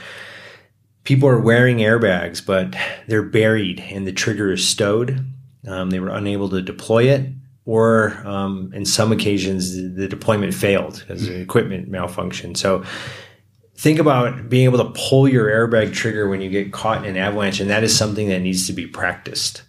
people 1.05 1.29
are 1.29 1.41
wearing 1.41 1.79
airbags, 1.79 2.45
but 2.45 2.75
they're 3.07 3.23
buried 3.23 3.81
and 3.81 4.05
the 4.05 4.13
trigger 4.13 4.53
is 4.53 4.69
stowed. 4.69 5.25
Um, 5.67 5.91
they 5.91 6.01
were 6.01 6.11
unable 6.11 6.49
to 6.51 6.61
deploy 6.61 7.05
it. 7.05 7.31
Or 7.65 8.21
um, 8.27 8.73
in 8.75 8.85
some 8.85 9.13
occasions, 9.13 9.77
the 9.95 10.09
deployment 10.09 10.53
failed 10.53 10.99
because 10.99 11.29
the 11.29 11.41
equipment 11.41 11.89
malfunctioned. 11.89 12.57
So 12.57 12.83
think 13.83 13.99
about 13.99 14.49
being 14.49 14.65
able 14.65 14.79
to 14.79 14.93
pull 14.95 15.29
your 15.29 15.49
airbag 15.49 15.93
trigger 15.93 16.29
when 16.29 16.41
you 16.41 16.49
get 16.49 16.73
caught 16.73 16.99
in 16.99 17.11
an 17.11 17.17
avalanche, 17.17 17.59
and 17.59 17.69
that 17.69 17.83
is 17.83 17.97
something 17.97 18.29
that 18.29 18.39
needs 18.39 18.69
to 18.69 18.73
be 18.73 18.87
practiced 18.87 19.65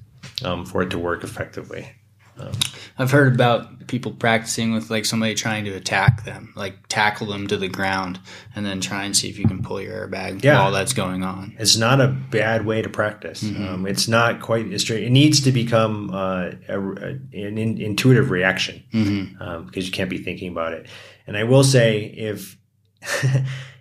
um, 0.46 0.66
for 0.66 0.84
it 0.84 0.92
to 0.92 1.00
work 1.00 1.24
effectively. 1.24 1.90
Um, 2.38 2.52
I've 3.00 3.10
heard 3.10 3.34
about 3.34 3.88
people 3.88 4.12
practicing 4.12 4.72
with 4.72 4.92
like 4.92 5.06
somebody 5.06 5.34
trying 5.34 5.66
to 5.66 5.72
attack 5.72 6.26
them, 6.26 6.54
like 6.56 6.88
tackle 6.90 7.26
them 7.26 7.48
to 7.48 7.58
the 7.58 7.68
ground, 7.68 8.20
and 8.56 8.64
then 8.64 8.82
try 8.82 9.04
and 9.04 9.18
see 9.18 9.30
if 9.30 9.40
you 9.40 9.48
can 9.48 9.64
pull 9.64 9.82
your 9.82 10.08
airbag 10.08 10.44
yeah. 10.44 10.60
while 10.60 10.72
that's 10.72 10.94
going 10.94 11.24
on. 11.24 11.56
It's 11.58 11.76
not 11.76 12.00
a 12.00 12.08
bad 12.08 12.68
way 12.68 12.84
to 12.84 12.90
practice. 12.90 13.44
Mm-hmm. 13.44 13.68
Um, 13.68 13.88
it's 13.88 14.08
not 14.08 14.42
quite 14.42 14.72
as 14.72 14.82
straight. 14.82 15.06
It 15.06 15.10
needs 15.12 15.42
to 15.42 15.52
become 15.52 16.12
uh, 16.14 16.52
a, 16.68 16.80
a, 16.80 17.08
an 17.34 17.58
in, 17.58 17.82
intuitive 17.82 18.30
reaction 18.30 18.84
because 18.92 19.08
mm-hmm. 19.08 19.42
um, 19.42 19.72
you 19.74 19.92
can't 19.92 20.10
be 20.10 20.20
thinking 20.20 20.52
about 20.52 20.74
it. 20.74 20.86
And 21.26 21.36
I 21.36 21.46
will 21.46 21.64
say, 21.64 22.04
if 22.04 22.58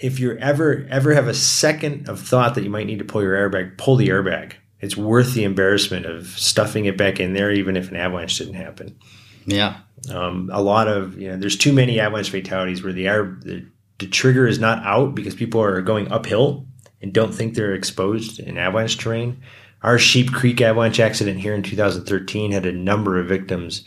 if 0.00 0.18
you 0.18 0.36
ever 0.38 0.86
ever 0.90 1.14
have 1.14 1.28
a 1.28 1.34
second 1.34 2.08
of 2.08 2.20
thought 2.20 2.54
that 2.54 2.64
you 2.64 2.70
might 2.70 2.86
need 2.86 2.98
to 2.98 3.04
pull 3.04 3.22
your 3.22 3.36
airbag, 3.36 3.76
pull 3.76 3.96
the 3.96 4.08
airbag. 4.08 4.54
It's 4.80 4.96
worth 4.96 5.34
the 5.34 5.44
embarrassment 5.44 6.06
of 6.06 6.28
stuffing 6.28 6.86
it 6.86 6.96
back 6.96 7.20
in 7.20 7.34
there, 7.34 7.52
even 7.52 7.76
if 7.76 7.90
an 7.90 7.96
avalanche 7.96 8.38
didn't 8.38 8.54
happen. 8.54 8.98
Yeah. 9.44 9.80
Um, 10.10 10.48
a 10.50 10.62
lot 10.62 10.88
of 10.88 11.18
you 11.18 11.28
know, 11.28 11.36
there's 11.36 11.56
too 11.56 11.74
many 11.74 12.00
avalanche 12.00 12.30
fatalities 12.30 12.82
where 12.82 12.94
the 12.94 13.06
air 13.06 13.38
the, 13.42 13.66
the 13.98 14.06
trigger 14.06 14.46
is 14.46 14.58
not 14.58 14.82
out 14.84 15.14
because 15.14 15.34
people 15.34 15.60
are 15.60 15.82
going 15.82 16.10
uphill 16.10 16.66
and 17.02 17.12
don't 17.12 17.34
think 17.34 17.54
they're 17.54 17.74
exposed 17.74 18.40
in 18.40 18.56
avalanche 18.56 18.96
terrain. 18.96 19.42
Our 19.82 19.98
Sheep 19.98 20.32
Creek 20.32 20.60
avalanche 20.60 21.00
accident 21.00 21.40
here 21.40 21.54
in 21.54 21.62
2013 21.62 22.52
had 22.52 22.66
a 22.66 22.72
number 22.72 23.18
of 23.18 23.26
victims 23.26 23.84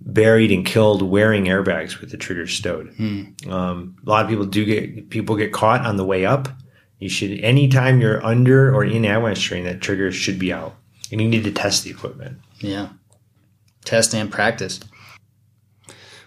buried 0.00 0.50
and 0.50 0.64
killed 0.64 1.02
wearing 1.02 1.44
airbags 1.44 2.00
with 2.00 2.10
the 2.10 2.16
trigger 2.16 2.46
stowed. 2.46 2.88
Hmm. 2.96 3.50
Um, 3.50 3.96
a 4.04 4.08
lot 4.08 4.24
of 4.24 4.30
people 4.30 4.46
do 4.46 4.64
get 4.64 5.10
people 5.10 5.36
get 5.36 5.52
caught 5.52 5.84
on 5.84 5.96
the 5.96 6.04
way 6.04 6.26
up. 6.26 6.48
You 6.98 7.08
should 7.08 7.40
anytime 7.40 8.00
you're 8.00 8.24
under 8.24 8.74
or 8.74 8.84
in 8.84 9.04
avalanche 9.04 9.48
terrain, 9.48 9.64
that 9.64 9.80
trigger 9.80 10.12
should 10.12 10.38
be 10.38 10.52
out, 10.52 10.74
and 11.10 11.20
you 11.20 11.28
need 11.28 11.44
to 11.44 11.52
test 11.52 11.84
the 11.84 11.90
equipment. 11.90 12.38
Yeah, 12.58 12.90
test 13.84 14.14
and 14.14 14.30
practice. 14.30 14.80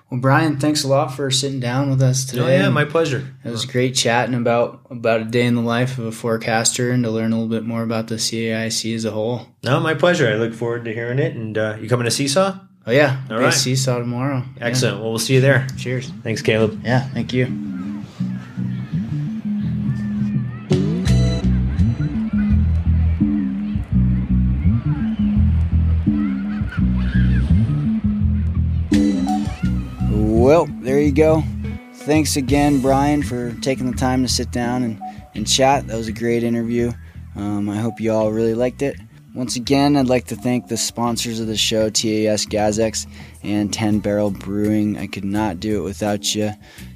Well, 0.09 0.19
Brian, 0.21 0.59
thanks 0.59 0.83
a 0.83 0.87
lot 0.87 1.07
for 1.07 1.31
sitting 1.31 1.59
down 1.59 1.89
with 1.89 1.99
us 2.01 2.25
today. 2.25 2.43
Oh 2.43 2.47
yeah, 2.47 2.69
my 2.69 2.85
pleasure. 2.85 3.35
It 3.43 3.49
was 3.49 3.65
great 3.65 3.95
chatting 3.95 4.35
about 4.35 4.81
about 4.91 5.21
a 5.21 5.25
day 5.25 5.45
in 5.45 5.55
the 5.55 5.61
life 5.61 5.97
of 5.97 6.05
a 6.05 6.11
forecaster 6.11 6.91
and 6.91 7.03
to 7.03 7.09
learn 7.09 7.31
a 7.31 7.35
little 7.35 7.49
bit 7.49 7.63
more 7.63 7.81
about 7.81 8.09
the 8.09 8.15
CAIC 8.15 8.93
as 8.93 9.05
a 9.05 9.11
whole. 9.11 9.47
No, 9.63 9.79
my 9.79 9.95
pleasure. 9.95 10.27
I 10.29 10.35
look 10.35 10.53
forward 10.53 10.85
to 10.85 10.93
hearing 10.93 11.17
it. 11.17 11.35
And 11.35 11.57
uh, 11.57 11.77
you 11.81 11.89
coming 11.89 12.05
to 12.05 12.11
CSAW? 12.11 12.67
Oh 12.85 12.91
yeah. 12.91 13.21
All 13.29 13.37
right. 13.37 13.53
CSAW 13.53 13.99
tomorrow. 13.99 14.43
Excellent. 14.59 14.97
Yeah. 14.97 15.01
Well, 15.01 15.11
we'll 15.11 15.19
see 15.19 15.35
you 15.35 15.41
there. 15.41 15.67
Cheers. 15.77 16.09
Thanks, 16.21 16.41
Caleb. 16.41 16.81
Yeah. 16.83 17.07
Thank 17.09 17.31
you. 17.31 17.45
Well, 30.11 30.65
there 30.81 30.99
you 30.99 31.13
go. 31.13 31.41
Thanks 31.93 32.35
again, 32.35 32.81
Brian, 32.81 33.23
for 33.23 33.53
taking 33.61 33.89
the 33.89 33.95
time 33.95 34.23
to 34.23 34.27
sit 34.27 34.51
down 34.51 34.83
and, 34.83 35.01
and 35.35 35.47
chat. 35.47 35.87
That 35.87 35.95
was 35.95 36.09
a 36.09 36.11
great 36.11 36.43
interview. 36.43 36.91
Um, 37.37 37.69
I 37.69 37.77
hope 37.77 38.01
you 38.01 38.11
all 38.11 38.29
really 38.29 38.53
liked 38.53 38.81
it. 38.81 38.99
Once 39.35 39.55
again, 39.55 39.97
I'd 39.97 40.09
like 40.09 40.25
to 40.25 40.35
thank 40.35 40.67
the 40.67 40.77
sponsors 40.77 41.39
of 41.39 41.47
the 41.47 41.57
show, 41.57 41.89
TAS 41.89 42.45
Gazex 42.45 43.07
and 43.41 43.73
10 43.73 43.97
Barrel 43.97 44.29
Brewing. 44.29 44.95
I 44.95 45.07
could 45.07 45.25
not 45.25 45.59
do 45.59 45.79
it 45.79 45.83
without 45.83 46.35
you. 46.35 46.51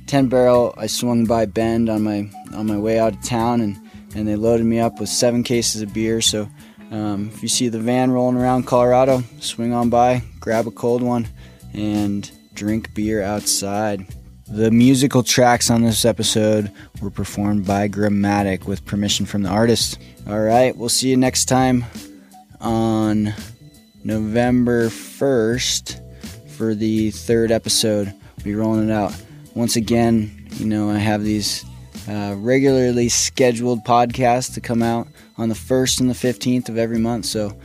10 0.06 0.28
Barrel, 0.28 0.72
I 0.78 0.86
swung 0.86 1.26
by 1.26 1.48
Bend 1.48 1.90
on 1.90 2.04
my 2.04 2.30
on 2.54 2.68
my 2.68 2.78
way 2.78 3.00
out 3.00 3.16
of 3.16 3.24
town, 3.24 3.62
and, 3.62 3.76
and 4.14 4.28
they 4.28 4.36
loaded 4.36 4.68
me 4.68 4.80
up 4.80 5.00
with 5.00 5.10
seven 5.10 5.42
cases 5.42 5.82
of 5.82 5.96
beer. 5.96 6.22
So 6.22 6.48
um, 6.92 7.32
if 7.34 7.42
you 7.42 7.50
see 7.50 7.70
the 7.70 7.80
van 7.80 8.12
rolling 8.12 8.38
around 8.38 8.68
Colorado, 8.68 9.24
swing 9.40 9.74
on 9.74 9.90
by, 9.90 10.22
grab 10.40 10.68
a 10.68 10.72
cold 10.72 11.02
one, 11.02 11.28
and 11.74 12.30
drink 12.54 12.94
beer 12.94 13.24
outside. 13.24 14.06
The 14.48 14.70
musical 14.70 15.24
tracks 15.24 15.72
on 15.72 15.82
this 15.82 16.06
episode 16.06 16.72
were 17.02 17.10
performed 17.10 17.66
by 17.66 17.90
Gramatik 17.90 18.66
with 18.66 18.86
permission 18.86 19.26
from 19.26 19.42
the 19.42 19.50
artist. 19.50 19.98
All 20.28 20.40
right, 20.40 20.78
we'll 20.78 20.88
see 20.88 21.10
you 21.10 21.18
next 21.18 21.46
time 21.46 21.84
on 22.62 23.34
November 24.04 24.88
1st 24.88 26.02
for 26.50 26.74
the 26.74 27.12
third 27.12 27.52
episode. 27.52 28.14
We'll 28.38 28.44
be 28.44 28.56
rolling 28.56 28.90
it 28.90 28.94
out. 28.94 29.16
Once 29.56 29.76
again, 29.76 30.48
you 30.54 30.66
know, 30.66 30.90
I 30.90 30.98
have 30.98 31.24
these 31.24 31.66
uh, 32.08 32.36
regularly 32.38 33.10
scheduled 33.10 33.84
podcasts 33.84 34.54
to 34.54 34.62
come 34.62 34.82
out 34.82 35.08
on 35.38 35.50
the 35.50 35.56
1st 35.56 36.02
and 36.02 36.10
the 36.10 36.14
15th 36.14 36.70
of 36.70 36.78
every 36.78 37.00
month. 37.00 37.26
So 37.26 37.56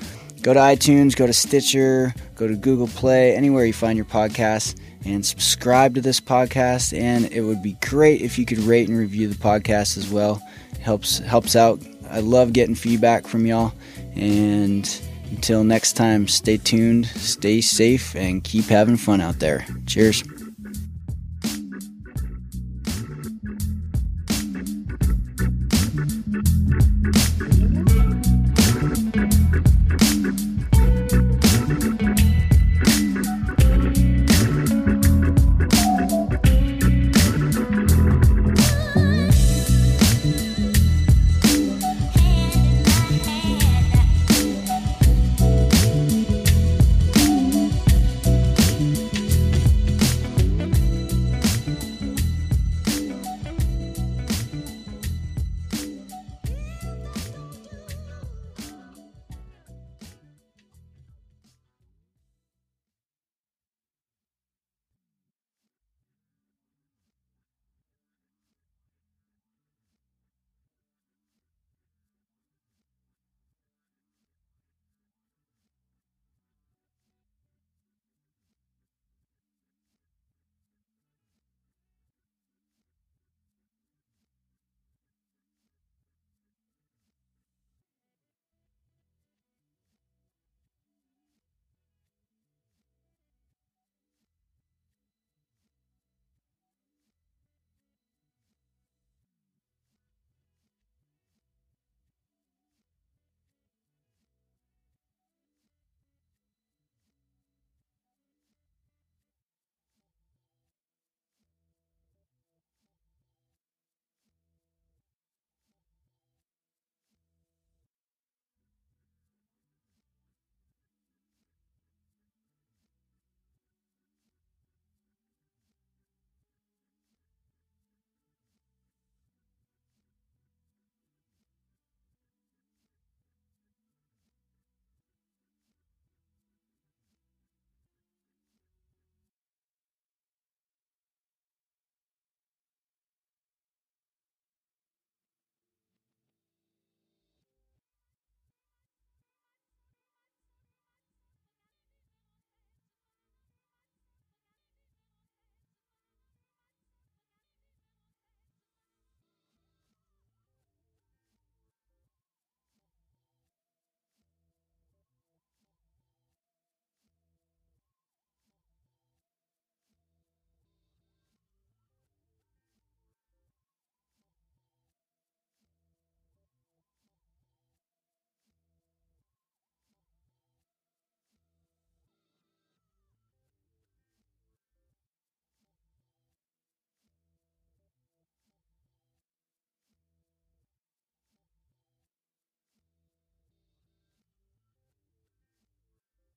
go 0.42 0.52
to 0.52 0.60
iTunes, 0.60 1.16
go 1.16 1.26
to 1.26 1.32
Stitcher, 1.32 2.14
go 2.34 2.48
to 2.48 2.56
Google 2.56 2.88
Play, 2.88 3.36
anywhere 3.36 3.64
you 3.64 3.72
find 3.72 3.96
your 3.96 4.04
podcasts, 4.04 4.78
and 5.04 5.24
subscribe 5.24 5.94
to 5.94 6.00
this 6.00 6.20
podcast. 6.20 6.96
And 6.98 7.26
it 7.32 7.42
would 7.42 7.62
be 7.62 7.76
great 7.86 8.20
if 8.20 8.38
you 8.38 8.44
could 8.44 8.58
rate 8.58 8.88
and 8.88 8.98
review 8.98 9.28
the 9.28 9.36
podcast 9.36 9.96
as 9.96 10.10
well. 10.10 10.42
It 10.72 10.78
helps 10.78 11.18
helps 11.18 11.56
out. 11.56 11.80
I 12.10 12.20
love 12.20 12.52
getting 12.52 12.74
feedback 12.74 13.26
from 13.26 13.46
y'all. 13.46 13.72
And 14.14 15.00
until 15.30 15.64
next 15.64 15.94
time, 15.94 16.28
stay 16.28 16.58
tuned, 16.58 17.06
stay 17.06 17.60
safe, 17.60 18.14
and 18.14 18.44
keep 18.44 18.66
having 18.66 18.96
fun 18.96 19.20
out 19.20 19.38
there. 19.38 19.66
Cheers. 19.86 20.22